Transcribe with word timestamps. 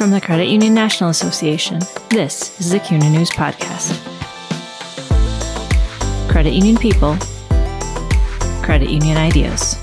From 0.00 0.12
the 0.12 0.20
Credit 0.22 0.46
Union 0.46 0.72
National 0.72 1.10
Association, 1.10 1.78
this 2.08 2.58
is 2.58 2.70
the 2.70 2.80
CUNA 2.80 3.10
News 3.10 3.28
Podcast. 3.28 4.00
Credit 6.30 6.54
Union 6.54 6.78
People, 6.78 7.18
Credit 8.64 8.88
Union 8.88 9.18
Ideas. 9.18 9.74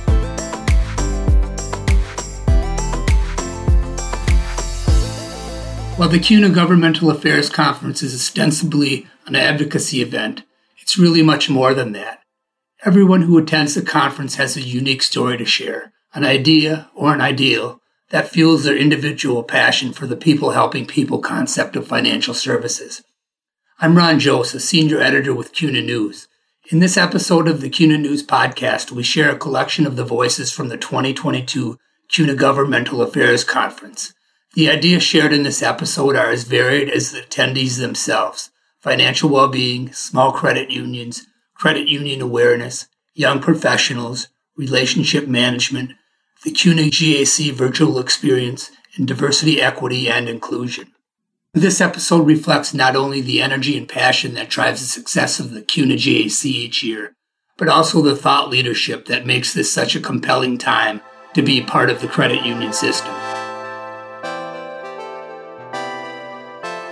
While 5.98 6.09
the 6.09 6.20
CUNA 6.20 6.49
Governmental 6.49 7.12
Affairs 7.12 7.52
Conference 7.52 8.02
is 8.02 8.16
ostensibly 8.16 9.05
an 9.27 9.36
advocacy 9.36 10.02
event, 10.02 10.41
it's 10.80 10.98
really 10.98 11.22
much 11.22 11.48
more 11.48 11.76
than 11.76 11.91
that. 11.91 12.23
Everyone 12.84 13.22
who 13.22 13.38
attends 13.38 13.76
the 13.76 13.84
conference 13.84 14.38
has 14.38 14.58
a 14.58 14.62
unique 14.62 15.04
story 15.04 15.38
to 15.38 15.45
share, 15.45 15.94
an 16.16 16.26
idea 16.26 16.90
or 16.95 17.13
an 17.13 17.22
ideal 17.22 17.80
that 18.09 18.29
fuels 18.29 18.63
their 18.63 18.77
individual 18.77 19.43
passion 19.43 19.91
for 19.91 20.07
the 20.07 20.16
people 20.16 20.52
helping 20.52 20.85
people 20.85 21.20
concept 21.20 21.75
of 21.75 21.88
financial 21.88 22.33
services. 22.33 23.03
I'm 23.80 23.97
Ron 23.97 24.20
Joseph, 24.20 24.61
senior 24.61 25.02
editor 25.02 25.33
with 25.33 25.53
CUNA 25.53 25.81
News. 25.81 26.27
In 26.70 26.80
this 26.80 26.97
episode 26.97 27.47
of 27.47 27.61
the 27.61 27.70
CUNA 27.70 27.97
News 27.97 28.25
podcast, 28.25 28.91
we 28.91 29.03
share 29.03 29.31
a 29.31 29.38
collection 29.38 29.85
of 29.85 29.95
the 29.95 30.05
voices 30.05 30.52
from 30.52 30.70
the 30.70 30.77
2022 30.77 31.77
CUNA 32.09 32.35
Governmental 32.35 33.02
Affairs 33.02 33.43
Conference. 33.43 34.13
The 34.53 34.69
ideas 34.69 35.03
shared 35.03 35.33
in 35.33 35.44
this 35.44 35.61
episode 35.61 36.16
are 36.16 36.30
as 36.30 36.45
varied 36.45 36.89
as 36.89 37.11
the 37.11 37.19
attendees 37.19 37.80
themselves 37.80 38.52
financial 38.80 39.30
well 39.30 39.49
being, 39.49 39.91
small 39.91 40.31
credit 40.31 40.71
unions, 40.71 41.27
credit 41.55 41.88
union 41.88 42.21
awareness, 42.21 42.88
young 43.13 43.41
professionals, 43.41 44.30
relationship 44.55 45.27
management, 45.27 45.91
the 46.44 46.52
CUNA 46.52 46.84
GAC 46.84 47.52
virtual 47.52 48.00
experience, 48.00 48.72
in 48.98 49.06
diversity, 49.06 49.61
equity, 49.61 50.09
and 50.09 50.30
inclusion. 50.30 50.94
This 51.53 51.81
episode 51.81 52.28
reflects 52.28 52.73
not 52.73 52.95
only 52.95 53.22
the 53.22 53.42
energy 53.42 53.78
and 53.78 53.88
passion 53.89 54.36
that 54.36 54.50
drives 54.50 54.81
the 54.81 54.88
success 54.88 55.39
of 55.39 55.52
the 55.52 55.61
CUNA 55.61 55.95
GAC 55.95 56.45
each 56.45 56.84
year, 56.84 57.14
but 57.58 57.67
also 57.67 58.02
the 58.02 58.16
thought 58.16 58.50
leadership 58.50 59.06
that 59.06 59.26
makes 59.26 59.53
this 59.53 59.72
such 59.72 59.95
a 59.95 60.00
compelling 60.00 60.58
time 60.58 61.02
to 61.34 61.42
be 61.42 61.61
part 61.61 61.89
of 61.89 62.02
the 62.02 62.08
credit 62.08 62.45
union 62.45 62.73
system. 62.73 63.14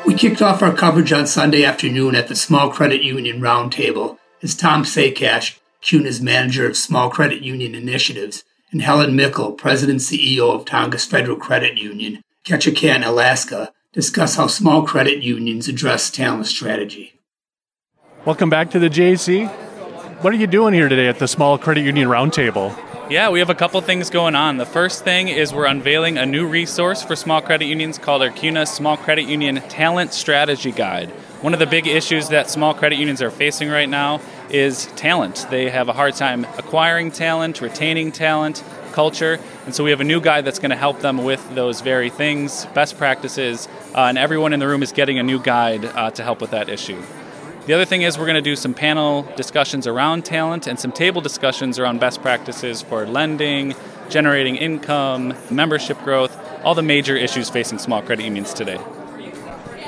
We 0.05 0.15
kicked 0.15 0.41
off 0.41 0.61
our 0.61 0.73
coverage 0.73 1.11
on 1.11 1.27
Sunday 1.27 1.63
afternoon 1.63 2.15
at 2.15 2.27
the 2.27 2.35
Small 2.35 2.71
Credit 2.71 3.03
Union 3.03 3.41
Roundtable 3.41 4.17
as 4.41 4.55
Tom 4.55 4.83
Sakash, 4.83 5.59
CUNA's 5.81 6.21
manager 6.21 6.67
of 6.67 6.77
small 6.77 7.09
credit 7.09 7.41
union 7.43 7.75
initiatives, 7.75 8.43
and 8.75 8.81
Helen 8.81 9.15
Mickle, 9.15 9.53
president 9.53 10.01
CEO 10.01 10.53
of 10.53 10.65
Tongass 10.65 11.07
Federal 11.07 11.37
Credit 11.37 11.77
Union, 11.77 12.21
Ketchikan, 12.43 13.05
Alaska, 13.05 13.71
discuss 13.93 14.35
how 14.35 14.47
small 14.47 14.83
credit 14.83 15.23
unions 15.23 15.69
address 15.69 16.09
talent 16.09 16.45
strategy. 16.45 17.13
Welcome 18.25 18.49
back 18.49 18.71
to 18.71 18.79
the 18.79 18.89
GAC. 18.89 19.47
What 20.21 20.33
are 20.33 20.35
you 20.35 20.45
doing 20.45 20.73
here 20.73 20.89
today 20.89 21.07
at 21.07 21.19
the 21.19 21.27
Small 21.29 21.57
Credit 21.57 21.85
Union 21.85 22.09
Roundtable? 22.09 22.77
Yeah, 23.09 23.29
we 23.29 23.39
have 23.39 23.49
a 23.49 23.55
couple 23.55 23.79
things 23.79 24.09
going 24.09 24.35
on. 24.35 24.57
The 24.57 24.65
first 24.65 25.05
thing 25.05 25.29
is 25.29 25.53
we're 25.53 25.67
unveiling 25.67 26.17
a 26.17 26.25
new 26.25 26.45
resource 26.45 27.01
for 27.01 27.15
small 27.15 27.41
credit 27.41 27.67
unions 27.67 27.97
called 27.97 28.23
our 28.23 28.29
CUNA 28.29 28.65
Small 28.65 28.97
Credit 28.97 29.23
Union 29.23 29.61
Talent 29.69 30.11
Strategy 30.11 30.73
Guide. 30.73 31.11
One 31.39 31.53
of 31.53 31.59
the 31.59 31.65
big 31.65 31.87
issues 31.87 32.27
that 32.27 32.49
small 32.49 32.73
credit 32.73 32.97
unions 32.97 33.21
are 33.21 33.31
facing 33.31 33.69
right 33.69 33.87
now 33.87 34.19
is 34.49 34.87
talent. 34.95 35.47
They 35.49 35.69
have 35.69 35.89
a 35.89 35.93
hard 35.93 36.15
time 36.15 36.45
acquiring 36.57 37.11
talent, 37.11 37.61
retaining 37.61 38.11
talent, 38.11 38.63
culture, 38.91 39.39
and 39.65 39.75
so 39.75 39.83
we 39.83 39.89
have 39.91 40.01
a 40.01 40.05
new 40.05 40.21
guide 40.21 40.45
that's 40.45 40.59
going 40.59 40.71
to 40.71 40.77
help 40.77 40.99
them 41.01 41.23
with 41.23 41.53
those 41.53 41.81
very 41.81 42.09
things, 42.09 42.65
best 42.67 42.97
practices, 42.97 43.67
uh, 43.93 44.05
and 44.05 44.17
everyone 44.17 44.53
in 44.53 44.59
the 44.59 44.67
room 44.67 44.81
is 44.81 44.91
getting 44.91 45.19
a 45.19 45.23
new 45.23 45.39
guide 45.39 45.85
uh, 45.85 46.09
to 46.11 46.23
help 46.23 46.41
with 46.41 46.51
that 46.51 46.69
issue. 46.69 47.01
The 47.65 47.73
other 47.73 47.85
thing 47.85 48.03
is 48.03 48.17
we're 48.17 48.27
going 48.27 48.35
to 48.35 48.41
do 48.41 48.55
some 48.55 48.75
panel 48.75 49.23
discussions 49.35 49.87
around 49.87 50.23
talent 50.23 50.67
and 50.67 50.79
some 50.79 50.91
table 50.91 51.19
discussions 51.19 51.79
around 51.79 51.99
best 51.99 52.21
practices 52.21 52.83
for 52.83 53.07
lending, 53.07 53.73
generating 54.07 54.55
income, 54.55 55.33
membership 55.49 55.99
growth, 56.03 56.37
all 56.63 56.75
the 56.75 56.83
major 56.83 57.15
issues 57.15 57.49
facing 57.49 57.79
small 57.79 58.03
credit 58.03 58.23
unions 58.23 58.53
today. 58.53 58.77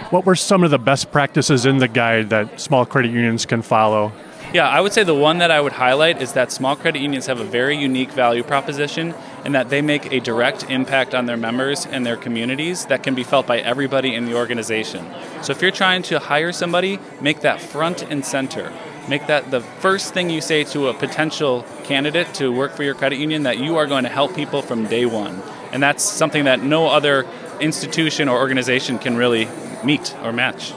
What 0.10 0.26
were 0.26 0.36
some 0.36 0.64
of 0.64 0.72
the 0.72 0.80
best 0.80 1.12
practices 1.12 1.66
in 1.66 1.78
the 1.78 1.88
guide 1.88 2.30
that 2.30 2.60
small 2.60 2.86
credit 2.86 3.12
unions 3.12 3.46
can 3.46 3.62
follow? 3.62 4.12
Yeah, 4.54 4.70
I 4.70 4.80
would 4.80 4.94
say 4.94 5.04
the 5.04 5.14
one 5.14 5.40
that 5.40 5.52
I 5.52 5.60
would 5.60 5.74
highlight 5.74 6.22
is 6.22 6.32
that 6.34 6.54
small 6.54 6.78
credit 6.78 7.02
unions 7.02 7.26
have 7.26 7.42
a 7.42 7.44
very 7.44 7.76
unique 7.76 8.12
value 8.12 8.44
proposition 8.44 9.14
and 9.44 9.54
that 9.54 9.70
they 9.70 9.82
make 9.82 10.14
a 10.14 10.22
direct 10.22 10.64
impact 10.70 11.14
on 11.14 11.26
their 11.26 11.36
members 11.36 11.86
and 11.86 12.06
their 12.06 12.16
communities 12.16 12.86
that 12.86 13.04
can 13.04 13.14
be 13.14 13.24
felt 13.24 13.46
by 13.46 13.60
everybody 13.60 14.16
in 14.16 14.26
the 14.26 14.36
organization. 14.36 15.06
So 15.42 15.52
if 15.52 15.62
you're 15.62 15.72
trying 15.72 16.02
to 16.04 16.20
hire 16.20 16.54
somebody, 16.54 16.98
make 17.20 17.42
that 17.42 17.60
front 17.60 18.04
and 18.04 18.24
center. 18.24 18.72
Make 19.10 19.28
that 19.28 19.52
the 19.52 19.60
first 19.60 20.14
thing 20.14 20.30
you 20.30 20.40
say 20.40 20.64
to 20.66 20.88
a 20.88 20.94
potential 20.94 21.66
candidate 21.84 22.34
to 22.36 22.50
work 22.50 22.74
for 22.74 22.84
your 22.84 22.96
credit 22.96 23.20
union 23.20 23.44
that 23.44 23.58
you 23.58 23.76
are 23.76 23.86
going 23.86 24.04
to 24.04 24.10
help 24.10 24.34
people 24.34 24.62
from 24.62 24.88
day 24.88 25.06
one. 25.06 25.42
And 25.74 25.84
that's 25.84 26.06
something 26.06 26.46
that 26.46 26.64
no 26.64 26.88
other 26.88 27.28
institution 27.60 28.30
or 28.30 28.38
organization 28.38 28.98
can 28.98 29.18
really 29.18 29.50
meet 29.84 30.16
or 30.24 30.32
match. 30.32 30.72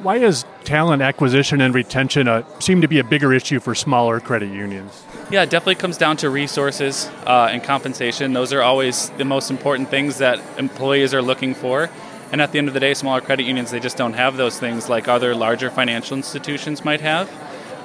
Why 0.00 0.18
is 0.18 0.44
talent 0.66 1.00
acquisition 1.00 1.62
and 1.62 1.74
retention 1.74 2.28
uh, 2.28 2.42
seem 2.58 2.82
to 2.82 2.88
be 2.88 2.98
a 2.98 3.04
bigger 3.04 3.32
issue 3.32 3.60
for 3.60 3.74
smaller 3.74 4.20
credit 4.20 4.52
unions? 4.52 5.04
Yeah, 5.30 5.44
it 5.44 5.50
definitely 5.50 5.76
comes 5.76 5.96
down 5.96 6.18
to 6.18 6.28
resources 6.28 7.06
uh, 7.24 7.48
and 7.50 7.62
compensation. 7.62 8.34
Those 8.34 8.52
are 8.52 8.62
always 8.62 9.08
the 9.10 9.24
most 9.24 9.50
important 9.50 9.88
things 9.88 10.18
that 10.18 10.40
employees 10.58 11.14
are 11.14 11.22
looking 11.22 11.54
for. 11.54 11.88
And 12.32 12.42
at 12.42 12.52
the 12.52 12.58
end 12.58 12.68
of 12.68 12.74
the 12.74 12.80
day, 12.80 12.92
smaller 12.92 13.20
credit 13.20 13.44
unions, 13.44 13.70
they 13.70 13.80
just 13.80 13.96
don't 13.96 14.14
have 14.14 14.36
those 14.36 14.58
things 14.58 14.88
like 14.88 15.06
other 15.06 15.34
larger 15.34 15.70
financial 15.70 16.16
institutions 16.16 16.84
might 16.84 17.00
have. 17.00 17.30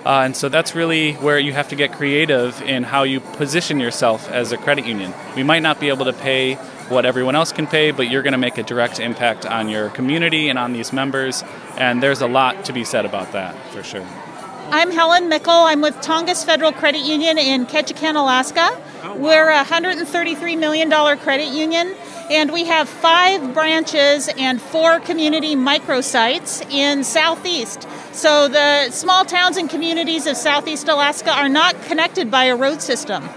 Uh, 0.05 0.21
and 0.21 0.35
so 0.35 0.49
that's 0.49 0.73
really 0.75 1.13
where 1.13 1.37
you 1.37 1.53
have 1.53 1.69
to 1.69 1.75
get 1.75 1.93
creative 1.93 2.61
in 2.63 2.83
how 2.83 3.03
you 3.03 3.19
position 3.19 3.79
yourself 3.79 4.29
as 4.29 4.51
a 4.51 4.57
credit 4.57 4.85
union. 4.85 5.13
We 5.35 5.43
might 5.43 5.61
not 5.61 5.79
be 5.79 5.89
able 5.89 6.05
to 6.05 6.13
pay 6.13 6.55
what 6.89 7.05
everyone 7.05 7.35
else 7.35 7.51
can 7.51 7.67
pay, 7.67 7.91
but 7.91 8.09
you're 8.09 8.23
going 8.23 8.33
to 8.33 8.37
make 8.37 8.57
a 8.57 8.63
direct 8.63 8.99
impact 8.99 9.45
on 9.45 9.69
your 9.69 9.89
community 9.89 10.49
and 10.49 10.57
on 10.59 10.73
these 10.73 10.91
members. 10.91 11.43
And 11.77 12.01
there's 12.01 12.21
a 12.21 12.27
lot 12.27 12.65
to 12.65 12.73
be 12.73 12.83
said 12.83 13.05
about 13.05 13.31
that 13.33 13.55
for 13.71 13.83
sure. 13.83 14.05
I'm 14.73 14.91
Helen 14.91 15.27
Mickle. 15.27 15.51
I'm 15.51 15.81
with 15.81 15.95
Tongass 15.95 16.45
Federal 16.45 16.71
Credit 16.71 17.01
Union 17.01 17.37
in 17.37 17.65
Ketchikan, 17.65 18.15
Alaska. 18.15 18.81
We're 19.17 19.49
a 19.49 19.65
$133 19.65 20.57
million 20.57 20.89
credit 21.17 21.47
union, 21.47 21.93
and 22.29 22.53
we 22.53 22.65
have 22.65 22.87
five 22.87 23.53
branches 23.53 24.29
and 24.37 24.61
four 24.61 25.01
community 25.01 25.55
microsites 25.55 26.65
in 26.71 27.03
Southeast. 27.03 27.85
So 28.13 28.49
the 28.49 28.91
small 28.91 29.23
towns 29.23 29.55
and 29.55 29.69
communities 29.69 30.27
of 30.27 30.35
Southeast 30.35 30.89
Alaska 30.89 31.31
are 31.31 31.47
not 31.47 31.81
connected 31.83 32.29
by 32.29 32.45
a 32.45 32.55
road 32.55 32.81
system. 32.81 33.29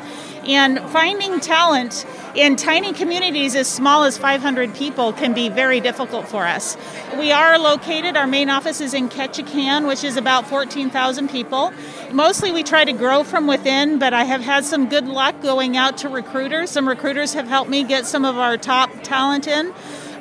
And 0.47 0.81
finding 0.91 1.39
talent 1.41 2.05
in 2.35 2.57
tiny 2.57 2.93
communities 2.93 3.55
as 3.55 3.69
small 3.69 4.03
as 4.03 4.19
500 4.19 4.75
people 4.75 5.13
can 5.13 5.33
be 5.33 5.49
very 5.49 5.81
difficult 5.81 6.27
for 6.27 6.45
us. 6.45 6.77
We 7.17 7.31
are 7.31 7.57
located, 7.59 8.17
our 8.17 8.27
main 8.27 8.51
office 8.51 8.81
is 8.81 8.93
in 8.95 9.09
Ketchikan, 9.09 9.87
which 9.87 10.03
is 10.03 10.17
about 10.17 10.49
14,000 10.49 11.31
people. 11.31 11.73
Mostly 12.13 12.51
we 12.51 12.65
try 12.65 12.85
to 12.85 12.93
grow 12.93 13.23
from 13.23 13.47
within, 13.47 13.99
but 14.01 14.13
I 14.13 14.25
have 14.25 14.43
had 14.43 14.65
some 14.65 14.89
good 14.89 15.07
luck 15.07 15.41
going 15.41 15.77
out 15.77 15.97
to 15.99 16.09
recruiters. 16.09 16.71
Some 16.71 16.89
recruiters 16.89 17.33
have 17.35 17.47
helped 17.47 17.71
me 17.71 17.85
get 17.85 18.05
some 18.05 18.25
of 18.25 18.37
our 18.37 18.59
top 18.59 18.91
talent 19.03 19.47
in. 19.47 19.73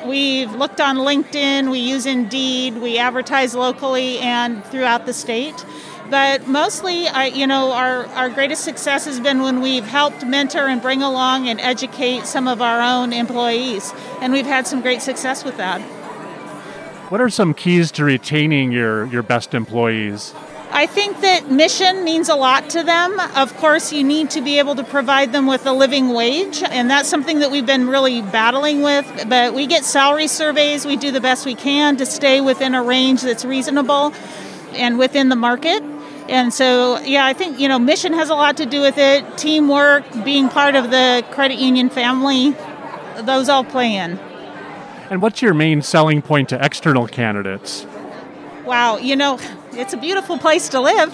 We've 0.06 0.52
looked 0.54 0.82
on 0.82 0.98
LinkedIn, 0.98 1.72
we 1.72 1.80
use 1.80 2.06
Indeed, 2.06 2.78
we 2.78 2.98
advertise 2.98 3.56
locally 3.56 4.20
and 4.20 4.64
throughout 4.66 5.06
the 5.06 5.14
state. 5.14 5.66
But 6.10 6.48
mostly, 6.48 7.08
I, 7.08 7.28
you 7.28 7.48
know, 7.48 7.72
our, 7.72 8.06
our 8.08 8.30
greatest 8.30 8.64
success 8.64 9.06
has 9.06 9.20
been 9.20 9.42
when 9.42 9.62
we've 9.62 9.86
helped 9.86 10.26
mentor 10.26 10.68
and 10.68 10.82
bring 10.82 11.02
along 11.02 11.48
and 11.48 11.60
educate 11.62 12.26
some 12.26 12.48
of 12.48 12.62
our 12.62 12.82
own 12.82 13.14
employees. 13.14 13.94
And 14.20 14.34
we've 14.34 14.46
had 14.46 14.68
some 14.68 14.82
great 14.82 15.02
success 15.02 15.44
with 15.44 15.58
that. 15.58 15.82
What 17.10 17.22
are 17.22 17.30
some 17.30 17.54
keys 17.54 17.92
to 17.94 18.04
retaining 18.04 18.72
your, 18.72 19.06
your 19.06 19.24
best 19.24 19.54
employees? 19.54 20.34
I 20.76 20.88
think 20.88 21.22
that 21.22 21.52
mission 21.52 22.04
means 22.04 22.30
a 22.30 22.36
lot 22.36 22.72
to 22.72 22.82
them. 22.82 23.20
Of 23.36 23.56
course, 23.58 23.94
you 23.94 24.04
need 24.04 24.32
to 24.32 24.42
be 24.42 24.58
able 24.58 24.74
to 24.74 24.84
provide 24.84 25.32
them 25.32 25.46
with 25.46 25.68
a 25.68 25.72
living 25.72 26.16
wage, 26.16 26.64
and 26.64 26.90
that's 26.90 27.08
something 27.08 27.40
that 27.40 27.52
we've 27.52 27.66
been 27.66 27.88
really 27.88 28.24
battling 28.24 28.82
with. 28.82 29.06
But 29.30 29.54
we 29.54 29.68
get 29.68 29.86
salary 29.86 30.26
surveys, 30.26 30.84
we 30.84 30.96
do 30.96 31.12
the 31.12 31.22
best 31.22 31.46
we 31.46 31.54
can 31.54 31.96
to 31.98 32.08
stay 32.08 32.42
within 32.42 32.74
a 32.74 32.82
range 32.82 33.22
that's 33.22 33.46
reasonable 33.46 34.16
and 34.74 34.98
within 34.98 35.30
the 35.30 35.36
market. 35.36 35.84
And 36.28 36.52
so, 36.52 37.00
yeah, 37.02 37.24
I 37.24 37.34
think, 37.34 37.60
you 37.60 37.68
know, 37.68 37.78
mission 37.78 38.14
has 38.14 38.32
a 38.32 38.36
lot 38.36 38.58
to 38.58 38.66
do 38.66 38.82
with 38.82 38.98
it. 38.98 39.38
Teamwork, 39.38 40.06
being 40.24 40.50
part 40.50 40.74
of 40.74 40.90
the 40.90 41.24
credit 41.30 41.60
union 41.60 41.92
family, 41.92 42.56
those 43.22 43.48
all 43.48 43.64
play 43.64 43.96
in. 43.96 44.18
And 45.12 45.22
what's 45.22 45.40
your 45.44 45.54
main 45.54 45.84
selling 45.84 46.24
point 46.24 46.50
to 46.50 46.66
external 46.66 47.08
candidates? 47.08 47.86
Wow, 48.66 48.98
you 48.98 49.16
know, 49.16 49.38
it's 49.76 49.94
a 49.94 49.98
beautiful 49.98 50.38
place 50.38 50.70
to 50.70 50.80
live. 50.80 51.14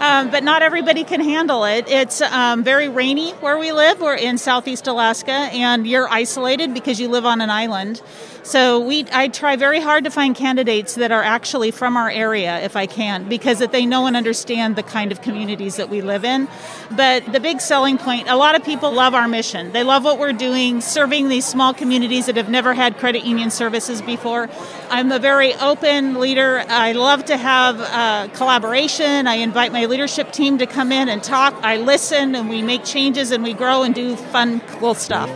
um, 0.00 0.30
but 0.30 0.42
not 0.42 0.62
everybody 0.62 1.04
can 1.04 1.20
handle 1.20 1.64
it. 1.64 1.88
It's 1.88 2.20
um, 2.20 2.64
very 2.64 2.88
rainy 2.88 3.32
where 3.32 3.58
we 3.58 3.72
live. 3.72 4.00
We're 4.00 4.14
in 4.14 4.38
southeast 4.38 4.86
Alaska, 4.86 5.32
and 5.32 5.86
you're 5.86 6.08
isolated 6.08 6.74
because 6.74 7.00
you 7.00 7.08
live 7.08 7.24
on 7.24 7.40
an 7.40 7.50
island. 7.50 8.02
So 8.44 8.78
we, 8.78 9.06
I 9.10 9.28
try 9.28 9.56
very 9.56 9.80
hard 9.80 10.04
to 10.04 10.10
find 10.10 10.36
candidates 10.36 10.96
that 10.96 11.10
are 11.10 11.22
actually 11.22 11.70
from 11.70 11.96
our 11.96 12.10
area, 12.10 12.60
if 12.60 12.76
I 12.76 12.84
can, 12.84 13.26
because 13.26 13.60
that 13.60 13.72
they 13.72 13.86
know 13.86 14.06
and 14.06 14.14
understand 14.14 14.76
the 14.76 14.82
kind 14.82 15.12
of 15.12 15.22
communities 15.22 15.76
that 15.76 15.88
we 15.88 16.02
live 16.02 16.26
in. 16.26 16.46
But 16.90 17.32
the 17.32 17.40
big 17.40 17.62
selling 17.62 17.96
point, 17.96 18.28
a 18.28 18.36
lot 18.36 18.54
of 18.54 18.62
people 18.62 18.92
love 18.92 19.14
our 19.14 19.28
mission. 19.28 19.72
They 19.72 19.82
love 19.82 20.04
what 20.04 20.18
we're 20.18 20.34
doing, 20.34 20.82
serving 20.82 21.30
these 21.30 21.46
small 21.46 21.72
communities 21.72 22.26
that 22.26 22.36
have 22.36 22.50
never 22.50 22.74
had 22.74 22.98
credit 22.98 23.24
union 23.24 23.50
services 23.50 24.02
before. 24.02 24.50
I'm 24.90 25.10
a 25.10 25.18
very 25.18 25.54
open 25.54 26.20
leader. 26.20 26.62
I 26.68 26.92
love 26.92 27.24
to 27.26 27.38
have 27.38 27.80
uh, 27.80 28.28
collaboration. 28.34 29.26
I 29.26 29.36
invite 29.36 29.72
my 29.72 29.86
leadership 29.86 30.32
team 30.32 30.58
to 30.58 30.66
come 30.66 30.92
in 30.92 31.08
and 31.08 31.24
talk. 31.24 31.54
I 31.62 31.78
listen, 31.78 32.34
and 32.34 32.50
we 32.50 32.60
make 32.60 32.84
changes, 32.84 33.30
and 33.30 33.42
we 33.42 33.54
grow 33.54 33.84
and 33.84 33.94
do 33.94 34.16
fun, 34.16 34.60
cool 34.60 34.94
stuff. 34.94 35.30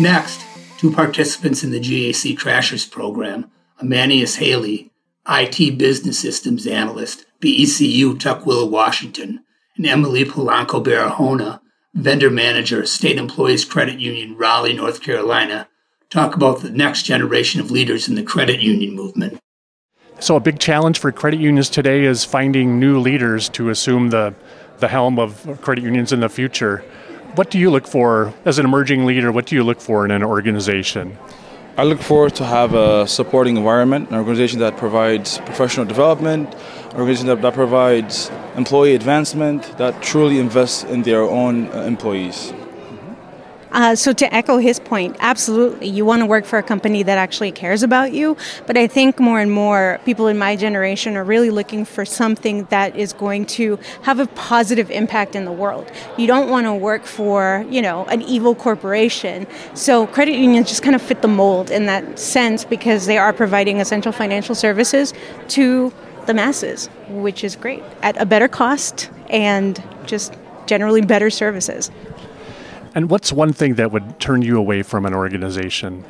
Next, 0.00 0.46
two 0.78 0.90
participants 0.90 1.62
in 1.62 1.72
the 1.72 1.78
GAC 1.78 2.34
Crashers 2.34 2.90
program, 2.90 3.50
Amanius 3.80 4.36
Haley, 4.36 4.90
IT 5.28 5.76
Business 5.76 6.18
Systems 6.18 6.66
Analyst, 6.66 7.26
BECU 7.42 8.14
Tukwila, 8.14 8.70
Washington, 8.70 9.44
and 9.76 9.84
Emily 9.84 10.24
Polanco 10.24 10.82
Barahona, 10.82 11.60
Vendor 11.92 12.30
Manager, 12.30 12.86
State 12.86 13.18
Employees 13.18 13.66
Credit 13.66 14.00
Union, 14.00 14.38
Raleigh, 14.38 14.72
North 14.72 15.02
Carolina, 15.02 15.68
talk 16.08 16.34
about 16.34 16.62
the 16.62 16.70
next 16.70 17.02
generation 17.02 17.60
of 17.60 17.70
leaders 17.70 18.08
in 18.08 18.14
the 18.14 18.22
credit 18.22 18.60
union 18.60 18.94
movement. 18.94 19.38
So, 20.18 20.34
a 20.34 20.40
big 20.40 20.58
challenge 20.58 20.98
for 20.98 21.12
credit 21.12 21.40
unions 21.40 21.68
today 21.68 22.04
is 22.04 22.24
finding 22.24 22.80
new 22.80 22.98
leaders 23.00 23.50
to 23.50 23.68
assume 23.68 24.08
the, 24.08 24.34
the 24.78 24.88
helm 24.88 25.18
of 25.18 25.60
credit 25.60 25.84
unions 25.84 26.10
in 26.10 26.20
the 26.20 26.30
future. 26.30 26.82
What 27.36 27.48
do 27.48 27.58
you 27.60 27.70
look 27.70 27.86
for 27.86 28.34
as 28.44 28.58
an 28.58 28.64
emerging 28.64 29.06
leader? 29.06 29.30
What 29.30 29.46
do 29.46 29.54
you 29.54 29.62
look 29.62 29.80
for 29.80 30.04
in 30.04 30.10
an 30.10 30.24
organization? 30.24 31.16
I 31.76 31.84
look 31.84 32.00
forward 32.00 32.34
to 32.34 32.44
have 32.44 32.74
a 32.74 33.06
supporting 33.06 33.56
environment, 33.56 34.10
an 34.10 34.16
organization 34.16 34.58
that 34.58 34.76
provides 34.76 35.38
professional 35.38 35.86
development, 35.86 36.52
an 36.90 36.96
organization 36.96 37.28
that, 37.28 37.40
that 37.42 37.54
provides 37.54 38.30
employee 38.56 38.96
advancement, 38.96 39.62
that 39.78 40.02
truly 40.02 40.40
invests 40.40 40.82
in 40.82 41.02
their 41.02 41.22
own 41.22 41.68
uh, 41.68 41.82
employees. 41.82 42.52
Uh, 43.72 43.94
so 43.94 44.12
to 44.12 44.34
echo 44.34 44.58
his 44.58 44.80
point, 44.80 45.16
absolutely, 45.20 45.88
you 45.88 46.04
want 46.04 46.20
to 46.20 46.26
work 46.26 46.44
for 46.44 46.58
a 46.58 46.62
company 46.62 47.02
that 47.02 47.18
actually 47.18 47.52
cares 47.52 47.82
about 47.82 48.12
you. 48.12 48.36
But 48.66 48.76
I 48.76 48.86
think 48.86 49.20
more 49.20 49.40
and 49.40 49.50
more 49.50 50.00
people 50.04 50.26
in 50.26 50.38
my 50.38 50.56
generation 50.56 51.16
are 51.16 51.24
really 51.24 51.50
looking 51.50 51.84
for 51.84 52.04
something 52.04 52.64
that 52.66 52.96
is 52.96 53.12
going 53.12 53.46
to 53.46 53.78
have 54.02 54.18
a 54.18 54.26
positive 54.26 54.90
impact 54.90 55.36
in 55.36 55.44
the 55.44 55.52
world. 55.52 55.90
You 56.18 56.26
don't 56.26 56.50
want 56.50 56.66
to 56.66 56.74
work 56.74 57.04
for, 57.04 57.64
you 57.70 57.82
know, 57.82 58.04
an 58.06 58.22
evil 58.22 58.54
corporation. 58.54 59.46
So 59.74 60.06
credit 60.08 60.34
unions 60.34 60.68
just 60.68 60.82
kind 60.82 60.96
of 60.96 61.02
fit 61.02 61.22
the 61.22 61.28
mold 61.28 61.70
in 61.70 61.86
that 61.86 62.18
sense 62.18 62.64
because 62.64 63.06
they 63.06 63.18
are 63.18 63.32
providing 63.32 63.80
essential 63.80 64.12
financial 64.12 64.54
services 64.54 65.14
to 65.48 65.92
the 66.26 66.34
masses, 66.34 66.88
which 67.08 67.44
is 67.44 67.56
great 67.56 67.82
at 68.02 68.20
a 68.20 68.26
better 68.26 68.48
cost 68.48 69.10
and 69.28 69.82
just 70.06 70.34
generally 70.66 71.00
better 71.00 71.30
services. 71.30 71.90
And 72.94 73.08
what's 73.08 73.32
one 73.32 73.52
thing 73.52 73.74
that 73.74 73.92
would 73.92 74.18
turn 74.18 74.42
you 74.42 74.58
away 74.58 74.82
from 74.82 75.06
an 75.06 75.14
organization? 75.14 76.04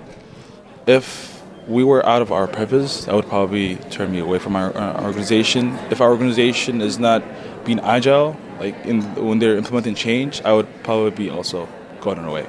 If 0.87 1.43
we 1.69 1.85
were 1.85 2.05
out 2.07 2.23
of 2.23 2.33
our 2.33 2.47
purpose, 2.47 3.05
that 3.05 3.15
would 3.15 3.29
probably 3.29 3.77
turn 3.91 4.11
me 4.13 4.19
away 4.19 4.39
from 4.39 4.57
our, 4.57 4.75
our 4.77 5.05
organization. 5.05 5.79
If 5.91 6.01
our 6.01 6.11
organization 6.11 6.81
is 6.81 6.99
not 6.99 7.23
being 7.65 7.81
agile, 7.81 8.37
like 8.59 8.75
in, 8.87 9.03
when 9.15 9.39
they're 9.39 9.57
implementing 9.57 9.95
change, 9.95 10.41
I 10.43 10.53
would 10.53 10.69
probably 10.83 11.11
be 11.11 11.31
also 11.31 11.69
going 12.01 12.19
away. 12.19 12.47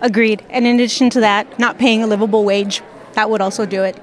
Agreed. 0.00 0.44
And 0.50 0.66
in 0.66 0.76
addition 0.76 1.10
to 1.10 1.20
that, 1.20 1.58
not 1.58 1.78
paying 1.78 2.02
a 2.02 2.06
livable 2.06 2.44
wage, 2.44 2.82
that 3.14 3.28
would 3.28 3.40
also 3.40 3.66
do 3.66 3.82
it. 3.82 3.96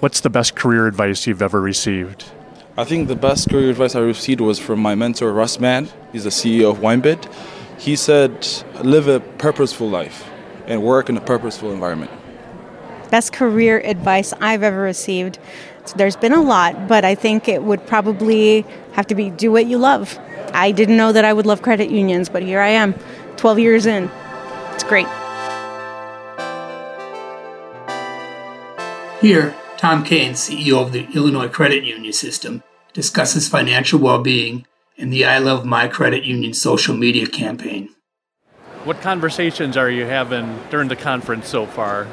What's 0.00 0.20
the 0.20 0.30
best 0.30 0.54
career 0.54 0.86
advice 0.86 1.26
you've 1.26 1.42
ever 1.42 1.60
received? 1.60 2.24
I 2.76 2.84
think 2.84 3.08
the 3.08 3.16
best 3.16 3.48
career 3.48 3.70
advice 3.70 3.94
I 3.94 4.00
received 4.00 4.40
was 4.40 4.58
from 4.58 4.80
my 4.80 4.94
mentor, 4.94 5.32
Russ 5.32 5.60
Mann. 5.60 5.88
He's 6.10 6.24
the 6.24 6.30
CEO 6.30 6.70
of 6.70 6.78
WineBit. 6.78 7.30
He 7.82 7.96
said, 7.96 8.46
live 8.84 9.08
a 9.08 9.18
purposeful 9.18 9.88
life 9.88 10.30
and 10.66 10.84
work 10.84 11.08
in 11.08 11.16
a 11.16 11.20
purposeful 11.20 11.72
environment. 11.72 12.12
Best 13.10 13.32
career 13.32 13.80
advice 13.80 14.32
I've 14.40 14.62
ever 14.62 14.80
received. 14.80 15.40
So 15.84 15.96
there's 15.96 16.14
been 16.14 16.32
a 16.32 16.40
lot, 16.40 16.86
but 16.86 17.04
I 17.04 17.16
think 17.16 17.48
it 17.48 17.64
would 17.64 17.84
probably 17.88 18.64
have 18.92 19.08
to 19.08 19.16
be 19.16 19.30
do 19.30 19.50
what 19.50 19.66
you 19.66 19.78
love. 19.78 20.16
I 20.54 20.70
didn't 20.70 20.96
know 20.96 21.10
that 21.10 21.24
I 21.24 21.32
would 21.32 21.44
love 21.44 21.62
credit 21.62 21.90
unions, 21.90 22.28
but 22.28 22.44
here 22.44 22.60
I 22.60 22.68
am, 22.68 22.94
12 23.36 23.58
years 23.58 23.84
in. 23.84 24.08
It's 24.74 24.84
great. 24.84 25.08
Here, 29.20 29.56
Tom 29.76 30.04
Kane, 30.04 30.34
CEO 30.34 30.80
of 30.80 30.92
the 30.92 31.08
Illinois 31.16 31.48
Credit 31.48 31.82
Union 31.82 32.12
System, 32.12 32.62
discusses 32.92 33.48
financial 33.48 33.98
well 33.98 34.22
being 34.22 34.66
and 34.98 35.12
the 35.12 35.24
I 35.24 35.38
Love 35.38 35.64
My 35.64 35.88
Credit 35.88 36.24
Union 36.24 36.52
social 36.54 36.94
media 36.94 37.26
campaign. 37.26 37.88
What 38.84 39.00
conversations 39.00 39.76
are 39.76 39.90
you 39.90 40.04
having 40.06 40.58
during 40.70 40.88
the 40.88 40.96
conference 40.96 41.48
so 41.48 41.66
far? 41.66 42.08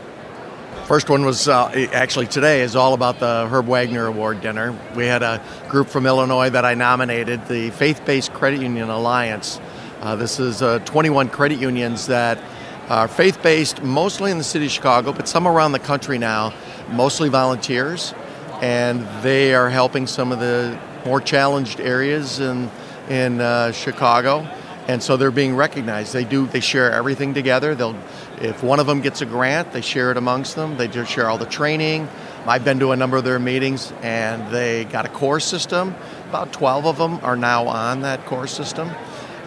First 0.85 1.09
one 1.09 1.25
was 1.25 1.47
uh, 1.47 1.69
actually 1.93 2.27
today 2.27 2.61
is 2.61 2.75
all 2.75 2.93
about 2.93 3.19
the 3.19 3.47
Herb 3.47 3.67
Wegner 3.67 4.07
Award 4.07 4.41
dinner. 4.41 4.77
We 4.95 5.05
had 5.05 5.23
a 5.23 5.43
group 5.67 5.87
from 5.87 6.05
Illinois 6.05 6.49
that 6.49 6.65
I 6.65 6.73
nominated, 6.73 7.47
the 7.47 7.69
Faith 7.71 8.05
Based 8.05 8.33
Credit 8.33 8.61
Union 8.61 8.89
Alliance. 8.89 9.59
Uh, 10.01 10.15
this 10.15 10.39
is 10.39 10.61
uh, 10.61 10.79
21 10.79 11.29
credit 11.29 11.59
unions 11.59 12.07
that 12.07 12.39
are 12.87 13.07
faith 13.07 13.41
based, 13.43 13.83
mostly 13.83 14.31
in 14.31 14.37
the 14.39 14.43
city 14.43 14.65
of 14.65 14.71
Chicago, 14.71 15.13
but 15.13 15.27
some 15.27 15.47
around 15.47 15.73
the 15.73 15.79
country 15.79 16.17
now, 16.17 16.53
mostly 16.91 17.29
volunteers. 17.29 18.13
And 18.61 19.07
they 19.21 19.53
are 19.53 19.69
helping 19.69 20.07
some 20.07 20.31
of 20.31 20.39
the 20.39 20.79
more 21.05 21.21
challenged 21.21 21.79
areas 21.79 22.39
in 22.39 22.69
in 23.09 23.41
uh, 23.41 23.71
Chicago, 23.71 24.47
and 24.87 25.01
so 25.01 25.17
they're 25.17 25.31
being 25.31 25.55
recognized. 25.55 26.13
They 26.13 26.23
do 26.23 26.47
they 26.47 26.59
share 26.59 26.91
everything 26.91 27.33
together. 27.33 27.75
They'll 27.75 27.95
if 28.41 28.63
one 28.63 28.79
of 28.79 28.87
them 28.87 29.01
gets 29.01 29.21
a 29.21 29.25
grant, 29.25 29.73
they 29.73 29.81
share 29.81 30.11
it 30.11 30.17
amongst 30.17 30.55
them. 30.55 30.77
They 30.77 30.87
just 30.87 31.11
share 31.11 31.29
all 31.29 31.37
the 31.37 31.45
training. 31.45 32.07
I've 32.45 32.63
been 32.63 32.79
to 32.79 32.91
a 32.91 32.95
number 32.95 33.17
of 33.17 33.25
their 33.25 33.39
meetings, 33.39 33.91
and 34.01 34.49
they 34.53 34.85
got 34.85 35.05
a 35.05 35.09
core 35.09 35.41
system. 35.41 35.93
About 36.29 36.53
12 36.53 36.85
of 36.85 36.97
them 36.97 37.19
are 37.21 37.35
now 37.35 37.67
on 37.67 38.01
that 38.01 38.25
core 38.25 38.47
system. 38.47 38.89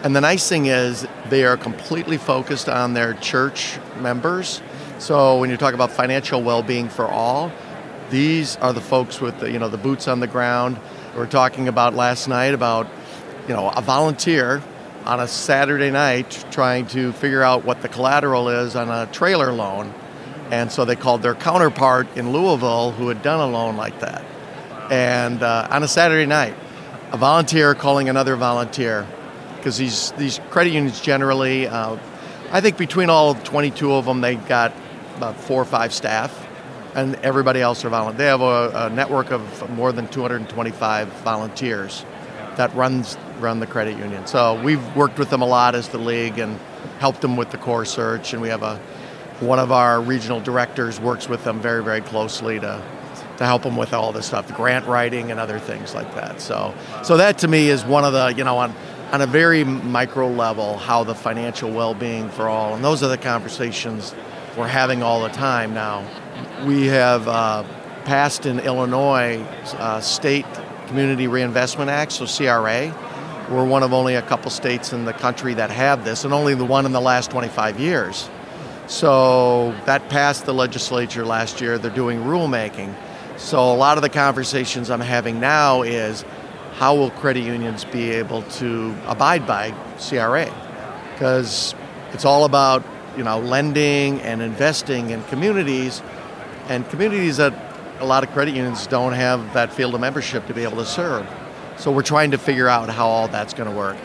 And 0.03 0.15
the 0.15 0.21
nice 0.21 0.47
thing 0.47 0.67
is, 0.67 1.07
they 1.29 1.43
are 1.45 1.57
completely 1.57 2.17
focused 2.17 2.69
on 2.69 2.93
their 2.93 3.13
church 3.15 3.79
members. 3.99 4.61
So 4.99 5.39
when 5.39 5.49
you 5.49 5.57
talk 5.57 5.73
about 5.73 5.91
financial 5.91 6.43
well-being 6.43 6.89
for 6.89 7.07
all, 7.07 7.51
these 8.09 8.57
are 8.57 8.73
the 8.73 8.81
folks 8.81 9.19
with 9.19 9.39
the, 9.39 9.49
you 9.49 9.59
know 9.59 9.69
the 9.69 9.77
boots 9.77 10.07
on 10.07 10.19
the 10.19 10.27
ground. 10.27 10.77
We 11.13 11.19
were 11.19 11.27
talking 11.27 11.67
about 11.67 11.93
last 11.93 12.27
night 12.27 12.55
about 12.55 12.87
you 13.47 13.53
know 13.53 13.69
a 13.69 13.81
volunteer 13.81 14.63
on 15.05 15.19
a 15.19 15.27
Saturday 15.27 15.91
night 15.91 16.43
trying 16.49 16.87
to 16.87 17.11
figure 17.13 17.43
out 17.43 17.63
what 17.63 17.83
the 17.83 17.87
collateral 17.87 18.49
is 18.49 18.75
on 18.75 18.89
a 18.89 19.05
trailer 19.11 19.51
loan. 19.51 19.93
And 20.49 20.71
so 20.71 20.85
they 20.85 20.95
called 20.95 21.21
their 21.21 21.35
counterpart 21.35 22.17
in 22.17 22.31
Louisville 22.31 22.91
who 22.91 23.09
had 23.09 23.21
done 23.21 23.39
a 23.39 23.45
loan 23.45 23.77
like 23.77 23.99
that. 23.99 24.25
And 24.89 25.43
uh, 25.43 25.67
on 25.69 25.83
a 25.83 25.87
Saturday 25.87 26.25
night, 26.25 26.55
a 27.11 27.17
volunteer 27.17 27.75
calling 27.75 28.09
another 28.09 28.35
volunteer 28.35 29.07
because 29.57 29.77
these 29.77 30.11
these 30.13 30.39
credit 30.49 30.73
unions 30.73 30.99
generally, 30.99 31.67
uh, 31.67 31.97
I 32.51 32.59
think 32.59 32.75
between 32.75 33.11
all 33.11 33.35
22 33.35 33.93
of 33.93 34.05
them, 34.05 34.21
they 34.21 34.35
got 34.35 34.73
about 35.17 35.35
four 35.35 35.61
or 35.61 35.65
five 35.65 35.93
staff, 35.93 36.42
and 36.95 37.15
everybody 37.17 37.61
else 37.61 37.83
are 37.85 37.89
volunteers. 37.89 38.17
They 38.17 38.25
have 38.25 38.41
a, 38.41 38.87
a 38.87 38.89
network 38.89 39.31
of 39.31 39.69
more 39.71 39.91
than 39.91 40.07
225 40.07 41.07
volunteers 41.23 42.05
that 42.55 42.73
runs 42.75 43.17
run 43.39 43.59
the 43.59 43.67
credit 43.67 43.97
union. 43.97 44.27
So 44.27 44.61
we've 44.61 44.95
worked 44.95 45.17
with 45.17 45.29
them 45.29 45.41
a 45.41 45.45
lot 45.45 45.75
as 45.75 45.89
the 45.89 45.97
league 45.97 46.37
and 46.39 46.59
helped 46.99 47.21
them 47.21 47.35
with 47.35 47.51
the 47.51 47.57
core 47.57 47.85
search, 47.85 48.33
and 48.33 48.41
we 48.41 48.49
have 48.49 48.63
a 48.63 48.77
one 49.39 49.59
of 49.59 49.71
our 49.71 49.99
regional 49.99 50.39
directors 50.39 50.99
works 50.99 51.27
with 51.27 51.43
them 51.43 51.59
very 51.59 51.83
very 51.83 52.01
closely 52.01 52.59
to 52.59 52.81
to 53.37 53.45
help 53.45 53.63
them 53.63 53.75
with 53.75 53.93
all 53.93 54.11
this 54.11 54.27
stuff, 54.27 54.47
the 54.47 54.53
grant 54.53 54.85
writing 54.85 55.31
and 55.31 55.39
other 55.39 55.59
things 55.59 55.93
like 55.93 56.13
that. 56.15 56.39
So 56.39 56.73
so 57.03 57.17
that 57.17 57.39
to 57.39 57.47
me 57.47 57.69
is 57.69 57.83
one 57.83 58.05
of 58.05 58.13
the 58.13 58.33
you 58.37 58.43
know 58.43 58.57
on 58.57 58.73
on 59.11 59.21
a 59.21 59.27
very 59.27 59.63
micro 59.63 60.27
level 60.27 60.77
how 60.77 61.03
the 61.03 61.15
financial 61.15 61.71
well-being 61.71 62.29
for 62.29 62.47
all, 62.47 62.75
and 62.75 62.83
those 62.83 63.03
are 63.03 63.09
the 63.09 63.17
conversations 63.17 64.13
we're 64.57 64.67
having 64.67 65.01
all 65.01 65.21
the 65.21 65.29
time 65.29 65.73
now. 65.73 66.05
We 66.65 66.85
have 66.87 67.27
uh, 67.27 67.63
passed 68.05 68.45
in 68.45 68.59
Illinois 68.59 69.41
uh, 69.73 69.99
state 69.99 70.45
Community 70.87 71.27
Reinvestment 71.27 71.89
Act, 71.89 72.13
so 72.13 72.25
CRA. 72.25 72.87
We're 73.49 73.65
one 73.65 73.83
of 73.83 73.91
only 73.91 74.15
a 74.15 74.21
couple 74.21 74.49
states 74.49 74.93
in 74.93 75.03
the 75.03 75.11
country 75.11 75.53
that 75.55 75.71
have 75.71 76.05
this, 76.05 76.23
and 76.23 76.33
only 76.33 76.55
the 76.55 76.63
one 76.63 76.85
in 76.85 76.93
the 76.93 77.01
last 77.01 77.31
25 77.31 77.81
years. 77.81 78.29
So 78.87 79.71
that 79.85 80.07
passed 80.07 80.45
the 80.45 80.53
legislature 80.53 81.25
last 81.25 81.59
year. 81.59 81.77
They're 81.77 81.91
doing 81.91 82.19
rulemaking. 82.19 82.95
So 83.35 83.59
a 83.59 83.75
lot 83.75 83.97
of 83.97 84.01
the 84.01 84.09
conversations 84.09 84.89
I'm 84.89 85.01
having 85.01 85.41
now 85.41 85.81
is 85.81 86.23
how 86.75 86.95
will 86.95 87.11
credit 87.11 87.43
unions 87.43 87.83
be 87.83 88.11
able 88.11 88.43
to 88.43 88.95
abide 89.05 89.45
by 89.45 89.71
CRA? 89.99 90.45
Because 91.11 91.75
it's 92.13 92.23
all 92.23 92.45
about 92.45 92.85
you 93.17 93.23
know 93.23 93.39
lending 93.39 94.21
and 94.21 94.41
investing 94.41 95.09
in 95.09 95.23
communities, 95.25 96.01
and 96.69 96.87
communities 96.89 97.37
that 97.37 97.53
a 97.99 98.05
lot 98.05 98.23
of 98.23 98.31
credit 98.31 98.55
unions 98.55 98.87
don't 98.87 99.13
have 99.13 99.53
that 99.53 99.73
field 99.73 99.95
of 99.95 100.01
membership 100.01 100.45
to 100.47 100.53
be 100.53 100.63
able 100.63 100.77
to 100.77 100.85
serve. 100.85 101.27
So 101.77 101.91
we're 101.91 102.03
trying 102.03 102.31
to 102.31 102.37
figure 102.37 102.67
out 102.67 102.89
how 102.89 103.07
all 103.07 103.27
that's 103.27 103.53
going 103.53 103.69
to 103.69 103.75
work. 103.75 103.97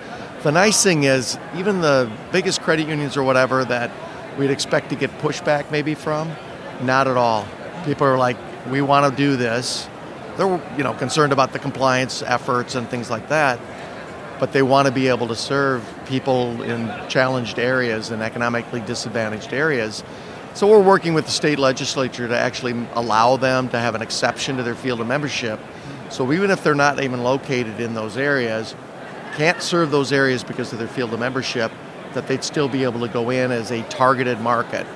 The 0.43 0.53
nice 0.53 0.83
thing 0.83 1.05
is, 1.05 1.39
even 1.57 1.81
the 1.81 2.11
biggest 2.31 2.63
credit 2.63 2.89
unions 2.89 3.17
or 3.17 3.23
whatever 3.23 3.65
that 3.65 3.91
we'd 4.39 4.51
expect 4.51 4.91
to 4.91 4.97
get 4.97 5.11
pushback 5.19 5.71
maybe 5.71 5.95
from, 5.95 6.31
not 6.83 7.09
at 7.09 7.17
all. 7.17 7.47
People 7.85 8.07
are 8.07 8.17
like, 8.17 8.37
we 8.71 8.81
want 8.81 9.11
to 9.11 9.17
do 9.17 9.37
this. 9.37 9.89
They're 10.37 10.61
you 10.77 10.85
know 10.85 10.95
concerned 10.95 11.33
about 11.33 11.53
the 11.53 11.59
compliance 11.59 12.23
efforts 12.23 12.77
and 12.77 12.89
things 12.89 13.11
like 13.11 13.29
that, 13.31 13.59
but 14.39 14.53
they 14.53 14.63
want 14.63 14.87
to 14.87 14.93
be 14.93 15.09
able 15.09 15.27
to 15.29 15.35
serve 15.35 15.85
people 16.07 16.63
in 16.63 16.87
challenged 17.09 17.59
areas 17.59 18.11
and 18.11 18.23
economically 18.23 18.81
disadvantaged 18.81 19.53
areas. 19.53 20.05
So 20.55 20.67
we're 20.67 20.83
working 20.83 21.15
with 21.15 21.27
the 21.27 21.31
state 21.31 21.59
legislature 21.59 22.27
to 22.27 22.37
actually 22.37 22.75
allow 22.95 23.37
them 23.37 23.69
to 23.69 23.79
have 23.79 23.95
an 23.95 24.03
exception 24.03 24.57
to 24.57 24.63
their 24.63 24.75
field 24.75 25.01
of 25.01 25.07
membership. 25.07 25.61
So 26.11 26.33
even 26.33 26.51
if 26.51 26.65
they're 26.65 26.75
not 26.75 27.03
even 27.03 27.23
located 27.23 27.81
in 27.81 27.95
those 27.95 28.17
areas, 28.17 28.75
can't 29.37 29.63
serve 29.63 29.91
those 29.91 30.13
areas 30.13 30.43
because 30.43 30.73
of 30.73 30.79
their 30.79 30.89
field 30.89 31.15
of 31.15 31.21
membership, 31.21 31.71
that 32.15 32.27
they'd 32.27 32.43
still 32.43 32.69
be 32.69 32.85
able 32.85 33.01
to 33.01 33.09
go 33.09 33.31
in 33.31 33.53
as 33.53 33.71
a 33.71 33.83
targeted 33.85 34.41
market 34.41 34.87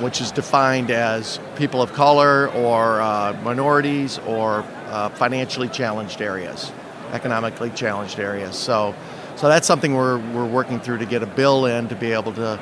which 0.00 0.20
is 0.20 0.32
defined 0.32 0.90
as 0.90 1.38
people 1.56 1.80
of 1.80 1.92
color 1.92 2.48
or 2.50 3.00
uh, 3.00 3.38
minorities 3.44 4.18
or 4.26 4.64
uh, 4.88 5.08
financially 5.10 5.68
challenged 5.68 6.20
areas, 6.20 6.72
economically 7.12 7.70
challenged 7.70 8.18
areas. 8.18 8.56
So, 8.56 8.94
so 9.36 9.48
that's 9.48 9.66
something 9.66 9.94
we're, 9.94 10.18
we're 10.32 10.46
working 10.46 10.80
through 10.80 10.98
to 10.98 11.06
get 11.06 11.22
a 11.22 11.26
bill 11.26 11.66
in 11.66 11.88
to 11.88 11.94
be 11.94 12.12
able 12.12 12.32
to 12.34 12.60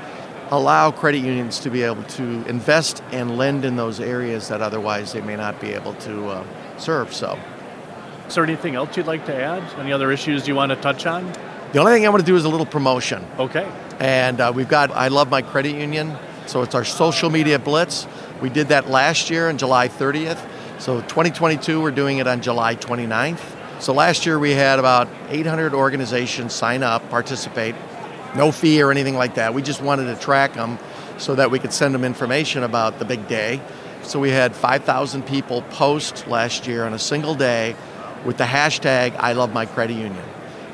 allow 0.53 0.93
credit 0.93 1.19
unions 1.19 1.59
to 1.61 1.71
be 1.71 1.83
able 1.83 2.05
to 2.05 2.23
invest 2.47 3.03
and 3.11 3.37
lend 3.37 3.65
in 3.65 3.75
those 3.75 3.99
areas 3.99 4.47
that 4.49 4.63
otherwise 4.63 5.13
they 5.13 5.21
may 5.21 5.35
not 5.35 5.61
be 5.61 5.73
able 5.73 5.95
to 5.95 6.29
uh, 6.29 6.45
serve. 6.79 7.13
So, 7.13 7.37
is 8.29 8.35
there 8.37 8.45
anything 8.45 8.77
else 8.77 8.97
you'd 8.97 9.07
like 9.07 9.27
to 9.27 9.35
add? 9.35 9.63
Any 9.81 9.93
other 9.93 10.13
issues 10.13 10.47
you 10.47 10.55
want 10.55 10.71
to 10.71 10.77
touch 10.77 11.07
on? 11.07 11.33
The 11.73 11.81
only 11.81 11.93
thing 11.93 12.07
I 12.07 12.09
want 12.11 12.21
to 12.21 12.27
do 12.27 12.37
is 12.37 12.45
a 12.45 12.49
little 12.49 12.67
promotion. 12.67 13.27
Okay. 13.41 13.69
And 13.99 14.41
uh, 14.41 14.53
we've 14.55 14.69
got 14.69 14.93
I 14.93 15.09
Love 15.09 15.29
My 15.29 15.43
Credit 15.43 15.75
Union 15.75 16.17
so 16.47 16.63
it's 16.63 16.75
our 16.75 16.85
social 16.85 17.31
media 17.31 17.59
blitz. 17.59 18.07
We 18.41 18.51
did 18.51 18.69
that 18.69 18.91
last 18.91 19.31
year 19.31 19.49
on 19.49 19.59
July 19.59 19.89
30th. 19.89 20.39
So 20.79 21.01
2022, 21.01 21.81
we're 21.81 21.91
doing 21.91 22.19
it 22.19 22.27
on 22.27 22.43
July 22.43 22.77
29th. 22.77 23.41
So 23.81 23.93
last 23.93 24.27
year 24.27 24.39
we 24.39 24.51
had 24.51 24.79
about 24.79 25.09
800 25.29 25.75
organizations 25.75 26.53
sign 26.53 26.83
up, 26.83 27.09
participate, 27.09 27.75
no 28.37 28.53
fee 28.53 28.83
or 28.83 28.91
anything 28.91 29.17
like 29.17 29.35
that. 29.37 29.55
We 29.55 29.63
just 29.63 29.83
wanted 29.83 30.07
to 30.07 30.21
track 30.21 30.55
them 30.55 30.79
so 31.19 31.35
that 31.35 31.51
we 31.51 31.59
could 31.59 31.73
send 31.73 31.95
them 31.95 32.05
information 32.05 32.63
about 32.63 32.99
the 32.99 33.05
big 33.05 33.29
day. 33.29 33.61
So 34.03 34.19
we 34.19 34.31
had 34.31 34.57
5,000 34.57 35.25
people 35.25 35.63
post 35.71 36.27
last 36.27 36.67
year 36.67 36.85
on 36.85 36.93
a 36.93 36.99
single 36.99 37.35
day 37.35 37.77
with 38.25 38.37
the 38.37 38.45
hashtag 38.45 39.17
I 39.17 39.33
love 39.33 39.53
my 39.53 39.67
credit 39.67 39.95
union. 39.95 40.25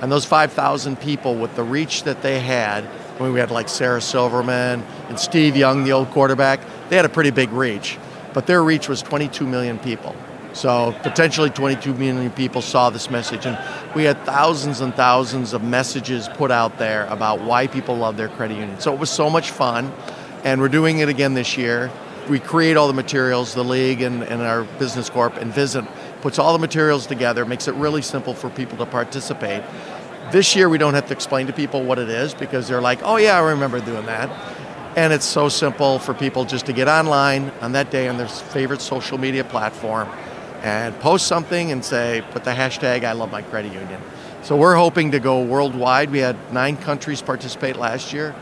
And 0.00 0.12
those 0.12 0.24
5,000 0.24 1.00
people, 1.00 1.34
with 1.34 1.56
the 1.56 1.64
reach 1.64 2.04
that 2.04 2.22
they 2.22 2.38
had, 2.40 2.84
when 3.18 3.32
we 3.32 3.40
had 3.40 3.50
like 3.50 3.68
Sarah 3.68 4.00
Silverman 4.00 4.82
and 5.08 5.18
Steve 5.18 5.56
Young, 5.56 5.84
the 5.84 5.92
old 5.92 6.10
quarterback, 6.10 6.60
they 6.88 6.96
had 6.96 7.04
a 7.04 7.08
pretty 7.08 7.30
big 7.30 7.50
reach. 7.50 7.98
But 8.32 8.46
their 8.46 8.62
reach 8.62 8.88
was 8.88 9.02
22 9.02 9.44
million 9.44 9.78
people. 9.78 10.14
So 10.58 10.92
potentially 11.04 11.50
22 11.50 11.94
million 11.94 12.32
people 12.32 12.62
saw 12.62 12.90
this 12.90 13.10
message. 13.10 13.46
And 13.46 13.56
we 13.94 14.02
had 14.02 14.20
thousands 14.24 14.80
and 14.80 14.92
thousands 14.92 15.52
of 15.52 15.62
messages 15.62 16.26
put 16.26 16.50
out 16.50 16.78
there 16.78 17.06
about 17.06 17.42
why 17.42 17.68
people 17.68 17.96
love 17.96 18.16
their 18.16 18.28
credit 18.28 18.58
union. 18.58 18.80
So 18.80 18.92
it 18.92 18.98
was 18.98 19.08
so 19.08 19.30
much 19.30 19.52
fun. 19.52 19.92
And 20.42 20.60
we're 20.60 20.68
doing 20.68 20.98
it 20.98 21.08
again 21.08 21.34
this 21.34 21.56
year. 21.56 21.92
We 22.28 22.40
create 22.40 22.76
all 22.76 22.88
the 22.88 22.92
materials, 22.92 23.54
the 23.54 23.62
league 23.62 24.02
and, 24.02 24.24
and 24.24 24.42
our 24.42 24.64
business 24.80 25.08
corp, 25.08 25.34
Envisant 25.34 25.88
puts 26.22 26.40
all 26.40 26.52
the 26.52 26.58
materials 26.58 27.06
together, 27.06 27.44
makes 27.44 27.68
it 27.68 27.74
really 27.76 28.02
simple 28.02 28.34
for 28.34 28.50
people 28.50 28.78
to 28.78 28.86
participate. 28.86 29.62
This 30.32 30.56
year, 30.56 30.68
we 30.68 30.76
don't 30.76 30.94
have 30.94 31.06
to 31.06 31.12
explain 31.12 31.46
to 31.46 31.52
people 31.52 31.84
what 31.84 32.00
it 32.00 32.08
is 32.08 32.34
because 32.34 32.66
they're 32.66 32.80
like, 32.80 32.98
oh, 33.04 33.16
yeah, 33.16 33.38
I 33.38 33.50
remember 33.50 33.80
doing 33.80 34.06
that. 34.06 34.28
And 34.96 35.12
it's 35.12 35.24
so 35.24 35.48
simple 35.48 36.00
for 36.00 36.14
people 36.14 36.44
just 36.44 36.66
to 36.66 36.72
get 36.72 36.88
online 36.88 37.50
on 37.60 37.72
that 37.72 37.92
day 37.92 38.08
on 38.08 38.16
their 38.16 38.26
favorite 38.26 38.80
social 38.80 39.18
media 39.18 39.44
platform 39.44 40.08
and 40.62 40.98
post 41.00 41.26
something 41.26 41.72
and 41.72 41.84
say, 41.84 42.24
put 42.30 42.44
the 42.44 42.50
hashtag 42.50 43.04
I 43.04 43.12
love 43.12 43.30
my 43.30 43.42
credit 43.42 43.72
union. 43.72 44.00
So 44.42 44.56
we're 44.56 44.76
hoping 44.76 45.10
to 45.12 45.20
go 45.20 45.42
worldwide. 45.42 46.10
We 46.10 46.18
had 46.18 46.36
nine 46.52 46.76
countries 46.76 47.22
participate 47.22 47.76
last 47.76 48.12
year. 48.12 48.34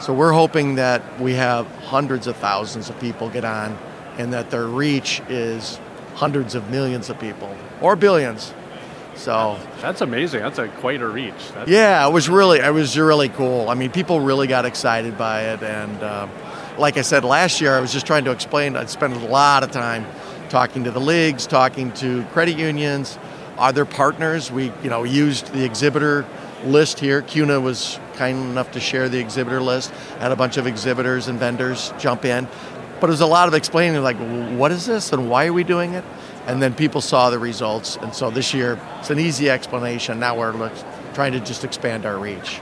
So 0.00 0.12
we're 0.12 0.32
hoping 0.32 0.74
that 0.74 1.20
we 1.20 1.34
have 1.34 1.66
hundreds 1.84 2.26
of 2.26 2.36
thousands 2.36 2.90
of 2.90 2.98
people 3.00 3.30
get 3.30 3.44
on 3.44 3.78
and 4.18 4.32
that 4.32 4.50
their 4.50 4.66
reach 4.66 5.20
is 5.28 5.78
hundreds 6.14 6.54
of 6.54 6.70
millions 6.70 7.10
of 7.10 7.18
people 7.18 7.54
or 7.80 7.96
billions. 7.96 8.52
So 9.16 9.58
that's 9.80 10.00
amazing. 10.00 10.40
That's 10.40 10.58
a 10.58 10.68
quite 10.68 11.00
a 11.00 11.06
reach. 11.06 11.32
That's 11.54 11.70
yeah, 11.70 12.06
it 12.06 12.12
was 12.12 12.28
really 12.28 12.58
it 12.58 12.72
was 12.72 12.98
really 12.98 13.28
cool. 13.28 13.68
I 13.68 13.74
mean, 13.74 13.90
people 13.90 14.20
really 14.20 14.46
got 14.46 14.64
excited 14.64 15.16
by 15.16 15.42
it, 15.52 15.62
and 15.62 16.02
uh, 16.02 16.26
like 16.78 16.96
I 16.96 17.02
said 17.02 17.24
last 17.24 17.60
year, 17.60 17.76
I 17.76 17.80
was 17.80 17.92
just 17.92 18.06
trying 18.06 18.24
to 18.24 18.32
explain. 18.32 18.76
I 18.76 18.86
spent 18.86 19.14
a 19.14 19.26
lot 19.26 19.62
of 19.62 19.70
time 19.70 20.04
talking 20.48 20.84
to 20.84 20.90
the 20.90 21.00
leagues, 21.00 21.46
talking 21.46 21.92
to 21.92 22.24
credit 22.32 22.58
unions, 22.58 23.18
other 23.58 23.84
partners. 23.84 24.50
We 24.50 24.72
you 24.82 24.90
know 24.90 25.04
used 25.04 25.52
the 25.52 25.64
exhibitor 25.64 26.26
list 26.64 27.00
here. 27.00 27.22
CUNA 27.22 27.60
was 27.60 27.98
kind 28.14 28.38
enough 28.38 28.72
to 28.72 28.80
share 28.80 29.08
the 29.08 29.18
exhibitor 29.18 29.60
list. 29.60 29.90
Had 30.18 30.32
a 30.32 30.36
bunch 30.36 30.56
of 30.56 30.66
exhibitors 30.66 31.28
and 31.28 31.38
vendors 31.38 31.92
jump 31.98 32.24
in, 32.24 32.48
but 33.00 33.08
it 33.08 33.12
was 33.12 33.20
a 33.20 33.26
lot 33.26 33.48
of 33.48 33.54
explaining 33.54 34.02
like, 34.02 34.16
what 34.58 34.72
is 34.72 34.86
this 34.86 35.12
and 35.12 35.28
why 35.28 35.46
are 35.46 35.52
we 35.52 35.64
doing 35.64 35.94
it? 35.94 36.04
and 36.46 36.60
then 36.60 36.74
people 36.74 37.00
saw 37.00 37.30
the 37.30 37.38
results. 37.38 37.96
And 37.96 38.14
so 38.14 38.30
this 38.30 38.52
year, 38.52 38.78
it's 38.98 39.10
an 39.10 39.18
easy 39.18 39.48
explanation. 39.50 40.20
Now 40.20 40.36
we're 40.36 40.70
trying 41.14 41.32
to 41.32 41.40
just 41.40 41.64
expand 41.64 42.06
our 42.06 42.18
reach. 42.18 42.60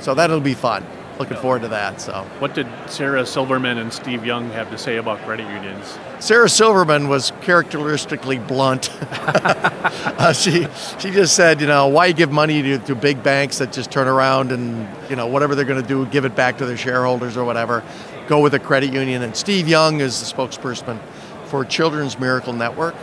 So 0.00 0.14
that'll 0.14 0.40
be 0.40 0.54
fun. 0.54 0.84
Looking 1.18 1.36
forward 1.36 1.62
to 1.62 1.68
that. 1.68 2.00
So, 2.00 2.24
what 2.38 2.54
did 2.54 2.66
Sarah 2.86 3.26
Silverman 3.26 3.76
and 3.76 3.92
Steve 3.92 4.24
Young 4.24 4.48
have 4.50 4.70
to 4.70 4.78
say 4.78 4.96
about 4.96 5.18
credit 5.18 5.46
unions? 5.46 5.98
Sarah 6.20 6.50
Silverman 6.50 7.08
was 7.08 7.32
characteristically 7.40 8.38
blunt. 8.38 8.90
uh, 9.10 10.34
she 10.34 10.66
she 10.98 11.10
just 11.10 11.34
said, 11.34 11.62
you 11.62 11.66
know, 11.66 11.88
why 11.88 12.12
give 12.12 12.30
money 12.30 12.60
to, 12.60 12.78
to 12.78 12.94
big 12.94 13.22
banks 13.22 13.56
that 13.56 13.72
just 13.72 13.90
turn 13.90 14.06
around 14.06 14.52
and 14.52 14.86
you 15.08 15.16
know 15.16 15.26
whatever 15.26 15.54
they're 15.54 15.64
going 15.64 15.80
to 15.80 15.88
do, 15.88 16.04
give 16.06 16.26
it 16.26 16.36
back 16.36 16.58
to 16.58 16.66
their 16.66 16.76
shareholders 16.76 17.38
or 17.38 17.44
whatever. 17.44 17.82
Go 18.28 18.40
with 18.42 18.52
a 18.52 18.58
credit 18.58 18.92
union. 18.92 19.22
And 19.22 19.34
Steve 19.34 19.66
Young 19.66 20.00
is 20.02 20.20
the 20.20 20.36
spokesperson 20.36 21.00
for 21.46 21.64
Children's 21.64 22.20
Miracle 22.20 22.52
Network. 22.52 22.94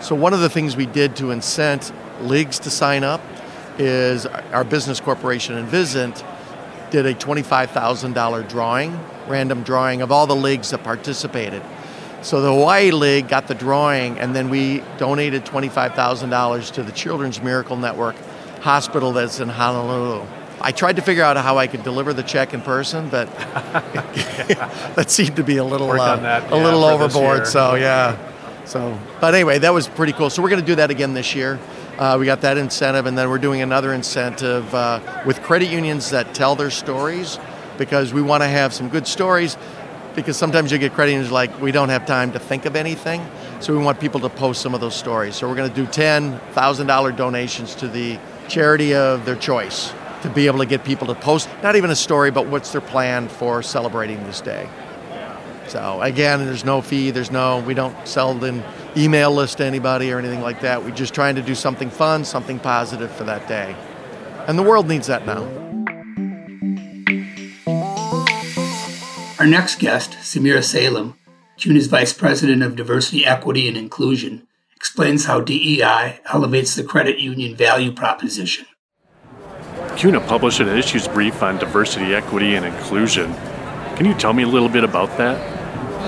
So 0.00 0.16
one 0.16 0.34
of 0.34 0.40
the 0.40 0.50
things 0.50 0.76
we 0.76 0.86
did 0.86 1.14
to 1.16 1.30
incent 1.30 1.92
leagues 2.22 2.58
to 2.58 2.70
sign 2.70 3.04
up 3.04 3.20
is 3.78 4.26
our 4.26 4.64
business 4.64 4.98
corporation 4.98 5.56
Envisant 5.56 6.24
did 6.90 7.06
a 7.06 7.14
$25,000 7.14 8.48
drawing, 8.48 9.00
random 9.28 9.62
drawing 9.62 10.02
of 10.02 10.12
all 10.12 10.26
the 10.26 10.36
leagues 10.36 10.70
that 10.70 10.82
participated. 10.82 11.62
So 12.24 12.40
the 12.40 12.50
Hawaii 12.50 12.90
League 12.90 13.28
got 13.28 13.48
the 13.48 13.54
drawing, 13.54 14.18
and 14.18 14.34
then 14.34 14.48
we 14.48 14.82
donated 14.96 15.44
$25,000 15.44 16.72
to 16.72 16.82
the 16.82 16.90
Children's 16.90 17.42
Miracle 17.42 17.76
Network 17.76 18.16
hospital 18.62 19.12
that's 19.12 19.40
in 19.40 19.50
Honolulu. 19.50 20.26
I 20.58 20.72
tried 20.72 20.96
to 20.96 21.02
figure 21.02 21.22
out 21.22 21.36
how 21.36 21.58
I 21.58 21.66
could 21.66 21.82
deliver 21.82 22.14
the 22.14 22.22
check 22.22 22.54
in 22.54 22.62
person, 22.62 23.10
but 23.10 23.26
that 24.96 25.10
seemed 25.10 25.36
to 25.36 25.44
be 25.44 25.58
a 25.58 25.64
little 25.64 25.90
uh, 25.90 26.16
that, 26.16 26.50
a 26.50 26.56
yeah, 26.56 26.64
little 26.64 26.84
overboard. 26.84 27.46
So 27.46 27.74
yeah. 27.74 28.16
So, 28.64 28.98
but 29.20 29.34
anyway, 29.34 29.58
that 29.58 29.74
was 29.74 29.86
pretty 29.86 30.14
cool. 30.14 30.30
So 30.30 30.42
we're 30.42 30.48
going 30.48 30.62
to 30.62 30.66
do 30.66 30.76
that 30.76 30.90
again 30.90 31.12
this 31.12 31.34
year. 31.34 31.60
Uh, 31.98 32.16
we 32.18 32.24
got 32.24 32.40
that 32.40 32.56
incentive, 32.56 33.04
and 33.04 33.18
then 33.18 33.28
we're 33.28 33.36
doing 33.36 33.60
another 33.60 33.92
incentive 33.92 34.74
uh, 34.74 35.22
with 35.26 35.42
credit 35.42 35.68
unions 35.68 36.08
that 36.08 36.32
tell 36.32 36.56
their 36.56 36.70
stories 36.70 37.38
because 37.76 38.14
we 38.14 38.22
want 38.22 38.42
to 38.42 38.48
have 38.48 38.72
some 38.72 38.88
good 38.88 39.06
stories. 39.06 39.58
Because 40.14 40.36
sometimes 40.36 40.70
you 40.70 40.78
get 40.78 40.92
credit 40.92 41.12
unions 41.12 41.32
like 41.32 41.60
we 41.60 41.72
don't 41.72 41.88
have 41.88 42.06
time 42.06 42.32
to 42.32 42.38
think 42.38 42.66
of 42.66 42.76
anything, 42.76 43.26
so 43.60 43.76
we 43.76 43.82
want 43.82 43.98
people 43.98 44.20
to 44.20 44.28
post 44.28 44.62
some 44.62 44.74
of 44.74 44.80
those 44.80 44.94
stories. 44.94 45.34
So 45.34 45.48
we're 45.48 45.56
going 45.56 45.70
to 45.70 45.74
do 45.74 45.86
ten 45.86 46.38
thousand 46.52 46.86
dollar 46.86 47.10
donations 47.10 47.74
to 47.76 47.88
the 47.88 48.18
charity 48.48 48.94
of 48.94 49.24
their 49.24 49.36
choice 49.36 49.92
to 50.22 50.30
be 50.30 50.46
able 50.46 50.58
to 50.60 50.66
get 50.66 50.84
people 50.84 51.06
to 51.08 51.14
post 51.14 51.48
not 51.62 51.76
even 51.76 51.90
a 51.90 51.96
story, 51.96 52.30
but 52.30 52.46
what's 52.46 52.72
their 52.72 52.80
plan 52.80 53.28
for 53.28 53.62
celebrating 53.62 54.22
this 54.24 54.40
day. 54.40 54.68
So 55.68 56.00
again, 56.00 56.44
there's 56.44 56.64
no 56.64 56.80
fee. 56.80 57.10
There's 57.10 57.30
no. 57.30 57.60
We 57.60 57.74
don't 57.74 57.96
sell 58.06 58.42
an 58.44 58.62
email 58.96 59.32
list 59.32 59.58
to 59.58 59.64
anybody 59.64 60.12
or 60.12 60.18
anything 60.18 60.40
like 60.40 60.60
that. 60.60 60.84
We're 60.84 60.90
just 60.92 61.14
trying 61.14 61.34
to 61.34 61.42
do 61.42 61.54
something 61.54 61.90
fun, 61.90 62.24
something 62.24 62.58
positive 62.58 63.10
for 63.10 63.24
that 63.24 63.48
day, 63.48 63.74
and 64.46 64.58
the 64.58 64.62
world 64.62 64.88
needs 64.88 65.08
that 65.08 65.26
now. 65.26 65.44
Our 69.44 69.50
next 69.50 69.78
guest, 69.78 70.12
Samira 70.22 70.64
Salem, 70.64 71.18
CUNA's 71.58 71.86
Vice 71.86 72.14
President 72.14 72.62
of 72.62 72.76
Diversity, 72.76 73.26
Equity, 73.26 73.68
and 73.68 73.76
Inclusion, 73.76 74.48
explains 74.74 75.26
how 75.26 75.42
DEI 75.42 76.20
elevates 76.32 76.74
the 76.74 76.82
credit 76.82 77.18
union 77.18 77.54
value 77.54 77.92
proposition. 77.92 78.64
CUNA 79.98 80.20
published 80.20 80.60
an 80.60 80.68
issues 80.68 81.06
brief 81.06 81.42
on 81.42 81.58
diversity, 81.58 82.14
equity, 82.14 82.54
and 82.54 82.64
inclusion. 82.64 83.34
Can 83.96 84.06
you 84.06 84.14
tell 84.14 84.32
me 84.32 84.44
a 84.44 84.48
little 84.48 84.70
bit 84.70 84.82
about 84.82 85.14
that? 85.18 85.36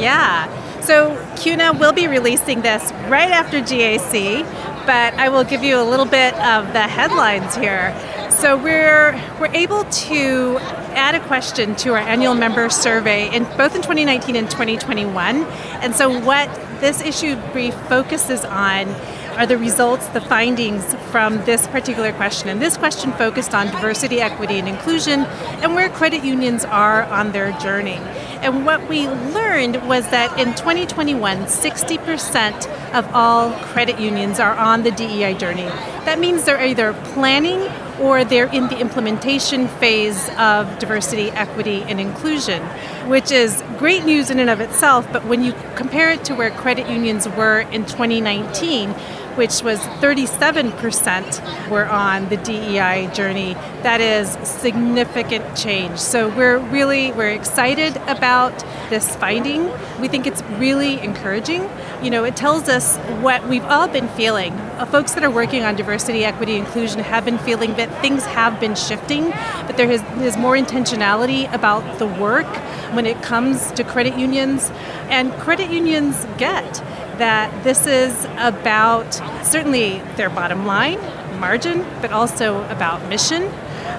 Yeah. 0.01 0.81
So 0.81 1.15
CUNA 1.37 1.75
will 1.75 1.93
be 1.93 2.09
releasing 2.09 2.63
this 2.63 2.91
right 3.11 3.31
after 3.31 3.61
GAC, 3.61 4.45
but 4.87 5.13
I 5.13 5.29
will 5.29 5.45
give 5.45 5.63
you 5.63 5.79
a 5.79 5.85
little 5.85 6.07
bit 6.07 6.33
of 6.37 6.73
the 6.73 6.89
headlines 6.89 7.55
here. 7.55 7.95
So 8.31 8.57
we're 8.57 9.13
we're 9.39 9.55
able 9.55 9.85
to 9.85 10.59
add 10.97 11.15
a 11.15 11.21
question 11.27 11.77
to 11.77 11.91
our 11.91 11.99
annual 11.99 12.35
member 12.35 12.69
survey 12.71 13.35
in 13.35 13.45
both 13.57 13.75
in 13.75 13.83
2019 13.83 14.35
and 14.35 14.51
2021. 14.51 15.45
And 15.83 15.95
so 15.95 16.19
what 16.21 16.49
this 16.81 17.01
issue 17.01 17.37
brief 17.53 17.75
focuses 17.89 18.45
on 18.45 18.89
are 19.37 19.47
the 19.47 19.59
results, 19.59 20.07
the 20.09 20.21
findings 20.21 20.95
from 21.11 21.37
this 21.45 21.67
particular 21.69 22.13
question. 22.15 22.49
And 22.49 22.61
this 22.61 22.79
question 22.79 23.13
focused 23.13 23.55
on 23.55 23.67
diversity, 23.67 24.21
equity, 24.21 24.59
and 24.59 24.67
inclusion 24.67 25.21
and 25.61 25.75
where 25.75 25.91
credit 25.91 26.25
unions 26.25 26.65
are 26.65 27.03
on 27.05 27.33
their 27.33 27.53
journey. 27.59 27.99
And 28.41 28.65
what 28.65 28.89
we 28.89 29.09
learned 29.09 29.87
was 29.87 30.09
that 30.11 30.39
in 30.39 30.55
2021, 30.55 31.45
60% 31.45 32.95
of 32.95 33.07
all 33.15 33.53
credit 33.67 34.01
unions 34.01 34.41
are 34.41 34.55
on 34.57 34.83
the 34.83 34.91
DEI 34.91 35.35
journey. 35.35 35.65
That 36.07 36.19
means 36.19 36.45
they're 36.45 36.65
either 36.65 36.95
planning 37.13 37.61
or 38.01 38.25
they're 38.25 38.53
in 38.53 38.69
the 38.69 38.79
implementation 38.79 39.69
phase 39.69 40.29
of 40.39 40.79
diversity, 40.79 41.31
equity, 41.31 41.83
and 41.83 42.01
inclusion, 42.01 42.63
which 43.09 43.31
is 43.31 43.63
great 43.79 44.05
news 44.05 44.31
in 44.31 44.39
and 44.39 44.51
of 44.51 44.61
itself. 44.61 45.07
But 45.13 45.25
when 45.25 45.43
you 45.43 45.55
compare 45.75 46.11
it 46.11 46.25
to 46.25 46.35
where 46.35 46.51
credit 46.51 46.89
unions 46.89 47.29
were 47.29 47.61
in 47.61 47.87
2019, 47.87 48.95
which 49.37 49.63
was 49.63 49.79
37% 50.01 51.71
were 51.71 51.87
on 51.87 52.29
the 52.29 52.37
DEI 52.39 53.11
journey. 53.13 53.55
That 53.83 54.01
is 54.01 54.31
significant 54.47 55.57
change. 55.57 55.99
So 55.99 56.29
we're 56.29 56.59
really 56.59 57.13
we're 57.13 57.31
excited 57.31 57.97
about 58.09 58.59
this 58.91 59.15
finding. 59.17 59.71
We 60.01 60.09
think 60.09 60.27
it's 60.27 60.43
really 60.59 61.01
encouraging. 61.01 61.69
You 62.03 62.11
know, 62.11 62.25
it 62.25 62.37
tells 62.37 62.69
us 62.69 62.97
what 63.23 63.47
we've 63.49 63.65
all 63.65 63.89
been 63.89 64.09
feeling. 64.09 64.53
Uh, 64.53 64.87
folks 64.87 65.15
that 65.15 65.25
are 65.25 65.31
working 65.31 65.63
on 65.63 65.77
diversity, 65.77 66.25
equity, 66.25 66.57
inclusion 66.57 67.01
have 67.01 67.25
been 67.25 67.39
feeling 67.39 67.75
that 67.77 67.91
things 68.03 68.25
have 68.27 68.61
been 68.61 68.75
shifting, 68.75 69.31
but 69.67 69.77
there 69.77 69.91
is, 69.91 70.03
more 70.37 70.55
intentionality 70.57 71.51
about 71.55 71.99
the 71.99 72.07
work 72.07 72.47
when 72.95 73.07
it 73.07 73.23
comes 73.23 73.73
to 73.73 73.83
credit 73.83 74.19
unions. 74.19 74.71
And 75.09 75.33
credit 75.35 75.71
unions 75.71 76.27
get 76.37 76.83
that 77.19 77.65
this 77.65 77.87
is 77.87 78.27
about 78.37 79.15
certainly 79.45 79.99
their 80.17 80.31
bottom 80.31 80.67
line, 80.67 80.99
margin, 81.41 81.85
but 82.01 82.13
also 82.13 82.63
about 82.65 83.07
mission. 83.09 83.43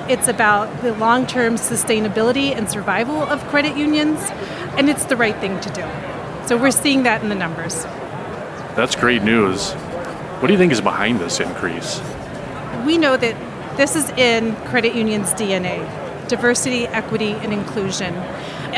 It's 0.10 0.28
about 0.28 0.82
the 0.82 0.94
long 0.94 1.28
term 1.28 1.56
sustainability 1.56 2.56
and 2.56 2.70
survival 2.70 3.24
of 3.24 3.42
credit 3.48 3.78
unions, 3.78 4.20
and 4.78 4.90
it's 4.90 5.06
the 5.06 5.16
right 5.16 5.36
thing 5.38 5.60
to 5.62 5.70
do. 5.70 5.86
So 6.48 6.58
we're 6.58 6.72
seeing 6.72 7.04
that 7.04 7.22
in 7.22 7.30
the 7.30 7.36
numbers. 7.36 7.84
That's 8.76 8.96
great 8.96 9.24
news. 9.24 9.74
What 9.74 10.48
do 10.48 10.54
you 10.54 10.60
think 10.60 10.72
is 10.72 10.82
behind 10.82 11.20
this 11.20 11.40
increase? 11.40 12.02
We 12.86 12.98
know 12.98 13.18
that 13.18 13.36
this 13.78 13.96
is 13.96 14.10
in 14.12 14.56
credit 14.68 14.96
unions' 14.96 15.34
DNA 15.34 15.86
diversity, 16.28 16.88
equity, 16.88 17.32
and 17.32 17.54
inclusion. 17.54 18.14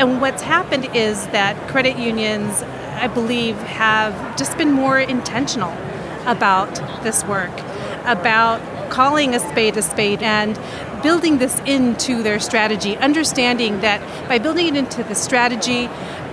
And 0.00 0.20
what's 0.20 0.42
happened 0.42 0.88
is 0.96 1.26
that 1.28 1.68
credit 1.68 1.98
unions 1.98 2.64
I 3.00 3.06
believe, 3.06 3.56
have 3.56 4.36
just 4.36 4.58
been 4.58 4.72
more 4.72 4.98
intentional 4.98 5.72
about 6.26 6.74
this 7.02 7.24
work, 7.24 7.50
about 8.04 8.60
calling 8.90 9.34
a 9.34 9.40
spade 9.40 9.78
a 9.78 9.82
spade 9.82 10.22
and 10.22 10.60
building 11.02 11.38
this 11.38 11.58
into 11.60 12.22
their 12.22 12.38
strategy, 12.38 12.98
understanding 12.98 13.80
that 13.80 14.28
by 14.28 14.38
building 14.38 14.66
it 14.66 14.76
into 14.76 15.02
the 15.02 15.14
strategy, 15.14 15.86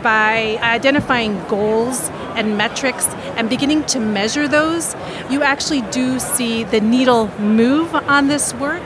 by 0.04 0.60
identifying 0.62 1.41
goals 1.48 2.10
and 2.36 2.58
metrics 2.58 3.08
and 3.38 3.50
beginning 3.50 3.86
to 3.86 4.02
measure 4.02 4.48
those, 4.48 4.94
you 5.30 5.44
actually 5.44 5.82
do 5.84 6.20
see 6.20 6.65
the 6.65 6.82
needle 6.82 7.30
move 7.39 7.96
on 7.96 8.28
this 8.28 8.54
work. 8.56 8.84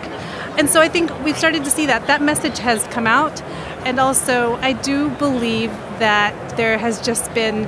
And 0.59 0.69
so 0.69 0.81
I 0.81 0.87
think 0.87 1.09
we've 1.23 1.37
started 1.37 1.63
to 1.63 1.71
see 1.71 1.87
that. 1.87 2.05
That 2.05 2.21
message 2.21 2.59
has 2.59 2.83
come 2.87 3.07
out. 3.07 3.41
And 3.83 3.99
also, 3.99 4.55
I 4.57 4.73
do 4.73 5.09
believe 5.09 5.71
that 5.99 6.55
there 6.55 6.77
has 6.77 7.01
just 7.01 7.33
been 7.33 7.67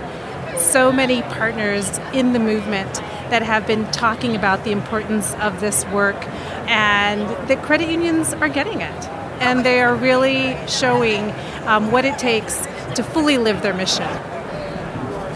so 0.58 0.92
many 0.92 1.22
partners 1.24 2.00
in 2.14 2.34
the 2.34 2.40
movement 2.40 2.94
that 3.30 3.42
have 3.42 3.66
been 3.66 3.90
talking 3.92 4.36
about 4.36 4.64
the 4.64 4.72
importance 4.72 5.34
of 5.36 5.60
this 5.60 5.86
work, 5.88 6.28
and 6.68 7.22
that 7.48 7.64
credit 7.64 7.90
unions 7.90 8.34
are 8.34 8.50
getting 8.50 8.82
it. 8.82 9.04
And 9.42 9.66
they 9.66 9.82
are 9.82 9.96
really 9.96 10.56
showing 10.68 11.34
um, 11.66 11.92
what 11.92 12.06
it 12.06 12.20
takes 12.20 12.58
to 12.96 13.04
fully 13.04 13.38
live 13.38 13.64
their 13.64 13.74
mission. 13.74 14.08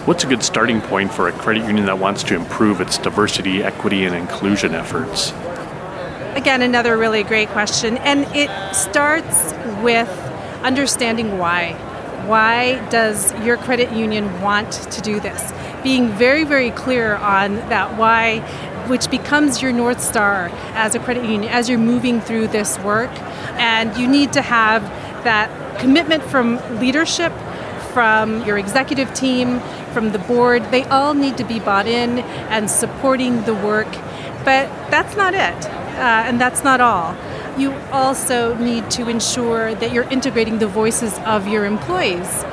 What's 0.05 0.23
a 0.23 0.27
good 0.27 0.43
starting 0.43 0.79
point 0.79 1.11
for 1.11 1.27
a 1.27 1.31
credit 1.31 1.65
union 1.65 1.87
that 1.87 1.97
wants 1.97 2.23
to 2.23 2.35
improve 2.35 2.79
its 2.79 2.97
diversity, 2.97 3.63
equity, 3.63 4.05
and 4.05 4.15
inclusion 4.15 4.75
efforts? 4.75 5.31
Again, 6.37 6.61
another 6.61 6.95
really 6.95 7.23
great 7.23 7.49
question. 7.49 7.97
And 7.97 8.25
it 8.35 8.49
starts 8.75 9.53
with 9.81 10.07
understanding 10.63 11.37
why. 11.37 11.73
Why 12.25 12.85
does 12.89 13.33
your 13.45 13.57
credit 13.57 13.91
union 13.91 14.41
want 14.41 14.71
to 14.73 15.01
do 15.01 15.19
this? 15.19 15.53
Being 15.83 16.09
very, 16.09 16.43
very 16.43 16.71
clear 16.71 17.15
on 17.15 17.55
that 17.69 17.97
why, 17.97 18.39
which 18.87 19.09
becomes 19.09 19.61
your 19.61 19.71
North 19.71 20.01
Star 20.01 20.49
as 20.73 20.95
a 20.95 20.99
credit 20.99 21.23
union 21.23 21.51
as 21.51 21.69
you're 21.69 21.79
moving 21.79 22.19
through 22.19 22.47
this 22.47 22.77
work. 22.79 23.11
And 23.59 23.95
you 23.97 24.07
need 24.07 24.33
to 24.33 24.41
have 24.41 24.83
that 25.23 25.79
commitment 25.79 26.23
from 26.23 26.57
leadership, 26.79 27.31
from 27.93 28.43
your 28.45 28.57
executive 28.57 29.13
team, 29.13 29.59
from 29.93 30.11
the 30.11 30.19
board. 30.19 30.63
They 30.71 30.83
all 30.85 31.13
need 31.13 31.37
to 31.37 31.43
be 31.45 31.59
bought 31.59 31.87
in 31.87 32.19
and 32.49 32.69
supporting 32.69 33.43
the 33.43 33.53
work. 33.53 33.87
But 34.43 34.69
that's 34.91 35.15
not 35.15 35.33
it, 35.33 35.65
uh, 35.65 36.25
and 36.27 36.41
that's 36.41 36.63
not 36.63 36.81
all 36.81 37.15
you 37.57 37.73
also 37.91 38.55
need 38.55 38.89
to 38.91 39.09
ensure 39.09 39.73
that 39.75 39.91
you're 39.91 40.09
integrating 40.09 40.59
the 40.59 40.67
voices 40.67 41.17
of 41.19 41.47
your 41.47 41.65
employees 41.65 42.43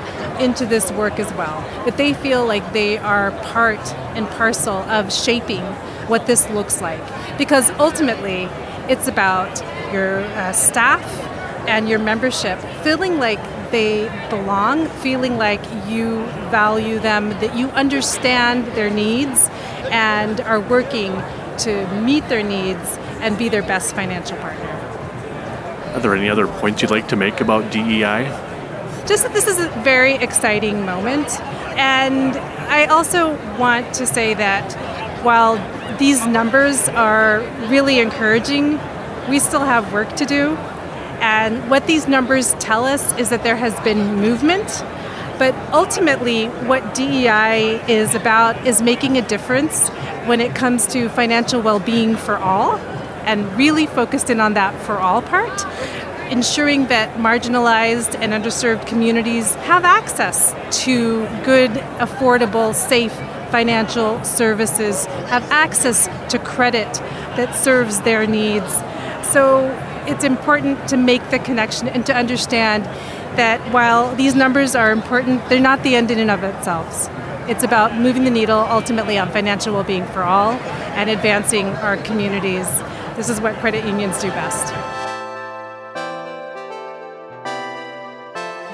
into 0.41 0.67
this 0.67 0.91
work 0.93 1.19
as 1.19 1.33
well. 1.35 1.61
That 1.85 1.97
they 1.97 2.15
feel 2.15 2.47
like 2.47 2.73
they 2.73 2.99
are 2.99 3.31
part 3.43 3.81
and 4.17 4.27
parcel 4.29 4.77
of 4.77 5.13
shaping 5.13 5.63
what 6.09 6.27
this 6.27 6.49
looks 6.51 6.81
like. 6.81 7.01
Because 7.39 7.71
ultimately, 7.73 8.49
it's 8.89 9.09
about 9.09 9.63
your 9.93 10.21
uh, 10.21 10.53
staff 10.53 11.03
and 11.69 11.89
your 11.89 11.99
membership 11.99 12.59
feeling 12.83 13.19
like 13.19 13.41
they 13.71 14.09
belong, 14.29 14.87
feeling 14.87 15.37
like 15.37 15.63
you 15.89 16.25
value 16.51 16.99
them, 16.99 17.31
that 17.31 17.57
you 17.57 17.69
understand 17.69 18.67
their 18.77 18.91
needs 18.91 19.49
and 19.91 20.41
are 20.41 20.61
working 20.61 21.13
to 21.59 21.87
meet 22.01 22.29
their 22.29 22.43
needs 22.43 22.99
and 23.21 23.39
be 23.39 23.49
their 23.49 23.63
best 23.63 23.95
financial 23.95 24.37
partner. 24.39 24.84
Are 25.95 26.01
there 26.01 26.17
any 26.17 26.29
other 26.29 26.49
points 26.49 26.83
you'd 26.83 26.91
like 26.91 27.07
to 27.09 27.17
make 27.17 27.41
about 27.41 27.71
DEI? 27.71 28.25
Just 29.07 29.23
that 29.23 29.33
this 29.33 29.47
is 29.47 29.61
a 29.61 29.69
very 29.85 30.15
exciting 30.15 30.85
moment. 30.85 31.41
And 31.79 32.37
I 32.69 32.87
also 32.87 33.37
want 33.59 33.95
to 33.95 34.05
say 34.05 34.35
that 34.35 34.73
while 35.23 35.55
these 35.99 36.27
numbers 36.27 36.89
are 36.89 37.43
really 37.69 38.01
encouraging, 38.01 38.81
we 39.31 39.39
still 39.39 39.61
have 39.61 39.93
work 39.93 40.17
to 40.17 40.25
do. 40.25 40.57
And 41.21 41.71
what 41.71 41.87
these 41.87 42.09
numbers 42.09 42.55
tell 42.55 42.85
us 42.85 43.17
is 43.17 43.31
that 43.31 43.45
there 43.45 43.57
has 43.57 43.79
been 43.85 44.17
movement. 44.17 44.67
But 45.39 45.55
ultimately, 45.73 46.47
what 46.67 46.93
DEI 46.97 47.81
is 47.87 48.17
about 48.17 48.67
is 48.67 48.83
making 48.83 49.17
a 49.17 49.23
difference 49.23 49.91
when 50.27 50.41
it 50.41 50.57
comes 50.57 50.89
to 50.89 51.09
financial 51.09 51.61
well 51.61 51.79
being 51.79 52.17
for 52.17 52.37
all 52.37 52.81
and 53.27 53.57
really 53.57 53.87
focused 53.87 54.31
in 54.31 54.41
on 54.41 54.55
that 54.55 54.75
for 54.83 54.99
all 54.99 55.23
part 55.23 55.67
ensuring 56.31 56.87
that 56.87 57.17
marginalized 57.19 58.19
and 58.19 58.33
underserved 58.33 58.87
communities 58.87 59.55
have 59.57 59.85
access 59.85 60.53
to 60.85 61.27
good, 61.45 61.71
affordable, 62.01 62.75
safe 62.75 63.13
financial 63.51 64.23
services, 64.25 65.05
have 65.27 65.49
access 65.51 66.09
to 66.31 66.39
credit 66.39 66.93
that 67.37 67.55
serves 67.55 68.01
their 68.01 68.27
needs. 68.27 68.73
So 69.31 69.69
it's 70.09 70.25
important 70.25 70.89
to 70.89 70.97
make 70.97 71.31
the 71.31 71.39
connection 71.39 71.89
and 71.89 72.05
to 72.07 72.15
understand 72.15 72.85
that 73.37 73.61
while 73.73 74.15
these 74.17 74.35
numbers 74.35 74.75
are 74.75 74.93
important, 74.93 75.47
they're 75.49 75.61
not 75.61 75.83
the 75.83 75.95
end 75.95 76.11
in 76.11 76.19
and 76.19 76.31
of 76.31 76.41
themselves. 76.41 77.09
It's 77.49 77.63
about 77.63 77.95
moving 77.95 78.25
the 78.25 78.31
needle 78.31 78.61
ultimately 78.61 79.19
on 79.19 79.31
financial 79.31 79.75
well 79.75 79.85
being 79.85 80.07
for 80.07 80.23
all 80.23 80.53
and 80.97 81.11
advancing 81.11 81.67
our 81.67 81.97
communities 81.99 82.67
this 83.17 83.29
is 83.29 83.41
what 83.41 83.55
credit 83.57 83.85
unions 83.85 84.21
do 84.21 84.29
best. 84.31 84.75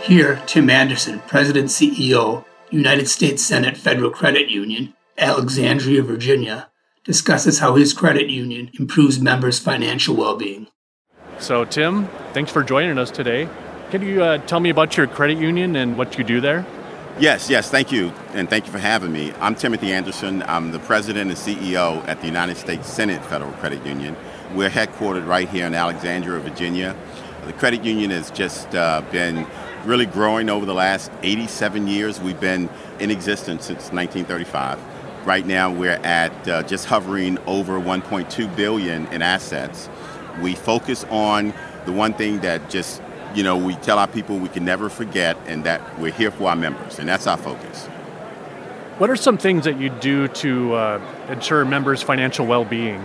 Here, 0.02 0.42
Tim 0.46 0.70
Anderson, 0.70 1.20
President 1.20 1.68
CEO, 1.68 2.44
United 2.70 3.08
States 3.08 3.44
Senate 3.44 3.76
Federal 3.76 4.10
Credit 4.10 4.48
Union, 4.48 4.94
Alexandria, 5.18 6.02
Virginia, 6.02 6.70
discusses 7.04 7.58
how 7.58 7.74
his 7.74 7.92
credit 7.92 8.28
union 8.28 8.70
improves 8.78 9.20
members' 9.20 9.58
financial 9.58 10.16
well 10.16 10.36
being. 10.36 10.68
So, 11.38 11.64
Tim, 11.64 12.08
thanks 12.32 12.50
for 12.50 12.62
joining 12.62 12.98
us 12.98 13.10
today. 13.10 13.48
Can 13.90 14.02
you 14.02 14.22
uh, 14.22 14.38
tell 14.46 14.60
me 14.60 14.70
about 14.70 14.96
your 14.96 15.06
credit 15.06 15.38
union 15.38 15.76
and 15.76 15.98
what 15.98 16.16
you 16.16 16.24
do 16.24 16.40
there? 16.40 16.64
Yes, 17.20 17.50
yes, 17.50 17.70
thank 17.70 17.92
you, 17.92 18.14
and 18.32 18.48
thank 18.48 18.64
you 18.64 18.72
for 18.72 18.78
having 18.78 19.12
me. 19.12 19.34
I'm 19.40 19.54
Timothy 19.54 19.92
Anderson. 19.92 20.42
I'm 20.44 20.70
the 20.72 20.78
president 20.78 21.28
and 21.28 21.38
CEO 21.38 22.02
at 22.08 22.18
the 22.22 22.26
United 22.26 22.56
States 22.56 22.88
Senate 22.88 23.22
Federal 23.26 23.52
Credit 23.52 23.84
Union. 23.84 24.16
We're 24.54 24.70
headquartered 24.70 25.26
right 25.26 25.46
here 25.46 25.66
in 25.66 25.74
Alexandria, 25.74 26.40
Virginia. 26.40 26.96
The 27.44 27.52
credit 27.52 27.84
union 27.84 28.08
has 28.08 28.30
just 28.30 28.74
uh, 28.74 29.02
been 29.12 29.46
really 29.84 30.06
growing 30.06 30.48
over 30.48 30.64
the 30.64 30.72
last 30.72 31.12
87 31.22 31.88
years. 31.88 32.18
We've 32.18 32.40
been 32.40 32.70
in 33.00 33.10
existence 33.10 33.66
since 33.66 33.92
1935. 33.92 34.80
Right 35.26 35.44
now, 35.44 35.70
we're 35.70 36.00
at 36.02 36.48
uh, 36.48 36.62
just 36.62 36.86
hovering 36.86 37.36
over 37.46 37.78
1.2 37.78 38.56
billion 38.56 39.06
in 39.08 39.20
assets. 39.20 39.90
We 40.40 40.54
focus 40.54 41.04
on 41.10 41.52
the 41.84 41.92
one 41.92 42.14
thing 42.14 42.40
that 42.40 42.70
just 42.70 43.02
you 43.34 43.42
know, 43.42 43.56
we 43.56 43.74
tell 43.76 43.98
our 43.98 44.08
people 44.08 44.38
we 44.38 44.48
can 44.48 44.64
never 44.64 44.88
forget 44.88 45.36
and 45.46 45.64
that 45.64 45.98
we're 45.98 46.12
here 46.12 46.30
for 46.30 46.48
our 46.48 46.56
members, 46.56 46.98
and 46.98 47.08
that's 47.08 47.26
our 47.26 47.36
focus. 47.36 47.86
What 48.98 49.08
are 49.08 49.16
some 49.16 49.38
things 49.38 49.64
that 49.64 49.78
you 49.78 49.88
do 49.88 50.28
to 50.28 50.74
uh, 50.74 51.00
ensure 51.28 51.64
members' 51.64 52.02
financial 52.02 52.46
well 52.46 52.64
being? 52.64 53.02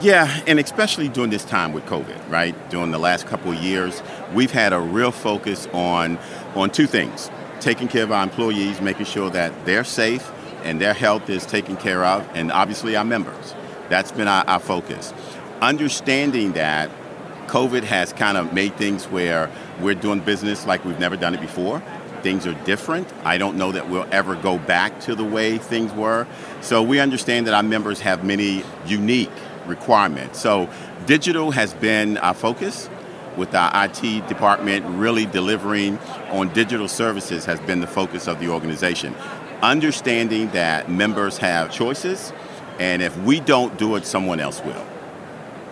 Yeah, 0.00 0.42
and 0.46 0.60
especially 0.60 1.08
during 1.08 1.30
this 1.30 1.44
time 1.44 1.72
with 1.72 1.84
COVID, 1.86 2.30
right? 2.30 2.54
During 2.70 2.92
the 2.92 2.98
last 2.98 3.26
couple 3.26 3.50
of 3.50 3.58
years, 3.58 4.00
we've 4.32 4.52
had 4.52 4.72
a 4.72 4.78
real 4.78 5.10
focus 5.10 5.66
on 5.72 6.18
on 6.54 6.70
two 6.70 6.86
things: 6.86 7.30
taking 7.58 7.88
care 7.88 8.04
of 8.04 8.12
our 8.12 8.22
employees, 8.22 8.80
making 8.80 9.06
sure 9.06 9.28
that 9.30 9.52
they're 9.64 9.84
safe 9.84 10.30
and 10.64 10.80
their 10.80 10.94
health 10.94 11.28
is 11.30 11.46
taken 11.46 11.76
care 11.76 12.04
of, 12.04 12.28
and 12.34 12.52
obviously 12.52 12.96
our 12.96 13.04
members. 13.04 13.54
That's 13.88 14.12
been 14.12 14.28
our, 14.28 14.44
our 14.46 14.60
focus. 14.60 15.12
Understanding 15.60 16.52
that 16.52 16.90
COVID 17.48 17.82
has 17.84 18.12
kind 18.12 18.36
of 18.36 18.52
made 18.52 18.76
things 18.76 19.06
where 19.06 19.50
we're 19.80 19.94
doing 19.94 20.20
business 20.20 20.66
like 20.66 20.84
we've 20.84 20.98
never 20.98 21.16
done 21.16 21.34
it 21.34 21.40
before. 21.40 21.82
Things 22.22 22.46
are 22.46 22.52
different. 22.64 23.10
I 23.24 23.38
don't 23.38 23.56
know 23.56 23.72
that 23.72 23.88
we'll 23.88 24.06
ever 24.12 24.34
go 24.34 24.58
back 24.58 25.00
to 25.00 25.14
the 25.14 25.24
way 25.24 25.56
things 25.56 25.92
were. 25.92 26.26
So 26.60 26.82
we 26.82 27.00
understand 27.00 27.46
that 27.46 27.54
our 27.54 27.62
members 27.62 28.00
have 28.00 28.22
many 28.22 28.62
unique 28.86 29.30
requirements. 29.66 30.38
So 30.38 30.68
digital 31.06 31.50
has 31.52 31.72
been 31.72 32.18
our 32.18 32.34
focus 32.34 32.90
with 33.38 33.54
our 33.54 33.70
IT 33.84 34.28
department 34.28 34.84
really 34.98 35.24
delivering 35.24 35.98
on 36.30 36.52
digital 36.52 36.88
services 36.88 37.46
has 37.46 37.60
been 37.60 37.80
the 37.80 37.86
focus 37.86 38.26
of 38.26 38.40
the 38.40 38.48
organization. 38.48 39.14
Understanding 39.62 40.50
that 40.50 40.90
members 40.90 41.38
have 41.38 41.70
choices, 41.70 42.32
and 42.78 43.00
if 43.00 43.16
we 43.22 43.40
don't 43.40 43.78
do 43.78 43.96
it, 43.96 44.04
someone 44.04 44.40
else 44.40 44.60
will 44.62 44.84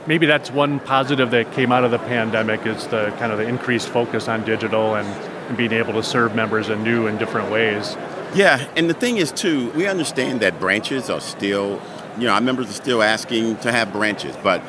maybe 0.07 0.27
that's 0.27 0.51
one 0.51 0.81
positive 0.81 1.31
that 1.33 1.53
came 1.53 1.73
out 1.73 1.85
of 1.85 1.91
the 1.91 1.99
pandemic 1.99 2.65
is 2.67 2.87
the 2.89 3.11
kind 3.19 3.33
of 3.33 3.39
the 3.39 3.47
increased 3.47 3.89
focus 3.89 4.29
on 4.29 4.45
digital 4.45 4.95
and, 4.95 5.07
and 5.49 5.57
being 5.57 5.73
able 5.73 5.93
to 5.95 6.03
serve 6.03 6.35
members 6.35 6.69
in 6.69 6.83
new 6.83 7.07
and 7.07 7.19
different 7.19 7.51
ways. 7.51 7.97
Yeah, 8.35 8.69
and 8.77 8.89
the 8.91 8.95
thing 8.95 9.17
is 9.17 9.33
too, 9.33 9.71
we 9.71 9.87
understand 9.87 10.41
that 10.41 10.61
branches 10.61 11.11
are 11.11 11.21
still, 11.21 11.81
you 12.19 12.25
know, 12.25 12.33
our 12.33 12.41
members 12.41 12.69
are 12.69 12.75
still 12.75 13.03
asking 13.03 13.57
to 13.59 13.73
have 13.73 13.93
branches, 13.93 14.37
but 14.43 14.61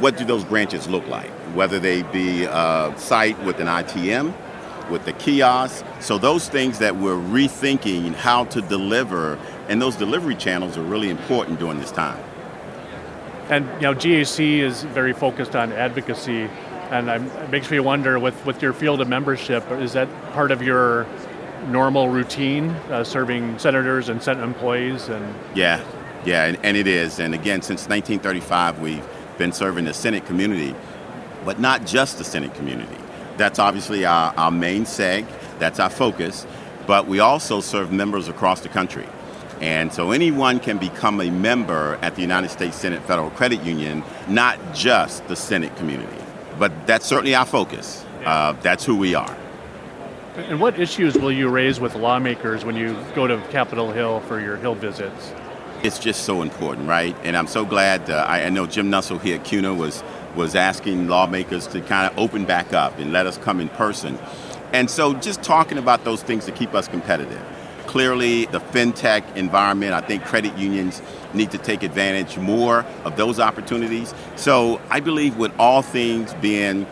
what 0.00 0.16
do 0.16 0.24
those 0.24 0.44
branches 0.44 0.88
look 0.88 1.06
like? 1.06 1.30
Whether 1.54 1.78
they 1.78 2.02
be 2.02 2.44
a 2.44 2.94
site 2.96 3.38
with 3.44 3.60
an 3.60 3.66
ITM, 3.66 4.34
with 4.90 5.04
the 5.04 5.12
kiosk. 5.14 5.84
So 6.00 6.18
those 6.18 6.48
things 6.48 6.78
that 6.78 6.96
we're 6.96 7.16
rethinking 7.16 8.14
how 8.14 8.44
to 8.46 8.60
deliver, 8.60 9.38
and 9.68 9.80
those 9.80 9.96
delivery 9.96 10.36
channels 10.36 10.76
are 10.76 10.82
really 10.82 11.10
important 11.10 11.58
during 11.58 11.78
this 11.80 11.92
time. 11.92 12.22
And 13.48 13.64
you 13.76 13.82
know, 13.82 13.94
GAC 13.94 14.58
is 14.58 14.82
very 14.82 15.12
focused 15.12 15.54
on 15.54 15.72
advocacy, 15.72 16.48
and 16.90 17.10
I'm, 17.10 17.26
it 17.26 17.50
makes 17.50 17.70
me 17.70 17.78
wonder 17.78 18.18
with, 18.18 18.44
with 18.44 18.60
your 18.60 18.72
field 18.72 19.00
of 19.00 19.08
membership, 19.08 19.70
is 19.72 19.92
that 19.92 20.08
part 20.32 20.50
of 20.50 20.62
your 20.62 21.06
normal 21.68 22.08
routine, 22.08 22.70
uh, 22.90 23.04
serving 23.04 23.58
senators 23.58 24.08
and 24.08 24.22
Senate 24.22 24.42
employees? 24.42 25.08
And 25.08 25.34
yeah, 25.54 25.84
yeah, 26.24 26.46
and, 26.46 26.58
and 26.62 26.76
it 26.76 26.86
is. 26.86 27.20
And 27.20 27.34
again, 27.34 27.62
since 27.62 27.88
1935, 27.88 28.80
we've 28.80 29.06
been 29.38 29.52
serving 29.52 29.84
the 29.84 29.94
Senate 29.94 30.26
community, 30.26 30.74
but 31.44 31.60
not 31.60 31.86
just 31.86 32.18
the 32.18 32.24
Senate 32.24 32.54
community. 32.54 32.96
That's 33.36 33.58
obviously 33.58 34.04
our, 34.04 34.34
our 34.36 34.50
main 34.50 34.84
seg. 34.84 35.26
That's 35.58 35.78
our 35.78 35.90
focus. 35.90 36.46
But 36.86 37.06
we 37.06 37.20
also 37.20 37.60
serve 37.60 37.92
members 37.92 38.28
across 38.28 38.60
the 38.60 38.68
country. 38.68 39.06
And 39.60 39.92
so 39.92 40.10
anyone 40.10 40.60
can 40.60 40.76
become 40.76 41.20
a 41.20 41.30
member 41.30 41.98
at 42.02 42.14
the 42.14 42.20
United 42.20 42.50
States 42.50 42.76
Senate 42.76 43.02
Federal 43.02 43.30
Credit 43.30 43.62
Union, 43.62 44.02
not 44.28 44.58
just 44.74 45.26
the 45.28 45.36
Senate 45.36 45.74
community. 45.76 46.22
But 46.58 46.86
that's 46.86 47.06
certainly 47.06 47.34
our 47.34 47.46
focus. 47.46 48.04
Uh, 48.24 48.52
that's 48.60 48.84
who 48.84 48.96
we 48.96 49.14
are. 49.14 49.36
And 50.36 50.60
what 50.60 50.78
issues 50.78 51.16
will 51.16 51.32
you 51.32 51.48
raise 51.48 51.80
with 51.80 51.94
lawmakers 51.94 52.64
when 52.64 52.76
you 52.76 52.94
go 53.14 53.26
to 53.26 53.38
Capitol 53.50 53.92
Hill 53.92 54.20
for 54.20 54.38
your 54.38 54.56
Hill 54.58 54.74
visits? 54.74 55.32
It's 55.82 55.98
just 55.98 56.24
so 56.24 56.42
important, 56.42 56.88
right? 56.88 57.16
And 57.22 57.36
I'm 57.36 57.46
so 57.46 57.64
glad. 57.64 58.10
Uh, 58.10 58.26
I, 58.28 58.44
I, 58.44 58.48
know 58.50 58.66
Jim 58.66 58.90
Nussle 58.90 59.20
here 59.20 59.38
at 59.38 59.44
CUNA 59.44 59.74
was 59.74 60.02
was 60.34 60.54
asking 60.54 61.08
lawmakers 61.08 61.66
to 61.68 61.80
kind 61.80 62.10
of 62.12 62.18
open 62.18 62.44
back 62.44 62.74
up 62.74 62.98
and 62.98 63.12
let 63.12 63.26
us 63.26 63.38
come 63.38 63.60
in 63.60 63.70
person. 63.70 64.18
And 64.74 64.90
so, 64.90 65.14
just 65.14 65.42
talking 65.42 65.78
about 65.78 66.04
those 66.04 66.22
things 66.22 66.44
to 66.44 66.52
keep 66.52 66.74
us 66.74 66.88
competitive 66.88 67.42
clearly 67.96 68.44
the 68.44 68.60
fintech 68.60 69.24
environment. 69.36 69.94
I 69.94 70.02
think 70.02 70.22
credit 70.22 70.54
unions 70.58 71.00
need 71.32 71.50
to 71.52 71.56
take 71.56 71.82
advantage 71.82 72.36
more 72.36 72.84
of 73.06 73.16
those 73.16 73.40
opportunities. 73.40 74.14
So 74.36 74.82
I 74.90 75.00
believe 75.00 75.38
with 75.38 75.50
all 75.58 75.80
things 75.80 76.34
being 76.34 76.84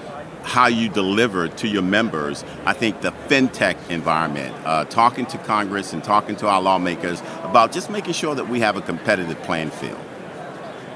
how 0.45 0.67
you 0.67 0.89
deliver 0.89 1.49
to 1.49 1.69
your 1.69 1.83
members, 1.83 2.43
I 2.65 2.73
think 2.73 3.03
the 3.03 3.13
fintech 3.29 3.77
environment, 3.91 4.57
uh, 4.65 4.87
talking 4.87 5.27
to 5.27 5.37
Congress 5.37 5.93
and 5.93 6.03
talking 6.03 6.37
to 6.37 6.49
our 6.49 6.63
lawmakers 6.63 7.21
about 7.43 7.71
just 7.71 7.91
making 7.91 8.15
sure 8.15 8.35
that 8.35 8.49
we 8.49 8.61
have 8.61 8.79
a 8.79 8.81
competitive 8.81 9.39
playing 9.43 9.73
field. 9.73 10.01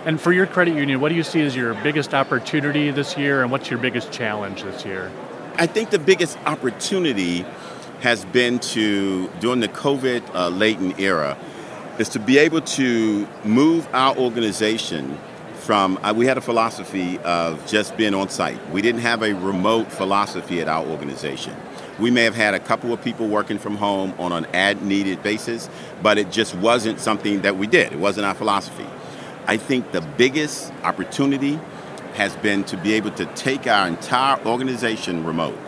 And 0.07 0.19
for 0.19 0.33
your 0.33 0.47
credit 0.47 0.75
union, 0.75 1.03
what 1.03 1.11
do 1.11 1.17
you 1.17 1.23
see 1.23 1.43
as 1.43 1.55
your 1.55 1.75
biggest 1.75 2.15
opportunity 2.15 2.91
this 2.91 3.19
year, 3.19 3.43
and 3.43 3.51
what's 3.51 3.69
your 3.69 3.79
biggest 3.79 4.11
challenge 4.11 4.63
this 4.63 4.87
year? 4.87 5.13
I 5.57 5.67
think 5.67 5.91
the 5.91 5.99
biggest 5.99 6.39
opportunity 6.47 7.45
has 8.01 8.25
been 8.27 8.59
to, 8.61 9.29
during 9.41 9.61
the 9.61 9.69
COVID 9.69 10.23
uh, 10.35 10.49
latent 10.51 11.01
era, 11.01 11.37
is 11.99 12.09
to 12.11 12.21
be 12.21 12.39
able 12.39 12.61
to 12.61 13.27
move 13.45 13.89
our 13.93 14.17
organization 14.17 15.19
from, 15.55 15.99
uh, 16.03 16.15
we 16.17 16.25
had 16.25 16.39
a 16.39 16.41
philosophy 16.41 17.19
of 17.19 17.67
just 17.67 17.97
being 17.97 18.15
on 18.15 18.29
site. 18.29 18.59
We 18.71 18.81
didn't 18.81 19.01
have 19.01 19.23
a 19.23 19.35
remote 19.35 19.91
philosophy 19.91 20.61
at 20.61 20.69
our 20.69 20.87
organization. 20.87 21.55
We 21.99 22.11
may 22.11 22.23
have 22.23 22.37
had 22.37 22.55
a 22.55 22.61
couple 22.61 22.93
of 22.93 23.03
people 23.03 23.27
working 23.27 23.59
from 23.59 23.77
home 23.77 24.15
on 24.19 24.33
an 24.33 24.47
ad 24.55 24.83
needed 24.83 25.23
basis, 25.23 25.69
but 26.01 26.17
it 26.17 26.31
just 26.31 26.55
wasn't 26.55 27.01
something 27.01 27.43
that 27.43 27.57
we 27.57 27.67
did. 27.67 27.93
It 27.93 27.99
wasn't 27.99 28.27
our 28.27 28.35
philosophy. 28.35 28.87
I 29.47 29.57
think 29.57 29.91
the 29.91 30.01
biggest 30.01 30.73
opportunity 30.85 31.59
has 32.15 32.37
been 32.37 32.65
to 32.65 32.77
be 32.77 32.95
able 32.95 33.11
to 33.13 33.27
take 33.35 33.67
our 33.67 33.89
entire 33.89 34.41
organization 34.47 35.25
remote 35.25 35.59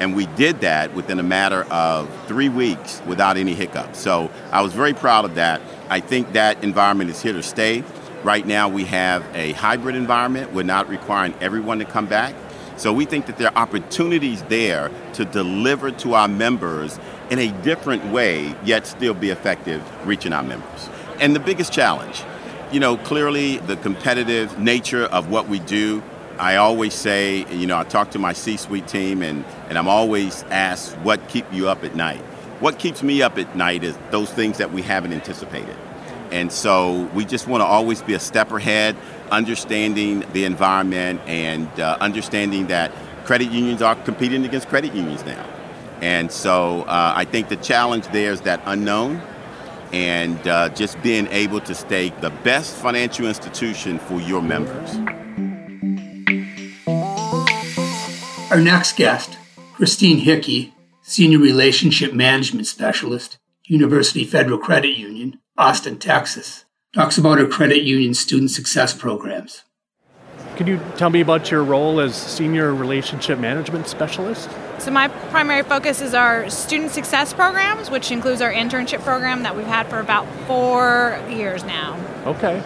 and 0.00 0.16
we 0.16 0.24
did 0.26 0.62
that 0.62 0.94
within 0.94 1.20
a 1.20 1.22
matter 1.22 1.62
of 1.64 2.08
three 2.26 2.48
weeks 2.48 3.02
without 3.06 3.36
any 3.36 3.54
hiccups. 3.54 3.98
So 3.98 4.30
I 4.50 4.62
was 4.62 4.72
very 4.72 4.94
proud 4.94 5.26
of 5.26 5.34
that. 5.34 5.60
I 5.90 6.00
think 6.00 6.32
that 6.32 6.64
environment 6.64 7.10
is 7.10 7.20
here 7.20 7.34
to 7.34 7.42
stay. 7.42 7.84
Right 8.24 8.46
now, 8.46 8.68
we 8.68 8.84
have 8.84 9.24
a 9.34 9.52
hybrid 9.52 9.94
environment. 9.94 10.52
We're 10.54 10.62
not 10.62 10.88
requiring 10.88 11.34
everyone 11.40 11.78
to 11.78 11.84
come 11.84 12.06
back. 12.06 12.34
So 12.78 12.94
we 12.94 13.04
think 13.04 13.26
that 13.26 13.36
there 13.36 13.48
are 13.48 13.56
opportunities 13.56 14.42
there 14.44 14.90
to 15.12 15.26
deliver 15.26 15.90
to 15.90 16.14
our 16.14 16.28
members 16.28 16.98
in 17.28 17.38
a 17.38 17.52
different 17.62 18.06
way, 18.06 18.54
yet 18.64 18.86
still 18.86 19.12
be 19.12 19.28
effective 19.28 19.82
reaching 20.06 20.32
our 20.32 20.42
members. 20.42 20.88
And 21.20 21.36
the 21.36 21.40
biggest 21.40 21.74
challenge, 21.74 22.24
you 22.72 22.80
know, 22.80 22.96
clearly 22.96 23.58
the 23.58 23.76
competitive 23.76 24.58
nature 24.58 25.04
of 25.04 25.30
what 25.30 25.46
we 25.46 25.58
do 25.58 26.02
I 26.40 26.56
always 26.56 26.94
say, 26.94 27.44
you 27.54 27.66
know, 27.66 27.76
I 27.76 27.84
talk 27.84 28.12
to 28.12 28.18
my 28.18 28.32
C-suite 28.32 28.88
team, 28.88 29.20
and, 29.20 29.44
and 29.70 29.78
I'm 29.78 29.88
always 29.88 30.42
asked, 30.50 30.96
what 30.98 31.28
keep 31.28 31.50
you 31.52 31.68
up 31.68 31.84
at 31.84 31.94
night? 31.94 32.20
What 32.58 32.78
keeps 32.78 33.02
me 33.02 33.22
up 33.22 33.38
at 33.38 33.56
night 33.56 33.84
is 33.84 33.96
those 34.10 34.30
things 34.30 34.58
that 34.58 34.72
we 34.72 34.82
haven't 34.82 35.12
anticipated. 35.12 35.76
And 36.32 36.52
so 36.52 37.08
we 37.14 37.24
just 37.24 37.46
want 37.46 37.62
to 37.62 37.64
always 37.64 38.02
be 38.02 38.14
a 38.14 38.20
step 38.20 38.50
ahead, 38.50 38.96
understanding 39.30 40.24
the 40.32 40.44
environment 40.44 41.20
and 41.26 41.68
uh, 41.78 41.96
understanding 42.00 42.66
that 42.66 42.92
credit 43.24 43.50
unions 43.50 43.80
are 43.80 43.94
competing 43.94 44.44
against 44.44 44.68
credit 44.68 44.92
unions 44.92 45.24
now. 45.24 45.46
And 46.00 46.32
so 46.32 46.82
uh, 46.82 47.12
I 47.14 47.24
think 47.24 47.48
the 47.48 47.56
challenge 47.56 48.08
there 48.08 48.32
is 48.32 48.40
that 48.42 48.60
unknown 48.66 49.22
and 49.92 50.46
uh, 50.48 50.68
just 50.70 51.00
being 51.02 51.28
able 51.28 51.60
to 51.60 51.74
stay 51.74 52.10
the 52.20 52.30
best 52.30 52.74
financial 52.74 53.26
institution 53.26 53.98
for 54.00 54.20
your 54.20 54.42
members. 54.42 54.96
Our 58.50 58.60
next 58.60 58.96
guest, 58.96 59.38
Christine 59.80 60.18
Hickey, 60.18 60.74
Senior 61.00 61.38
Relationship 61.38 62.12
Management 62.12 62.66
Specialist, 62.66 63.38
University 63.64 64.24
Federal 64.24 64.58
Credit 64.58 64.90
Union, 64.90 65.40
Austin, 65.56 65.98
Texas, 65.98 66.66
talks 66.92 67.16
about 67.16 67.38
her 67.38 67.46
credit 67.46 67.82
union 67.82 68.12
student 68.12 68.50
success 68.50 68.92
programs. 68.92 69.62
Can 70.56 70.66
you 70.66 70.78
tell 70.98 71.08
me 71.08 71.22
about 71.22 71.50
your 71.50 71.64
role 71.64 71.98
as 71.98 72.14
Senior 72.14 72.74
Relationship 72.74 73.38
Management 73.38 73.88
Specialist? 73.88 74.50
So, 74.80 74.90
my 74.90 75.08
primary 75.08 75.62
focus 75.62 76.02
is 76.02 76.12
our 76.12 76.50
student 76.50 76.90
success 76.90 77.32
programs, 77.32 77.90
which 77.90 78.10
includes 78.10 78.42
our 78.42 78.52
internship 78.52 79.00
program 79.00 79.44
that 79.44 79.56
we've 79.56 79.64
had 79.64 79.88
for 79.88 79.98
about 79.98 80.26
four 80.46 81.18
years 81.30 81.64
now. 81.64 81.98
Okay. 82.26 82.62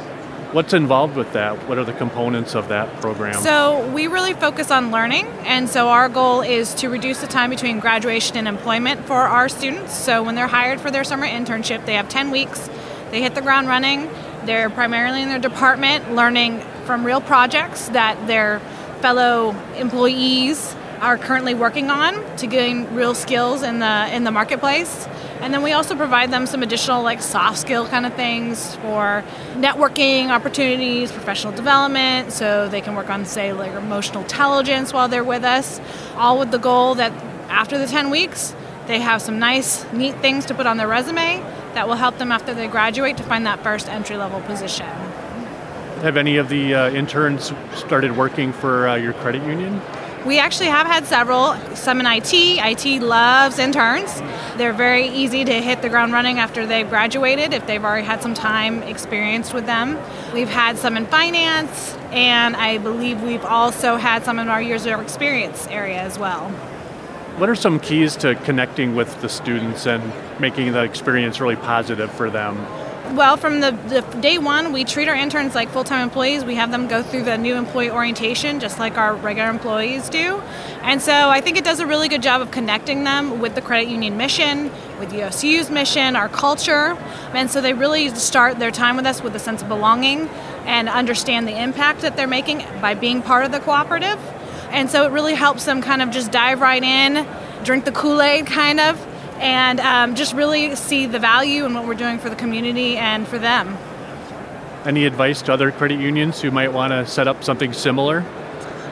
What's 0.54 0.72
involved 0.72 1.16
with 1.16 1.32
that? 1.32 1.68
What 1.68 1.78
are 1.78 1.84
the 1.84 1.92
components 1.92 2.54
of 2.54 2.68
that 2.68 3.00
program? 3.00 3.34
So, 3.42 3.90
we 3.90 4.06
really 4.06 4.34
focus 4.34 4.70
on 4.70 4.92
learning, 4.92 5.26
and 5.46 5.68
so 5.68 5.88
our 5.88 6.08
goal 6.08 6.42
is 6.42 6.74
to 6.74 6.88
reduce 6.88 7.20
the 7.20 7.26
time 7.26 7.50
between 7.50 7.80
graduation 7.80 8.36
and 8.36 8.46
employment 8.46 9.04
for 9.04 9.16
our 9.16 9.48
students. 9.48 9.92
So, 9.92 10.22
when 10.22 10.36
they're 10.36 10.46
hired 10.46 10.80
for 10.80 10.92
their 10.92 11.02
summer 11.02 11.26
internship, 11.26 11.84
they 11.86 11.94
have 11.94 12.08
10 12.08 12.30
weeks, 12.30 12.70
they 13.10 13.20
hit 13.20 13.34
the 13.34 13.42
ground 13.42 13.66
running, 13.66 14.08
they're 14.44 14.70
primarily 14.70 15.22
in 15.22 15.28
their 15.28 15.40
department 15.40 16.14
learning 16.14 16.60
from 16.86 17.04
real 17.04 17.20
projects 17.20 17.88
that 17.88 18.28
their 18.28 18.60
fellow 19.00 19.56
employees 19.74 20.76
are 21.00 21.18
currently 21.18 21.54
working 21.54 21.90
on 21.90 22.14
to 22.36 22.46
gain 22.46 22.94
real 22.94 23.14
skills 23.14 23.62
in 23.62 23.78
the 23.78 24.14
in 24.14 24.24
the 24.24 24.30
marketplace. 24.30 25.06
And 25.40 25.52
then 25.52 25.62
we 25.62 25.72
also 25.72 25.94
provide 25.94 26.30
them 26.30 26.46
some 26.46 26.62
additional 26.62 27.02
like 27.02 27.20
soft 27.20 27.58
skill 27.58 27.86
kind 27.86 28.06
of 28.06 28.14
things 28.14 28.76
for 28.76 29.22
networking 29.54 30.30
opportunities, 30.30 31.12
professional 31.12 31.52
development, 31.52 32.32
so 32.32 32.68
they 32.68 32.80
can 32.80 32.94
work 32.94 33.10
on 33.10 33.26
say 33.26 33.52
like 33.52 33.72
emotional 33.72 34.22
intelligence 34.22 34.92
while 34.92 35.08
they're 35.08 35.24
with 35.24 35.44
us, 35.44 35.80
all 36.16 36.38
with 36.38 36.50
the 36.50 36.58
goal 36.58 36.94
that 36.94 37.12
after 37.48 37.76
the 37.78 37.86
10 37.86 38.10
weeks, 38.10 38.54
they 38.86 39.00
have 39.00 39.20
some 39.20 39.38
nice 39.38 39.90
neat 39.92 40.14
things 40.16 40.46
to 40.46 40.54
put 40.54 40.66
on 40.66 40.76
their 40.76 40.88
resume 40.88 41.40
that 41.74 41.88
will 41.88 41.96
help 41.96 42.18
them 42.18 42.32
after 42.32 42.54
they 42.54 42.68
graduate 42.68 43.16
to 43.16 43.22
find 43.22 43.46
that 43.46 43.62
first 43.62 43.88
entry 43.88 44.16
level 44.16 44.40
position. 44.42 44.86
Have 46.02 46.16
any 46.16 46.36
of 46.36 46.48
the 46.48 46.74
uh, 46.74 46.90
interns 46.90 47.52
started 47.74 48.16
working 48.16 48.52
for 48.52 48.88
uh, 48.88 48.96
your 48.96 49.14
credit 49.14 49.42
union? 49.42 49.80
We 50.24 50.38
actually 50.38 50.68
have 50.68 50.86
had 50.86 51.04
several, 51.04 51.54
some 51.76 52.00
in 52.00 52.06
IT. 52.06 52.32
IT 52.32 53.02
loves 53.02 53.58
interns. 53.58 54.22
They're 54.56 54.72
very 54.72 55.08
easy 55.08 55.44
to 55.44 55.52
hit 55.52 55.82
the 55.82 55.90
ground 55.90 56.14
running 56.14 56.38
after 56.38 56.64
they've 56.64 56.88
graduated 56.88 57.52
if 57.52 57.66
they've 57.66 57.84
already 57.84 58.06
had 58.06 58.22
some 58.22 58.32
time 58.32 58.82
experienced 58.84 59.52
with 59.52 59.66
them. 59.66 59.98
We've 60.32 60.48
had 60.48 60.78
some 60.78 60.96
in 60.96 61.04
finance, 61.06 61.94
and 62.10 62.56
I 62.56 62.78
believe 62.78 63.20
we've 63.20 63.44
also 63.44 63.96
had 63.96 64.24
some 64.24 64.38
in 64.38 64.48
our 64.48 64.62
years 64.62 64.86
of 64.86 64.98
experience 64.98 65.66
area 65.66 66.00
as 66.00 66.18
well. 66.18 66.48
What 67.36 67.50
are 67.50 67.54
some 67.54 67.78
keys 67.78 68.16
to 68.16 68.34
connecting 68.34 68.94
with 68.94 69.20
the 69.20 69.28
students 69.28 69.86
and 69.86 70.10
making 70.40 70.72
the 70.72 70.84
experience 70.84 71.38
really 71.38 71.56
positive 71.56 72.10
for 72.10 72.30
them? 72.30 72.56
Well, 73.12 73.36
from 73.36 73.60
the, 73.60 73.70
the, 73.70 74.00
day 74.20 74.38
one, 74.38 74.72
we 74.72 74.82
treat 74.82 75.08
our 75.08 75.14
interns 75.14 75.54
like 75.54 75.68
full 75.68 75.84
time 75.84 76.02
employees. 76.02 76.42
We 76.42 76.54
have 76.54 76.70
them 76.70 76.88
go 76.88 77.02
through 77.02 77.24
the 77.24 77.36
new 77.36 77.54
employee 77.54 77.90
orientation 77.90 78.60
just 78.60 78.78
like 78.78 78.96
our 78.96 79.14
regular 79.14 79.50
employees 79.50 80.08
do. 80.08 80.40
And 80.80 81.02
so 81.02 81.12
I 81.12 81.42
think 81.42 81.58
it 81.58 81.64
does 81.64 81.80
a 81.80 81.86
really 81.86 82.08
good 82.08 82.22
job 82.22 82.40
of 82.40 82.50
connecting 82.50 83.04
them 83.04 83.40
with 83.40 83.54
the 83.54 83.60
credit 83.60 83.90
union 83.90 84.16
mission, 84.16 84.64
with 84.98 85.10
UFCU's 85.12 85.70
mission, 85.70 86.16
our 86.16 86.30
culture. 86.30 86.96
And 87.34 87.50
so 87.50 87.60
they 87.60 87.74
really 87.74 88.08
start 88.08 88.58
their 88.58 88.70
time 88.70 88.96
with 88.96 89.04
us 89.04 89.22
with 89.22 89.36
a 89.36 89.38
sense 89.38 89.60
of 89.60 89.68
belonging 89.68 90.28
and 90.64 90.88
understand 90.88 91.46
the 91.46 91.62
impact 91.62 92.00
that 92.00 92.16
they're 92.16 92.26
making 92.26 92.64
by 92.80 92.94
being 92.94 93.20
part 93.20 93.44
of 93.44 93.52
the 93.52 93.60
cooperative. 93.60 94.18
And 94.70 94.90
so 94.90 95.04
it 95.04 95.12
really 95.12 95.34
helps 95.34 95.66
them 95.66 95.82
kind 95.82 96.00
of 96.00 96.10
just 96.10 96.32
dive 96.32 96.62
right 96.62 96.82
in, 96.82 97.26
drink 97.64 97.84
the 97.84 97.92
Kool 97.92 98.22
Aid 98.22 98.46
kind 98.46 98.80
of 98.80 98.98
and 99.38 99.80
um, 99.80 100.14
just 100.14 100.34
really 100.34 100.76
see 100.76 101.06
the 101.06 101.18
value 101.18 101.64
in 101.64 101.74
what 101.74 101.86
we're 101.86 101.94
doing 101.94 102.18
for 102.18 102.30
the 102.30 102.36
community 102.36 102.96
and 102.96 103.26
for 103.26 103.38
them. 103.38 103.76
Any 104.84 105.06
advice 105.06 105.42
to 105.42 105.52
other 105.52 105.72
credit 105.72 105.98
unions 105.98 106.40
who 106.40 106.50
might 106.50 106.72
want 106.72 106.92
to 106.92 107.06
set 107.06 107.26
up 107.26 107.42
something 107.42 107.72
similar? 107.72 108.24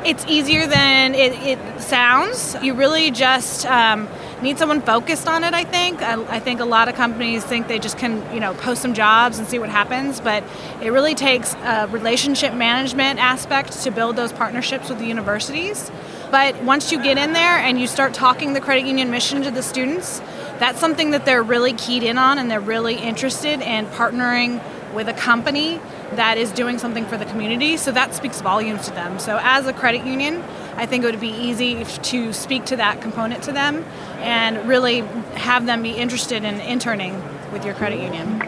It's 0.05 0.25
easier 0.27 0.67
than 0.67 1.15
it, 1.15 1.33
it 1.33 1.81
sounds. 1.81 2.57
You 2.63 2.75
really 2.75 3.11
just 3.11 3.67
um, 3.67 4.09
need 4.43 4.59
someone 4.59 4.83
focused 4.83 5.29
on 5.29 5.45
it. 5.45 5.55
I 5.55 5.65
think. 5.65 6.03
I, 6.03 6.23
I, 6.37 6.41
think 6.41 6.61
a 6.61 6.65
lot 6.65 6.89
of 6.89 6.95
companies 6.95 7.45
think 7.45 7.69
they 7.69 7.79
just 7.79 7.99
can, 7.99 8.23
you 8.35 8.41
know, 8.41 8.55
post 8.55 8.83
some 8.83 8.95
jobs 8.95 9.39
and 9.39 9.47
see 9.47 9.59
what 9.59 9.69
happens. 9.69 10.21
But 10.21 10.45
it 10.83 10.91
really 10.91 11.15
takes 11.15 11.55
a 11.55 11.89
relationship 11.91 12.55
management 12.55 13.19
aspect 13.19 13.73
to 13.83 13.91
build 13.91 14.17
those 14.17 14.33
partnerships 14.33 14.89
with 14.89 14.99
the 14.99 15.07
universities. 15.07 15.91
But 16.31 16.63
once 16.65 16.91
you 16.91 17.03
get 17.03 17.19
in 17.19 17.35
there 17.35 17.59
and 17.59 17.79
you 17.79 17.87
start 17.87 18.15
talking 18.15 18.55
the 18.55 18.61
credit 18.61 18.87
union 18.87 19.11
mission 19.11 19.43
to 19.43 19.51
the 19.51 19.63
students, 19.63 20.21
that's 20.59 20.81
something 20.81 21.11
that 21.11 21.25
they're 21.25 21.43
really 21.43 21.75
keyed 21.75 22.03
in 22.03 22.17
on 22.19 22.39
and 22.39 22.51
they're 22.51 22.61
really 22.61 22.97
interested 22.97 23.61
in 23.61 23.87
partnering 23.87 24.63
with 24.95 25.09
a 25.09 25.13
company 25.13 25.81
that 26.13 26.39
is 26.39 26.53
doing 26.53 26.79
something 26.79 27.05
for 27.07 27.17
the 27.17 27.25
community. 27.27 27.77
So 27.77 27.93
that 27.93 28.15
speaks 28.15 28.41
volumes 28.41 28.87
to 28.87 28.93
them. 28.93 29.19
So 29.19 29.39
as 29.43 29.67
a 29.67 29.73
credit 29.73 30.07
union, 30.07 30.43
I 30.77 30.87
think 30.87 31.05
it 31.05 31.11
would 31.11 31.21
be 31.21 31.29
easy 31.29 31.85
to 31.85 32.33
speak 32.33 32.65
to 32.67 32.77
that 32.77 33.01
component 33.01 33.43
to 33.45 33.53
them 33.53 33.85
and 34.19 34.67
really 34.69 35.01
have 35.35 35.67
them 35.67 35.83
be 35.83 35.93
interested 35.93 36.45
in 36.45 36.61
interning 36.61 37.23
with 37.53 37.65
your 37.65 37.75
credit 37.75 38.01
union. 38.01 38.41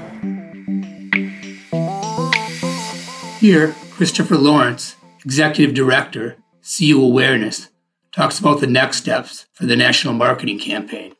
Here, 3.38 3.74
Christopher 3.90 4.36
Lawrence, 4.36 4.96
Executive 5.24 5.74
Director, 5.74 6.36
CU 6.62 7.02
Awareness, 7.02 7.68
talks 8.12 8.38
about 8.38 8.60
the 8.60 8.66
next 8.66 8.98
steps 8.98 9.46
for 9.52 9.66
the 9.66 9.76
national 9.76 10.14
marketing 10.14 10.58
campaign. 10.58 11.14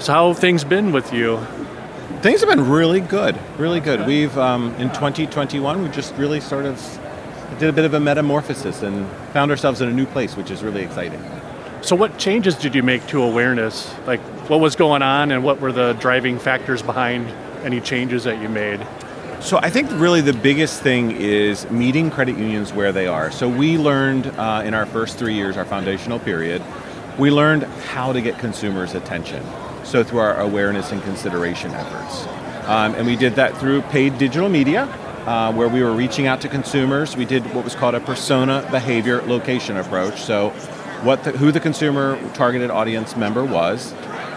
So, 0.00 0.12
how 0.12 0.28
have 0.28 0.38
things 0.38 0.64
been 0.64 0.92
with 0.92 1.12
you? 1.12 1.38
Things 2.20 2.40
have 2.40 2.50
been 2.50 2.68
really 2.68 3.00
good, 3.00 3.38
really 3.56 3.80
good. 3.80 4.06
We've 4.06 4.36
um, 4.36 4.74
in 4.74 4.88
2021 4.88 5.82
we 5.82 5.88
just 5.88 6.14
really 6.16 6.40
sort 6.40 6.66
of 6.66 6.78
did 7.58 7.68
a 7.68 7.72
bit 7.72 7.84
of 7.84 7.94
a 7.94 8.00
metamorphosis 8.00 8.82
and 8.82 9.06
found 9.32 9.50
ourselves 9.50 9.80
in 9.80 9.88
a 9.88 9.92
new 9.92 10.06
place, 10.06 10.36
which 10.36 10.50
is 10.50 10.62
really 10.62 10.82
exciting. 10.82 11.22
So, 11.82 11.96
what 11.96 12.18
changes 12.18 12.54
did 12.56 12.74
you 12.74 12.82
make 12.82 13.06
to 13.08 13.22
awareness? 13.22 13.92
Like, 14.06 14.20
what 14.48 14.60
was 14.60 14.76
going 14.76 15.02
on, 15.02 15.30
and 15.32 15.42
what 15.42 15.60
were 15.60 15.72
the 15.72 15.94
driving 15.94 16.38
factors 16.38 16.82
behind 16.82 17.28
any 17.64 17.80
changes 17.80 18.24
that 18.24 18.40
you 18.40 18.48
made? 18.48 18.86
So 19.40 19.58
I 19.62 19.70
think 19.70 19.88
really 19.92 20.20
the 20.20 20.34
biggest 20.34 20.82
thing 20.82 21.12
is 21.12 21.68
meeting 21.70 22.10
credit 22.10 22.36
unions 22.36 22.74
where 22.74 22.92
they 22.92 23.06
are. 23.06 23.30
So 23.30 23.48
we 23.48 23.78
learned 23.78 24.26
uh, 24.26 24.62
in 24.66 24.74
our 24.74 24.84
first 24.84 25.16
three 25.16 25.32
years, 25.32 25.56
our 25.56 25.64
foundational 25.64 26.18
period, 26.18 26.62
we 27.18 27.30
learned 27.30 27.62
how 27.62 28.12
to 28.12 28.20
get 28.20 28.38
consumers' 28.38 28.94
attention. 28.94 29.42
So 29.82 30.04
through 30.04 30.18
our 30.18 30.38
awareness 30.38 30.92
and 30.92 31.02
consideration 31.02 31.70
efforts. 31.70 32.26
Um, 32.68 32.94
and 32.96 33.06
we 33.06 33.16
did 33.16 33.34
that 33.36 33.56
through 33.56 33.80
paid 33.82 34.18
digital 34.18 34.50
media, 34.50 34.86
uh, 35.26 35.52
where 35.52 35.68
we 35.68 35.82
were 35.82 35.92
reaching 35.92 36.26
out 36.26 36.40
to 36.42 36.48
consumers. 36.48 37.16
We 37.16 37.24
did 37.24 37.44
what 37.54 37.64
was 37.64 37.74
called 37.74 37.94
a 37.94 38.00
persona 38.00 38.66
behavior 38.70 39.22
location 39.22 39.76
approach. 39.76 40.20
So 40.20 40.50
what 41.02 41.24
the, 41.24 41.32
who 41.32 41.50
the 41.52 41.60
consumer 41.60 42.18
targeted 42.34 42.70
audience 42.70 43.16
member 43.16 43.44
was, 43.44 43.92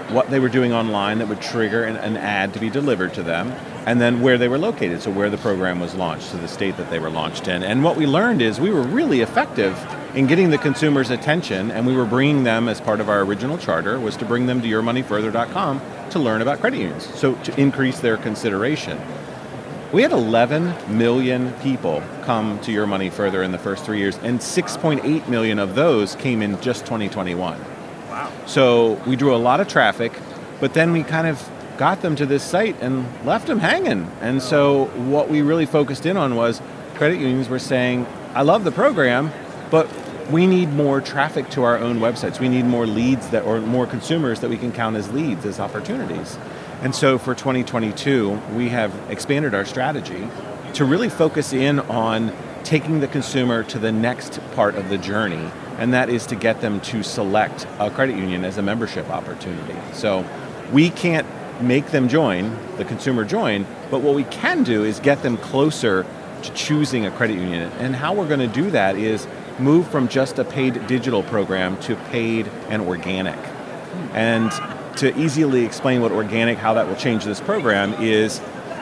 what 0.09 0.29
they 0.29 0.39
were 0.39 0.49
doing 0.49 0.73
online 0.73 1.19
that 1.19 1.27
would 1.27 1.41
trigger 1.41 1.83
an, 1.83 1.97
an 1.97 2.17
ad 2.17 2.53
to 2.53 2.59
be 2.59 2.69
delivered 2.69 3.13
to 3.15 3.23
them, 3.23 3.51
and 3.85 3.99
then 3.99 4.21
where 4.21 4.37
they 4.37 4.47
were 4.47 4.57
located, 4.57 5.01
so 5.01 5.11
where 5.11 5.29
the 5.29 5.37
program 5.37 5.79
was 5.79 5.95
launched, 5.95 6.25
so 6.25 6.37
the 6.37 6.47
state 6.47 6.77
that 6.77 6.89
they 6.89 6.99
were 6.99 7.09
launched 7.09 7.47
in. 7.47 7.63
And 7.63 7.83
what 7.83 7.97
we 7.97 8.05
learned 8.05 8.41
is 8.41 8.59
we 8.59 8.69
were 8.69 8.83
really 8.83 9.21
effective 9.21 9.77
in 10.15 10.27
getting 10.27 10.51
the 10.51 10.57
consumer's 10.57 11.09
attention, 11.09 11.71
and 11.71 11.87
we 11.87 11.95
were 11.95 12.05
bringing 12.05 12.43
them 12.43 12.69
as 12.69 12.79
part 12.79 12.99
of 12.99 13.09
our 13.09 13.21
original 13.21 13.57
charter 13.57 13.99
was 13.99 14.15
to 14.17 14.25
bring 14.25 14.45
them 14.45 14.61
to 14.61 14.67
yourmoneyfurther.com 14.67 15.81
to 16.11 16.19
learn 16.19 16.41
about 16.41 16.59
credit 16.59 16.79
unions, 16.79 17.05
so 17.15 17.33
to 17.35 17.59
increase 17.59 17.99
their 17.99 18.17
consideration. 18.17 18.99
We 19.93 20.01
had 20.01 20.11
11 20.11 20.97
million 20.97 21.53
people 21.61 22.01
come 22.23 22.59
to 22.61 22.71
Your 22.71 22.87
Money 22.87 23.11
Further 23.11 23.43
in 23.43 23.51
the 23.51 23.59
first 23.59 23.85
three 23.85 23.99
years, 23.99 24.17
and 24.23 24.39
6.8 24.39 25.27
million 25.27 25.59
of 25.59 25.75
those 25.75 26.15
came 26.15 26.41
in 26.41 26.59
just 26.61 26.81
2021. 26.85 27.63
Wow. 28.09 28.31
So 28.47 28.93
we 29.05 29.15
drew 29.15 29.35
a 29.35 29.37
lot 29.37 29.59
of 29.59 29.67
traffic, 29.67 30.11
but 30.59 30.73
then 30.73 30.93
we 30.93 31.03
kind 31.03 31.27
of 31.27 31.47
got 31.77 32.01
them 32.01 32.15
to 32.15 32.25
this 32.25 32.43
site 32.43 32.75
and 32.81 33.05
left 33.23 33.45
them 33.45 33.59
hanging. 33.59 34.09
And 34.19 34.41
so 34.41 34.85
what 35.11 35.29
we 35.29 35.43
really 35.43 35.67
focused 35.67 36.07
in 36.07 36.17
on 36.17 36.35
was 36.35 36.59
credit 36.95 37.19
unions 37.19 37.47
were 37.47 37.59
saying, 37.59 38.07
I 38.33 38.41
love 38.41 38.63
the 38.63 38.71
program, 38.71 39.31
but 39.69 39.87
we 40.31 40.47
need 40.47 40.73
more 40.73 41.01
traffic 41.01 41.51
to 41.51 41.61
our 41.61 41.77
own 41.77 41.99
websites. 41.99 42.39
We 42.39 42.49
need 42.49 42.65
more 42.65 42.87
leads 42.87 43.29
that 43.29 43.43
or 43.43 43.61
more 43.61 43.85
consumers 43.85 44.39
that 44.39 44.49
we 44.49 44.57
can 44.57 44.71
count 44.71 44.95
as 44.95 45.11
leads 45.11 45.45
as 45.45 45.59
opportunities. 45.59 46.39
And 46.83 46.93
so 46.93 47.17
for 47.17 47.33
2022, 47.33 48.41
we 48.55 48.67
have 48.67 48.93
expanded 49.09 49.55
our 49.55 49.63
strategy 49.63 50.27
to 50.73 50.83
really 50.83 51.07
focus 51.07 51.53
in 51.53 51.79
on 51.79 52.35
taking 52.65 52.99
the 52.99 53.07
consumer 53.07 53.63
to 53.63 53.79
the 53.79 53.93
next 53.93 54.41
part 54.53 54.75
of 54.75 54.89
the 54.89 54.97
journey, 54.97 55.49
and 55.77 55.93
that 55.93 56.09
is 56.09 56.25
to 56.25 56.35
get 56.35 56.59
them 56.59 56.81
to 56.81 57.01
select 57.01 57.65
a 57.79 57.89
credit 57.89 58.17
union 58.17 58.43
as 58.43 58.57
a 58.57 58.61
membership 58.61 59.09
opportunity. 59.09 59.75
So 59.93 60.25
we 60.73 60.89
can't 60.89 61.25
make 61.61 61.91
them 61.91 62.09
join, 62.09 62.57
the 62.75 62.83
consumer 62.83 63.23
join, 63.23 63.65
but 63.89 64.01
what 64.01 64.13
we 64.13 64.25
can 64.25 64.63
do 64.63 64.83
is 64.83 64.99
get 64.99 65.23
them 65.23 65.37
closer 65.37 66.05
to 66.41 66.53
choosing 66.53 67.05
a 67.05 67.11
credit 67.11 67.37
union. 67.37 67.71
And 67.79 67.95
how 67.95 68.13
we're 68.13 68.27
going 68.27 68.41
to 68.41 68.47
do 68.47 68.69
that 68.71 68.97
is 68.97 69.25
move 69.57 69.87
from 69.87 70.09
just 70.09 70.37
a 70.37 70.43
paid 70.43 70.85
digital 70.87 71.23
program 71.23 71.79
to 71.83 71.95
paid 71.95 72.47
and 72.67 72.81
organic. 72.81 73.39
And 74.13 74.51
to 74.97 75.17
easily 75.19 75.65
explain 75.65 76.01
what 76.01 76.11
organic, 76.11 76.57
how 76.57 76.73
that 76.73 76.87
will 76.87 76.95
change 76.95 77.25
this 77.25 77.41
program 77.41 77.93
is 77.95 78.39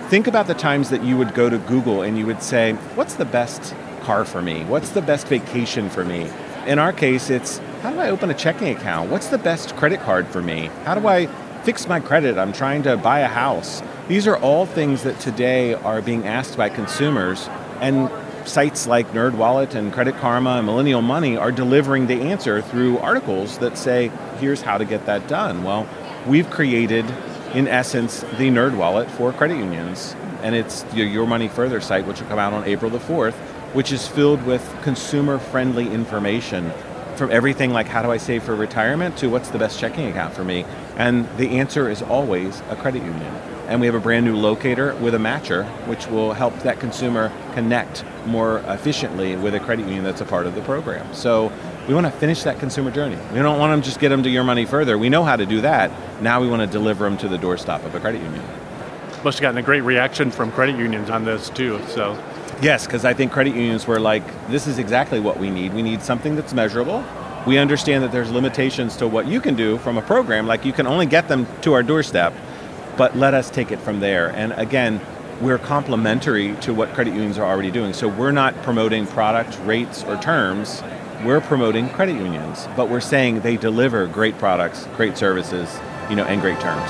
think 0.10 0.28
about 0.28 0.47
the 0.47 0.54
times 0.54 0.89
that 0.89 1.04
you 1.04 1.17
would 1.17 1.34
go 1.34 1.50
to 1.50 1.58
Google 1.58 2.02
and 2.02 2.17
you 2.17 2.26
would 2.26 2.43
say, 2.43 2.74
What's 2.95 3.15
the 3.15 3.26
best 3.26 3.74
car 4.02 4.26
for 4.26 4.41
me? 4.41 4.63
What's 4.65 4.89
the 4.89 5.02
best 5.02 5.28
vacation 5.28 5.89
for 5.89 6.04
me? 6.04 6.30
In 6.67 6.80
our 6.80 6.93
case, 6.93 7.30
it's 7.30 7.60
how 7.82 7.91
do 7.91 8.00
I 8.00 8.10
open 8.10 8.30
a 8.30 8.34
checking 8.34 8.69
account? 8.69 9.10
What's 9.10 9.28
the 9.28 9.38
best 9.38 9.76
credit 9.76 10.02
card 10.02 10.28
for 10.28 10.41
me? 10.41 10.69
How 10.84 10.95
do 10.95 11.08
I 11.08 11.28
fix 11.63 11.88
my 11.88 12.00
credit? 12.00 12.38
I'm 12.38 12.54
trying 12.54 12.84
to 12.84 12.97
buy 12.97 13.19
a 13.19 13.28
house. 13.28 13.82
These 14.08 14.28
are 14.28 14.38
all 14.38 14.65
things 14.65 15.04
that 15.04 15.19
today 15.19 15.74
are 15.74 16.02
being 16.02 16.28
asked 16.28 16.58
by 16.58 16.69
consumers, 16.69 17.47
and 17.80 18.10
sites 18.47 18.88
like 18.88 19.08
NerdWallet 19.12 19.76
and 19.76 19.93
Credit 19.93 20.15
Karma 20.17 20.58
and 20.58 20.65
Millennial 20.65 21.02
Money 21.02 21.38
are 21.38 21.52
delivering 21.52 22.08
the 22.08 22.21
answer 22.21 22.62
through 22.62 22.97
articles 22.97 23.58
that 23.60 23.78
say, 23.78 24.12
here's 24.39 24.62
how 24.62 24.78
to 24.78 24.86
get 24.86 25.06
that 25.06 25.28
done. 25.28 25.63
Well, 25.63 25.88
we've 26.28 26.50
created, 26.50 27.06
in 27.54 27.68
essence, 27.68 28.22
the 28.22 28.50
NerdWallet 28.50 29.10
for 29.12 29.34
credit 29.34 29.58
unions, 29.58 30.16
and 30.42 30.56
it's 30.56 30.86
Your 30.94 31.26
Money 31.26 31.48
Further 31.48 31.82
site, 31.82 32.06
which 32.06 32.22
will 32.22 32.28
come 32.28 32.40
out 32.40 32.54
on 32.54 32.66
April 32.66 32.90
the 32.90 33.00
4th, 33.00 33.34
which 33.74 33.92
is 33.92 34.08
filled 34.08 34.44
with 34.46 34.64
consumer 34.82 35.40
friendly 35.40 35.90
information 35.90 36.72
from 37.16 37.30
everything 37.30 37.72
like 37.72 37.88
how 37.88 38.02
do 38.02 38.10
I 38.10 38.18
save 38.18 38.44
for 38.44 38.56
retirement 38.56 39.18
to 39.18 39.30
what's 39.30 39.50
the 39.50 39.60
best 39.60 39.80
checking 39.80 40.08
account 40.08 40.34
for 40.34 40.44
me. 40.44 40.66
And 40.98 41.28
the 41.38 41.60
answer 41.60 41.90
is 41.90 42.02
always 42.02 42.62
a 42.70 42.76
credit 42.76 43.04
union. 43.04 43.36
And 43.68 43.80
we 43.80 43.86
have 43.86 43.96
a 43.96 44.00
brand 44.00 44.26
new 44.26 44.36
locator 44.36 44.96
with 44.96 45.14
a 45.14 45.20
matcher, 45.20 45.66
which 45.88 46.08
will 46.08 46.34
help 46.34 46.58
that 46.60 46.80
consumer 46.80 47.32
connect 47.54 48.04
more 48.26 48.60
efficiently 48.68 49.36
with 49.36 49.56
a 49.56 49.60
credit 49.60 49.86
union 49.86 50.04
that's 50.04 50.22
a 50.22 50.26
part 50.26 50.46
of 50.46 50.56
the 50.56 50.62
program. 50.62 51.14
So 51.14 51.52
we 51.88 51.94
want 51.94 52.06
to 52.06 52.12
finish 52.12 52.44
that 52.44 52.60
consumer 52.60 52.91
journey. 52.91 53.17
We 53.34 53.39
don't 53.39 53.60
want 53.60 53.84
to 53.84 53.88
just 53.88 54.00
get 54.00 54.10
them 54.10 54.24
to 54.24 54.30
your 54.30 54.44
money 54.44 54.65
further. 54.65 54.98
We 54.98 55.10
know 55.10 55.24
how 55.24 55.36
to 55.36 55.46
do 55.46 55.62
that. 55.62 55.91
Now 56.22 56.41
we 56.41 56.48
want 56.48 56.62
to 56.62 56.67
deliver 56.67 57.06
them 57.06 57.17
to 57.20 57.28
the 57.28 57.38
doorstep 57.38 57.84
of 57.84 57.96
a 57.96 58.00
credit 58.00 58.22
union. 58.22 58.44
Must 59.24 59.38
have 59.38 59.41
gotten 59.41 59.58
a 59.58 59.62
great 59.62 59.82
reaction 59.82 60.32
from 60.32 60.52
credit 60.52 60.78
unions 60.78 61.10
on 61.10 61.26
this 61.26 61.50
too. 61.50 61.80
So 61.88 62.17
Yes, 62.62 62.86
because 62.86 63.06
I 63.06 63.15
think 63.15 63.32
credit 63.32 63.56
unions 63.56 63.88
were 63.88 64.00
like, 64.00 64.24
this 64.50 64.67
is 64.67 64.78
exactly 64.78 65.20
what 65.20 65.39
we 65.39 65.50
need. 65.50 65.74
We 65.74 65.82
need 65.82 66.04
something 66.04 66.36
that's 66.36 66.54
measurable. 66.54 67.04
We 67.48 67.58
understand 67.58 68.04
that 68.04 68.12
there's 68.12 68.30
limitations 68.30 68.96
to 68.98 69.08
what 69.08 69.26
you 69.26 69.41
can 69.41 69.56
do 69.56 69.80
from 69.80 69.98
a 69.98 70.02
program, 70.04 70.46
like 70.46 70.63
you 70.63 70.72
can 70.72 70.86
only 70.86 71.08
get 71.08 71.28
them 71.28 71.48
to 71.62 71.74
our 71.74 71.82
doorstep, 71.82 72.34
but 72.98 73.17
let 73.17 73.34
us 73.34 73.50
take 73.50 73.72
it 73.72 73.80
from 73.80 74.00
there. 74.00 74.30
And 74.30 74.54
again, 74.54 75.02
we're 75.41 75.58
complementary 75.58 76.56
to 76.58 76.72
what 76.72 76.94
credit 76.94 77.15
unions 77.15 77.39
are 77.39 77.46
already 77.46 77.72
doing. 77.72 77.94
So 77.94 78.08
we're 78.08 78.32
not 78.32 78.56
promoting 78.62 79.08
product, 79.08 79.58
rates, 79.65 80.04
or 80.04 80.17
terms. 80.17 80.84
We're 81.24 81.40
promoting 81.40 81.88
credit 81.90 82.16
unions, 82.16 82.68
but 82.76 82.90
we're 82.90 83.00
saying 83.00 83.42
they 83.42 83.56
deliver 83.56 84.08
great 84.08 84.40
products, 84.40 84.88
great 84.96 85.18
services, 85.18 85.80
you 86.10 86.16
know, 86.16 86.24
and 86.24 86.42
great 86.42 86.60
terms. 86.60 86.90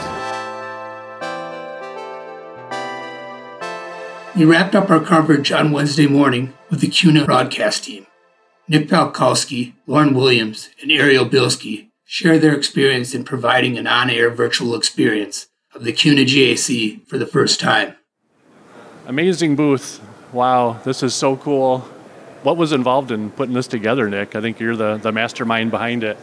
We 4.33 4.45
wrapped 4.45 4.73
up 4.73 4.89
our 4.89 5.01
coverage 5.01 5.51
on 5.51 5.73
Wednesday 5.73 6.07
morning 6.07 6.53
with 6.69 6.79
the 6.79 6.87
CUNA 6.87 7.25
broadcast 7.25 7.83
team. 7.83 8.07
Nick 8.69 8.87
Palkowski, 8.87 9.73
Lauren 9.85 10.13
Williams, 10.13 10.69
and 10.81 10.89
Ariel 10.93 11.25
Bilski 11.25 11.89
share 12.05 12.39
their 12.39 12.55
experience 12.55 13.13
in 13.13 13.25
providing 13.25 13.77
an 13.77 13.85
on 13.85 14.09
air 14.09 14.29
virtual 14.29 14.75
experience 14.75 15.47
of 15.75 15.83
the 15.83 15.91
CUNA 15.91 16.21
GAC 16.21 17.05
for 17.05 17.17
the 17.17 17.27
first 17.27 17.59
time. 17.59 17.95
Amazing 19.05 19.57
booth. 19.57 19.99
Wow, 20.31 20.79
this 20.85 21.03
is 21.03 21.13
so 21.13 21.35
cool. 21.35 21.85
What 22.43 22.57
was 22.57 22.71
involved 22.71 23.11
in 23.11 23.29
putting 23.29 23.53
this 23.53 23.67
together, 23.67 24.09
Nick? 24.09 24.35
I 24.35 24.41
think 24.41 24.59
you're 24.59 24.75
the, 24.75 24.97
the 24.97 25.11
mastermind 25.11 25.69
behind 25.69 26.03
it. 26.03 26.17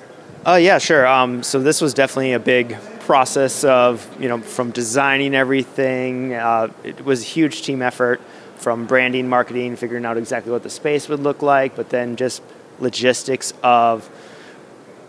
Uh, 0.46 0.54
yeah, 0.54 0.78
sure. 0.78 1.06
Um, 1.06 1.42
so 1.42 1.60
this 1.60 1.80
was 1.80 1.94
definitely 1.94 2.32
a 2.32 2.38
big 2.38 2.76
process 3.00 3.64
of 3.64 4.06
you 4.20 4.28
know 4.28 4.38
from 4.38 4.70
designing 4.70 5.34
everything. 5.34 6.34
Uh, 6.34 6.72
it 6.84 7.04
was 7.04 7.22
a 7.22 7.24
huge 7.24 7.62
team 7.62 7.82
effort 7.82 8.20
from 8.56 8.86
branding, 8.86 9.28
marketing, 9.28 9.76
figuring 9.76 10.04
out 10.04 10.16
exactly 10.16 10.50
what 10.50 10.62
the 10.62 10.70
space 10.70 11.08
would 11.08 11.20
look 11.20 11.42
like, 11.42 11.76
but 11.76 11.90
then 11.90 12.16
just 12.16 12.42
logistics 12.80 13.52
of 13.62 14.08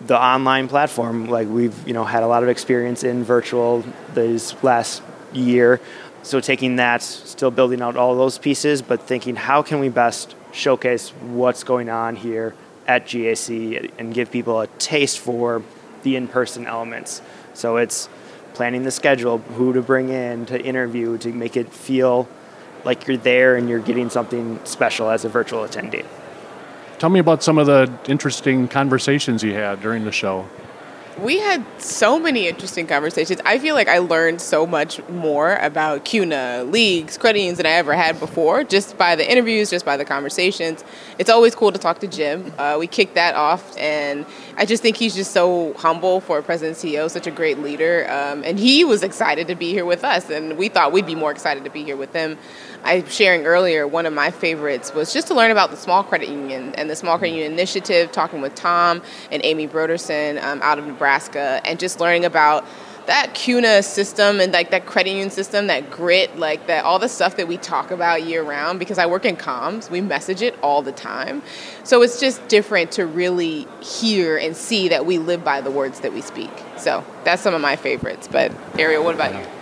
the 0.06 0.20
online 0.20 0.68
platform. 0.68 1.28
Like 1.28 1.48
we've 1.48 1.88
you 1.88 1.94
know 1.94 2.04
had 2.04 2.24
a 2.24 2.28
lot 2.28 2.44
of 2.44 2.50
experience 2.50 3.04
in 3.04 3.24
virtual 3.24 3.84
this 4.14 4.62
last 4.64 5.02
year, 5.34 5.80
so 6.22 6.40
taking 6.40 6.78
that, 6.78 7.02
still 7.02 7.52
building 7.52 7.82
out 7.82 7.96
all 7.96 8.16
those 8.16 8.38
pieces, 8.38 8.82
but 8.82 9.02
thinking 9.02 9.36
how 9.36 9.62
can 9.62 9.80
we 9.80 9.90
best 9.90 10.36
showcase 10.52 11.10
what's 11.10 11.64
going 11.64 11.90
on 11.90 12.16
here 12.16 12.56
at 12.88 13.06
GAC 13.06 13.92
and 14.00 14.14
give 14.14 14.32
people 14.32 14.62
a 14.62 14.68
taste 14.68 15.20
for 15.20 15.62
the 16.04 16.16
in-person 16.16 16.66
elements. 16.66 17.22
So 17.54 17.78
it's 17.78 18.10
planning 18.54 18.84
the 18.84 18.92
schedule, 18.92 19.38
who 19.38 19.74
to 19.74 19.82
bring 19.82 20.10
in 20.10 20.46
to 20.48 20.60
interview 20.60 21.18
to 21.20 21.30
make 21.32 21.56
it 21.56 21.72
feel 21.72 22.28
like 22.84 23.08
you're 23.08 23.18
there 23.18 23.56
and 23.56 23.70
you're 23.70 23.80
getting 23.80 24.10
something 24.10 24.60
special 24.66 25.10
as 25.10 25.26
a 25.26 25.30
virtual 25.30 25.66
attendee. 25.66 26.06
Tell 26.98 27.10
me 27.10 27.20
about 27.20 27.44
some 27.44 27.58
of 27.58 27.68
the 27.68 27.92
interesting 28.08 28.68
conversations 28.68 29.44
you 29.44 29.54
had 29.54 29.82
during 29.82 30.04
the 30.04 30.12
show 30.12 30.48
we 31.22 31.40
had 31.40 31.66
so 31.82 32.20
many 32.20 32.48
interesting 32.48 32.88
conversations. 32.88 33.42
I 33.46 33.60
feel 33.60 33.76
like 33.76 33.88
I 33.88 33.98
learned 33.98 34.42
so 34.42 34.66
much 34.66 35.02
more 35.10 35.56
about 35.56 36.06
CUNA, 36.06 36.64
leagues, 36.66 37.18
credit 37.18 37.40
unions 37.40 37.58
than 37.58 37.66
I 37.66 37.72
ever 37.72 37.94
had 37.94 38.20
before, 38.20 38.64
just 38.64 38.98
by 38.98 39.16
the 39.16 39.30
interviews, 39.30 39.70
just 39.70 39.86
by 39.86 39.98
the 39.98 40.06
conversations. 40.06 40.84
It's 41.18 41.30
always 41.30 41.56
cool 41.56 41.72
to 41.72 41.80
talk 41.80 42.00
to 42.00 42.08
Jim. 42.08 42.54
Uh, 42.58 42.78
we 42.80 42.88
kicked 42.88 43.16
that 43.16 43.36
off, 43.36 43.78
and 43.78 44.26
I 44.58 44.66
just 44.66 44.82
think 44.82 44.98
he's 44.98 45.16
just 45.16 45.32
so 45.32 45.74
humble 45.74 46.22
for 46.22 46.38
a 46.38 46.44
president 46.44 46.78
CEO, 46.78 47.10
such 47.10 47.28
a 47.28 47.32
great 47.32 47.60
leader. 47.60 48.10
Um, 48.10 48.44
and 48.44 48.58
he 48.58 48.84
was 48.84 49.04
excited 49.04 49.48
to 49.48 49.56
be 49.56 49.72
here 49.72 49.86
with 49.86 50.04
us, 50.04 50.30
and 50.30 50.58
we 50.58 50.70
thought 50.70 50.92
we'd 50.92 51.06
be 51.06 51.16
more 51.16 51.32
excited 51.32 51.64
to 51.66 51.70
be 51.70 51.84
here 51.84 51.98
with 51.98 52.14
him. 52.14 52.38
I 52.84 53.02
was 53.02 53.14
sharing 53.14 53.46
earlier, 53.46 53.88
one 53.88 54.06
of 54.06 54.14
my 54.14 54.32
favorites 54.32 54.94
was 54.94 55.14
just 55.14 55.28
to 55.28 55.34
learn 55.34 55.52
about 55.52 55.72
the 55.72 55.78
small 55.78 56.04
credit 56.04 56.30
union 56.30 56.74
and 56.76 56.90
the 56.90 56.96
small 56.96 57.18
credit 57.18 57.34
union 57.34 57.52
initiative, 57.52 58.12
talking 58.12 58.42
with 58.42 58.56
Tom 58.56 59.02
and 59.32 59.44
Amy 59.44 59.68
Broderson 59.68 60.42
um, 60.44 60.62
out 60.62 60.80
of 60.80 60.88
Nebraska, 60.88 61.62
and 61.66 61.80
just 61.80 62.00
learning 62.00 62.26
about 62.26 62.66
that 63.06 63.34
CUNA 63.34 63.82
system 63.82 64.40
and 64.40 64.54
like 64.54 64.70
that 64.70 64.86
credit 64.86 65.10
union 65.10 65.32
system, 65.32 65.68
that 65.68 65.90
grit, 65.90 66.38
like 66.38 66.68
that 66.68 66.86
all 66.86 67.00
the 67.00 67.10
stuff 67.10 67.38
that 67.38 67.48
we 67.48 67.58
talk 67.58 67.90
about 67.92 68.24
year 68.24 68.44
round. 68.44 68.80
Because 68.80 68.98
I 68.98 69.08
work 69.08 69.26
in 69.26 69.36
comms, 69.36 69.90
we 69.90 70.00
message 70.00 70.42
it 70.42 70.58
all 70.62 70.82
the 70.82 70.92
time, 70.92 71.42
so 71.84 72.02
it's 72.02 72.20
just 72.20 72.48
different 72.48 72.92
to 72.94 73.06
really 73.06 73.68
hear 73.82 74.38
and 74.38 74.56
see 74.56 74.90
that 74.90 75.06
we 75.06 75.18
live 75.18 75.44
by 75.44 75.60
the 75.60 75.72
words 75.72 76.00
that 76.02 76.14
we 76.14 76.22
speak. 76.22 76.52
So 76.78 77.04
that's 77.24 77.42
some 77.42 77.54
of 77.54 77.62
my 77.62 77.76
favorites. 77.76 78.30
But 78.32 78.54
Ariel, 78.78 79.04
what 79.04 79.16
about 79.16 79.34
you? 79.34 79.59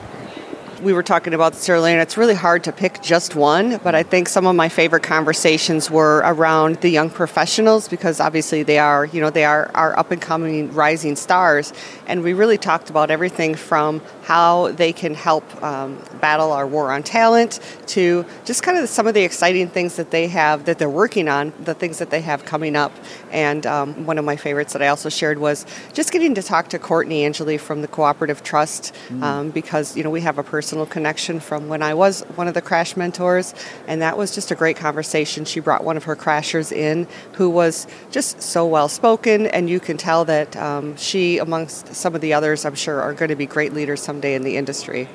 We 0.82 0.94
were 0.94 1.04
talking 1.04 1.34
about 1.34 1.54
this 1.54 1.68
earlier, 1.70 2.00
it's 2.00 2.18
really 2.18 2.36
hard 2.36 2.64
to 2.66 2.72
pick 2.72 3.02
just 3.02 3.36
one, 3.36 3.78
but 3.84 3.96
I 3.96 4.04
think 4.04 4.30
some 4.30 4.46
of 4.46 4.56
my 4.56 4.70
favorite 4.70 5.04
conversations 5.04 5.90
were 5.90 6.18
around 6.24 6.78
the 6.82 6.90
young 6.90 7.10
professionals 7.10 7.88
because 7.88 8.20
obviously 8.20 8.64
they 8.64 8.78
are, 8.78 9.06
you 9.06 9.20
know, 9.20 9.30
they 9.30 9.46
are 9.46 9.72
our 9.74 9.98
up 9.98 10.12
and 10.12 10.22
coming 10.22 10.72
rising 10.74 11.16
stars. 11.16 11.74
And 12.06 12.24
we 12.24 12.34
really 12.34 12.58
talked 12.58 12.90
about 12.90 13.10
everything 13.10 13.56
from 13.56 14.02
how 14.28 14.70
they 14.74 14.92
can 14.92 15.14
help 15.14 15.46
um, 15.64 15.98
battle 16.20 16.52
our 16.52 16.68
war 16.68 16.92
on 16.92 17.02
talent 17.02 17.62
to 17.88 18.26
just 18.44 18.62
kind 18.62 18.78
of 18.78 18.90
some 18.90 19.08
of 19.08 19.14
the 19.14 19.24
exciting 19.24 19.70
things 19.70 19.96
that 19.96 20.12
they 20.12 20.28
have 20.28 20.66
that 20.66 20.78
they're 20.78 20.90
working 20.90 21.30
on, 21.30 21.54
the 21.64 21.74
things 21.74 22.00
that 22.00 22.10
they 22.10 22.20
have 22.20 22.44
coming 22.44 22.76
up. 22.76 22.92
And 23.32 23.66
um, 23.66 24.06
one 24.06 24.18
of 24.18 24.26
my 24.26 24.36
favorites 24.36 24.74
that 24.74 24.82
I 24.82 24.90
also 24.90 25.08
shared 25.08 25.38
was 25.38 25.66
just 25.94 26.12
getting 26.12 26.36
to 26.36 26.44
talk 26.44 26.68
to 26.72 26.78
Courtney 26.78 27.24
Angeli 27.24 27.58
from 27.58 27.82
the 27.82 27.88
Cooperative 27.88 28.44
Trust 28.44 28.94
mm. 29.08 29.24
um, 29.24 29.50
because, 29.52 29.96
you 29.96 30.04
know, 30.04 30.10
we 30.10 30.20
have 30.20 30.38
a 30.38 30.44
personal 30.44 30.86
connection 30.86 31.40
from 31.40 31.70
when 31.70 31.82
I 31.82 31.94
was 31.94 32.24
one 32.36 32.50
of 32.50 32.54
the 32.54 32.62
crash 32.62 32.98
mentors, 32.98 33.56
and 33.88 34.02
that 34.02 34.18
was 34.18 34.36
just 34.36 34.52
a 34.52 34.56
great 34.56 34.76
conversation. 34.76 35.46
She 35.46 35.62
brought 35.62 35.86
one 35.86 35.96
of 35.96 36.04
her 36.04 36.18
crashers 36.18 36.74
in 36.74 37.08
who 37.36 37.50
was 37.50 37.88
just 38.12 38.42
so 38.42 38.68
well 38.68 38.90
spoken, 38.90 39.48
and 39.48 39.70
you 39.70 39.80
can 39.80 39.96
tell 39.96 40.26
that 40.26 40.54
um, 40.58 40.98
she, 40.98 41.38
amongst 41.38 41.96
some 41.96 42.14
of 42.14 42.20
the 42.20 42.34
others, 42.34 42.66
I'm 42.66 42.76
sure, 42.76 43.00
are 43.02 43.14
going 43.14 43.30
to 43.30 43.38
be 43.38 43.46
great 43.46 43.74
leaders 43.74 44.02
someday 44.02 44.17
in 44.26 44.44
the 44.44 44.58
industry. 44.58 45.10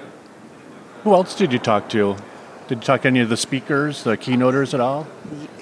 Who 1.05 1.15
else 1.15 1.35
did 1.35 1.53
you 1.53 1.59
talk 1.59 1.89
to? 1.91 2.17
Did 2.69 2.79
you 2.79 2.85
talk 2.85 3.03
to 3.03 3.09
any 3.09 3.21
of 3.21 3.29
the 3.29 3.37
speakers, 3.37 4.05
the 4.05 4.17
keynoters 4.17 4.73
at 4.73 4.81
all? 4.81 5.07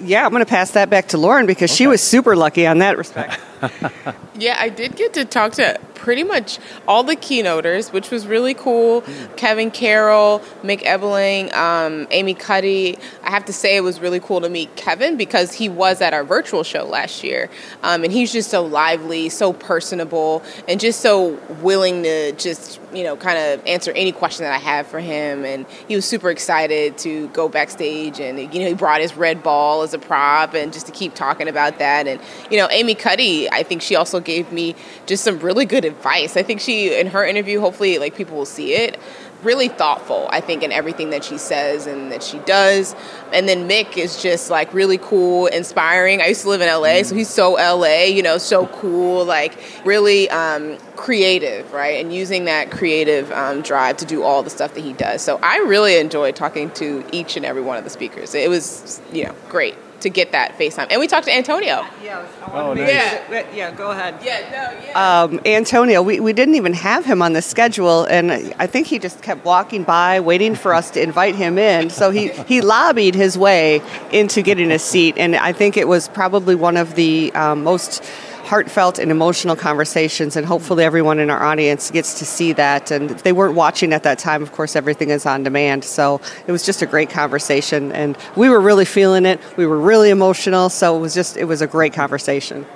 Yeah, 0.01 0.25
I'm 0.25 0.31
going 0.31 0.45
to 0.45 0.49
pass 0.49 0.73
that 0.73 0.91
back 0.91 1.09
to 1.09 1.19
Lauren 1.19 1.47
because 1.47 1.71
okay. 1.71 1.77
she 1.77 1.87
was 1.87 2.03
super 2.03 2.37
lucky 2.37 2.67
on 2.67 2.79
that 2.79 2.99
respect. 2.99 3.41
yeah, 4.35 4.57
I 4.59 4.69
did 4.69 4.97
get 4.97 5.15
to 5.15 5.25
talk 5.25 5.53
to 5.53 5.81
pretty 6.01 6.25
much 6.25 6.59
all 6.89 7.05
the 7.05 7.15
keynoters, 7.15 7.93
which 7.93 8.11
was 8.11 8.27
really 8.27 8.55
cool. 8.55 9.03
Mm. 9.03 9.37
Kevin 9.37 9.71
Carroll, 9.71 10.41
Mick 10.63 10.83
Ebeling, 10.83 11.55
um, 11.55 12.09
Amy 12.11 12.33
Cuddy. 12.33 12.97
I 13.23 13.31
have 13.31 13.45
to 13.45 13.53
say 13.53 13.77
it 13.77 13.83
was 13.83 14.01
really 14.01 14.19
cool 14.19 14.41
to 14.41 14.49
meet 14.49 14.75
Kevin 14.77 15.19
because 15.19 15.53
he 15.53 15.69
was 15.69 16.01
at 16.01 16.15
our 16.15 16.25
virtual 16.25 16.63
show 16.63 16.85
last 16.85 17.23
year. 17.23 17.51
Um, 17.83 18.03
and 18.03 18.13
he's 18.13 18.33
just 18.33 18.51
so 18.51 18.65
lively, 18.65 19.29
so 19.29 19.53
personable, 19.53 20.43
and 20.67 20.81
just 20.81 21.01
so 21.01 21.39
willing 21.61 22.03
to 22.05 22.33
just, 22.33 22.81
you 22.95 23.05
know, 23.05 23.15
kind 23.17 23.39
of 23.39 23.67
answer 23.67 23.93
any 23.93 24.13
question 24.13 24.45
that 24.45 24.55
I 24.55 24.59
have 24.59 24.87
for 24.87 25.01
him. 25.01 25.45
And 25.45 25.67
he 25.87 25.97
was 25.97 26.07
super 26.07 26.31
excited 26.31 26.97
to 26.99 27.29
go 27.29 27.49
backstage 27.49 28.21
and, 28.21 28.39
you 28.55 28.61
know, 28.61 28.69
he 28.69 28.75
brought 28.75 29.03
his 29.03 29.15
red 29.17 29.43
ball 29.43 29.83
as 29.83 29.93
a 29.93 29.99
prop 29.99 30.55
and 30.55 30.73
just 30.73 30.87
to 30.87 30.93
keep 30.93 31.15
talking 31.15 31.47
about 31.47 31.79
that. 31.79 32.07
And, 32.07 32.21
you 32.51 32.57
know, 32.57 32.69
Amy 32.71 32.95
Cuddy, 32.95 33.51
I 33.51 33.63
think 33.65 33.83
she 33.83 33.97
also 33.97 34.19
gave 34.19 34.51
me 34.51 34.75
just 35.05 35.25
some 35.25 35.39
really 35.41 35.67
good 35.67 35.85
advice. 35.91 36.37
I 36.37 36.43
think 36.43 36.61
she, 36.61 36.99
in 36.99 37.09
her 37.09 37.25
interview, 37.25 37.61
hopefully, 37.61 37.99
like 37.99 38.15
people 38.15 38.37
will 38.37 38.47
see 38.47 38.75
it. 38.75 38.99
really 39.43 39.69
thoughtful, 39.69 40.29
I 40.31 40.43
think, 40.43 40.63
in 40.63 40.71
everything 40.71 41.11
that 41.11 41.25
she 41.25 41.39
says 41.39 41.87
and 41.87 42.13
that 42.13 42.23
she 42.23 42.39
does. 42.41 42.95
And 43.33 43.49
then 43.49 43.67
Mick 43.67 43.97
is 43.97 44.21
just 44.21 44.51
like 44.51 44.75
really 44.75 44.99
cool, 44.99 45.47
inspiring. 45.47 46.21
I 46.21 46.27
used 46.27 46.43
to 46.43 46.51
live 46.51 46.61
in 46.61 46.69
LA, 46.69 47.03
so 47.05 47.15
he's 47.15 47.31
so 47.31 47.53
LA, 47.53 48.03
you 48.05 48.23
know, 48.23 48.37
so 48.37 48.67
cool, 48.67 49.25
like 49.25 49.57
really 49.87 50.29
um, 50.29 50.77
creative, 50.95 51.73
right? 51.73 52.05
And 52.05 52.13
using 52.15 52.45
that 52.45 52.71
creative 52.71 53.33
um, 53.33 53.63
drive 53.63 53.97
to 53.99 54.05
do 54.05 54.23
all 54.23 54.43
the 54.43 54.51
stuff 54.51 54.75
that 54.75 54.83
he 54.83 54.93
does. 54.93 55.23
So 55.23 55.39
I 55.43 55.59
really 55.61 55.97
enjoyed 55.97 56.37
talking 56.37 56.71
to 56.73 57.03
each 57.11 57.39
and 57.39 57.47
every 57.47 57.63
one 57.63 57.79
of 57.79 57.85
the 57.85 57.91
speakers. 57.91 58.35
It 58.35 58.51
was, 58.51 59.01
you 59.11 59.25
know, 59.25 59.35
great 59.49 59.75
to 60.01 60.11
get 60.11 60.33
that 60.33 60.59
FaceTime. 60.59 60.89
And 60.91 61.01
we 61.01 61.07
talked 61.07 61.27
to 61.27 61.35
Antonio. 61.35 61.87
Yeah. 62.03 62.27
Oh, 62.53 62.75
nice. 62.75 62.89
Yeah. 62.89 63.47
Yeah, 63.55 63.71
go 63.75 63.91
ahead. 63.91 64.17
Yeah, 64.23 64.41
no, 64.51 64.87
yeah. 64.87 65.23
Um, 65.23 65.41
Antonio, 65.45 66.03
we, 66.03 66.21
we 66.21 66.33
didn't 66.33 66.55
even 66.55 66.73
have 66.73 67.05
him 67.05 67.23
on 67.23 67.33
the 67.33 67.43
schedule, 67.43 68.05
and 68.05 68.33
I 68.59 68.67
think 68.67 68.87
he 68.87 68.99
just 68.99 69.23
kept 69.23 69.45
walking 69.45 69.85
by, 69.85 70.21
waiting 70.21 70.55
for 70.55 70.75
us 70.75 70.91
to 70.93 71.03
invite 71.03 71.35
him 71.35 71.59
in. 71.59 71.91
So 71.91 72.11
he, 72.11 72.29
he 72.29 72.61
lobbied 72.61 73.15
his 73.15 73.37
way 73.39 73.83
into 74.13 74.43
getting 74.43 74.71
a 74.71 74.79
seat, 74.79 75.17
and 75.17 75.37
I 75.37 75.53
think 75.53 75.77
it 75.77 75.89
was 75.89 76.09
probably 76.09 76.55
one 76.55 76.77
of 76.77 76.95
the 76.95 77.33
um, 77.35 77.63
most 77.63 78.05
heartfelt 78.51 78.99
and 78.99 79.13
emotional 79.13 79.55
conversations, 79.55 80.35
and 80.35 80.45
hopefully 80.45 80.83
everyone 80.83 81.21
in 81.21 81.31
our 81.31 81.41
audience 81.41 81.93
gets 81.93 82.19
to 82.19 82.25
see 82.27 82.53
that. 82.53 82.91
And 82.91 83.09
if 83.09 83.23
they 83.23 83.33
weren't 83.33 83.55
watching 83.55 83.93
at 83.93 84.03
that 84.03 84.19
time, 84.19 84.43
of 84.43 84.51
course, 84.51 84.75
everything 84.75 85.11
is 85.11 85.25
on 85.25 85.45
demand. 85.45 85.85
So 85.85 86.21
it 86.49 86.51
was 86.51 86.67
just 86.67 86.83
a 86.83 86.87
great 86.87 87.11
conversation, 87.11 87.93
and 87.93 88.19
we 88.35 88.49
were 88.49 88.61
really 88.61 88.85
feeling 88.85 89.25
it. 89.25 89.39
We 89.57 89.67
were 89.67 89.79
really 89.79 90.11
emotional, 90.11 90.69
so 90.69 90.97
it 90.97 91.01
was 91.01 91.15
just 91.15 91.37
it 91.37 91.45
was 91.45 91.63
a 91.63 91.69
great 91.69 91.93
conversation. 91.93 92.67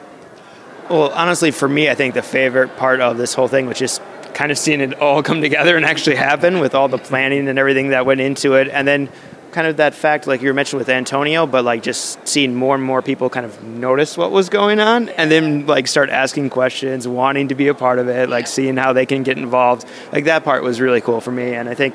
Well, 0.89 1.11
honestly, 1.11 1.51
for 1.51 1.68
me, 1.68 1.91
I 1.91 1.97
think 1.97 2.14
the 2.14 2.22
favorite 2.22 2.77
part 2.77 3.01
of 3.01 3.16
this 3.16 3.35
whole 3.35 3.49
thing 3.49 3.66
was 3.66 3.77
just 3.77 4.01
kind 4.33 4.53
of 4.53 4.59
seeing 4.59 4.81
it 4.81 4.95
all 5.01 5.25
come 5.25 5.41
together 5.41 5.77
and 5.77 5.85
actually 5.85 6.16
happen 6.16 6.61
with 6.61 6.77
all 6.77 6.87
the 6.87 6.99
planning 6.99 7.49
and 7.49 7.59
everything 7.59 7.89
that 7.89 8.07
went 8.07 8.20
into 8.20 8.55
it. 8.55 8.68
And 8.68 8.87
then 8.87 9.09
kind 9.55 9.68
of 9.68 9.76
that 9.76 9.94
fact, 9.94 10.26
like 10.26 10.42
you 10.42 10.48
were 10.48 10.55
mentioning 10.55 10.80
with 10.80 10.88
Antonio, 10.88 11.46
but 11.46 11.64
like 11.64 11.82
just 11.82 12.26
seeing 12.26 12.55
more 12.55 12.74
and 12.74 12.82
more 12.82 13.00
people 13.00 13.30
kind 13.30 13.46
of 13.46 13.62
notice 13.62 14.18
what 14.18 14.32
was 14.32 14.48
going 14.48 14.80
on 14.80 15.09
and 15.11 15.30
then 15.30 15.64
like 15.66 15.86
start 15.86 16.11
asking 16.11 16.50
questions, 16.50 17.07
wanting 17.07 17.48
to 17.48 17.55
be 17.55 17.68
a 17.68 17.74
part 17.74 18.00
of 18.00 18.09
it, 18.09 18.28
like 18.28 18.48
seeing 18.48 18.76
how 18.76 18.92
they 18.92 19.07
can 19.07 19.22
get 19.22 19.38
involved. 19.38 19.86
Like 20.12 20.24
that 20.24 20.42
part 20.42 20.64
was 20.64 20.80
really 20.80 21.00
cool 21.00 21.20
for 21.20 21.30
me. 21.30 21.55
And 21.55 21.68
I 21.68 21.74
think 21.74 21.94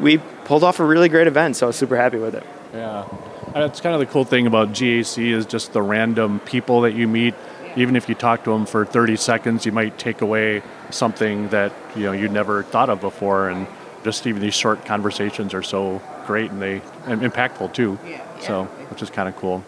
we 0.00 0.18
pulled 0.46 0.64
off 0.64 0.80
a 0.80 0.84
really 0.84 1.10
great 1.10 1.26
event, 1.26 1.56
so 1.56 1.66
I 1.66 1.68
was 1.68 1.76
super 1.76 1.96
happy 1.96 2.18
with 2.18 2.34
it. 2.34 2.44
Yeah. 2.72 3.06
And 3.54 3.62
it's 3.64 3.80
kind 3.80 3.94
of 3.94 4.00
the 4.00 4.06
cool 4.06 4.24
thing 4.24 4.46
about 4.46 4.70
GAC 4.70 5.32
is 5.32 5.44
just 5.44 5.74
the 5.74 5.82
random 5.82 6.40
people 6.40 6.80
that 6.80 6.94
you 6.94 7.06
meet. 7.06 7.34
Even 7.76 7.94
if 7.94 8.08
you 8.08 8.14
talk 8.14 8.42
to 8.44 8.50
them 8.50 8.64
for 8.64 8.86
30 8.86 9.16
seconds, 9.16 9.66
you 9.66 9.72
might 9.72 9.98
take 9.98 10.22
away 10.22 10.62
something 10.90 11.48
that 11.48 11.72
you 11.94 12.04
know 12.04 12.12
you 12.12 12.28
never 12.28 12.62
thought 12.62 12.88
of 12.88 13.00
before. 13.00 13.50
And 13.50 13.66
just 14.02 14.26
even 14.26 14.40
these 14.40 14.54
short 14.54 14.86
conversations 14.86 15.52
are 15.54 15.62
so 15.62 16.00
great 16.26 16.50
and 16.50 16.60
they 16.60 16.80
and 17.06 17.22
impactful 17.22 17.72
too. 17.74 17.98
So, 18.40 18.64
which 18.90 19.02
is 19.02 19.10
kind 19.10 19.28
of 19.28 19.36
cool. 19.36 19.64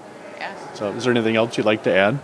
So, 0.75 0.93
is 0.93 1.05
there 1.05 1.11
anything 1.11 1.37
else 1.37 1.57
you'd 1.57 1.67
like 1.67 1.85
to 1.85 1.95
add? 1.95 2.19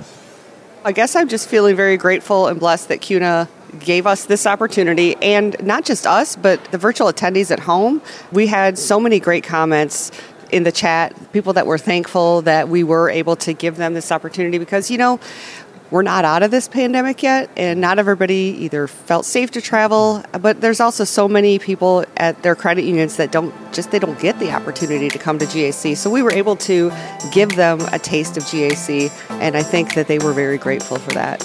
I 0.84 0.92
guess 0.92 1.14
I'm 1.14 1.28
just 1.28 1.48
feeling 1.48 1.76
very 1.76 1.96
grateful 1.96 2.48
and 2.48 2.58
blessed 2.58 2.88
that 2.88 3.00
CUNA 3.00 3.48
gave 3.78 4.06
us 4.06 4.24
this 4.24 4.46
opportunity 4.46 5.16
and 5.22 5.56
not 5.62 5.84
just 5.84 6.06
us, 6.06 6.36
but 6.36 6.62
the 6.66 6.78
virtual 6.78 7.10
attendees 7.10 7.50
at 7.50 7.60
home. 7.60 8.02
We 8.32 8.48
had 8.48 8.78
so 8.78 9.00
many 9.00 9.20
great 9.20 9.44
comments 9.44 10.10
in 10.50 10.64
the 10.64 10.72
chat, 10.72 11.14
people 11.32 11.54
that 11.54 11.66
were 11.66 11.78
thankful 11.78 12.42
that 12.42 12.68
we 12.68 12.84
were 12.84 13.08
able 13.08 13.36
to 13.36 13.54
give 13.54 13.76
them 13.76 13.94
this 13.94 14.12
opportunity 14.12 14.58
because, 14.58 14.90
you 14.90 14.98
know, 14.98 15.18
we're 15.92 16.02
not 16.02 16.24
out 16.24 16.42
of 16.42 16.50
this 16.50 16.68
pandemic 16.68 17.22
yet, 17.22 17.50
and 17.54 17.78
not 17.78 17.98
everybody 17.98 18.56
either 18.60 18.86
felt 18.86 19.26
safe 19.26 19.50
to 19.50 19.60
travel, 19.60 20.24
but 20.40 20.62
there's 20.62 20.80
also 20.80 21.04
so 21.04 21.28
many 21.28 21.58
people 21.58 22.06
at 22.16 22.42
their 22.42 22.56
credit 22.56 22.84
unions 22.84 23.18
that 23.18 23.30
don't 23.30 23.54
just 23.74 23.90
they 23.90 23.98
don't 23.98 24.18
get 24.18 24.38
the 24.38 24.50
opportunity 24.50 25.10
to 25.10 25.18
come 25.18 25.38
to 25.38 25.44
GAC. 25.44 25.94
So 25.94 26.08
we 26.08 26.22
were 26.22 26.32
able 26.32 26.56
to 26.56 26.90
give 27.30 27.50
them 27.56 27.82
a 27.92 27.98
taste 27.98 28.38
of 28.38 28.42
GAC, 28.44 29.12
and 29.32 29.54
I 29.54 29.62
think 29.62 29.94
that 29.94 30.08
they 30.08 30.18
were 30.18 30.32
very 30.32 30.56
grateful 30.56 30.98
for 30.98 31.12
that. 31.12 31.42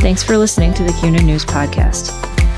Thanks 0.00 0.22
for 0.22 0.38
listening 0.38 0.72
to 0.74 0.82
the 0.82 0.96
CUNA 1.02 1.22
News 1.22 1.44
Podcast. 1.44 2.10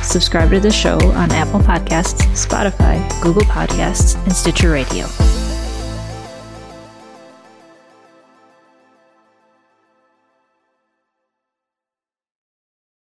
Subscribe 0.04 0.50
to 0.50 0.60
the 0.60 0.70
show 0.70 0.96
on 1.12 1.32
Apple 1.32 1.58
Podcasts, 1.58 2.22
Spotify, 2.36 3.20
Google 3.20 3.42
Podcasts, 3.42 4.14
and 4.22 4.32
Stitcher 4.32 4.70
Radio. 4.70 5.06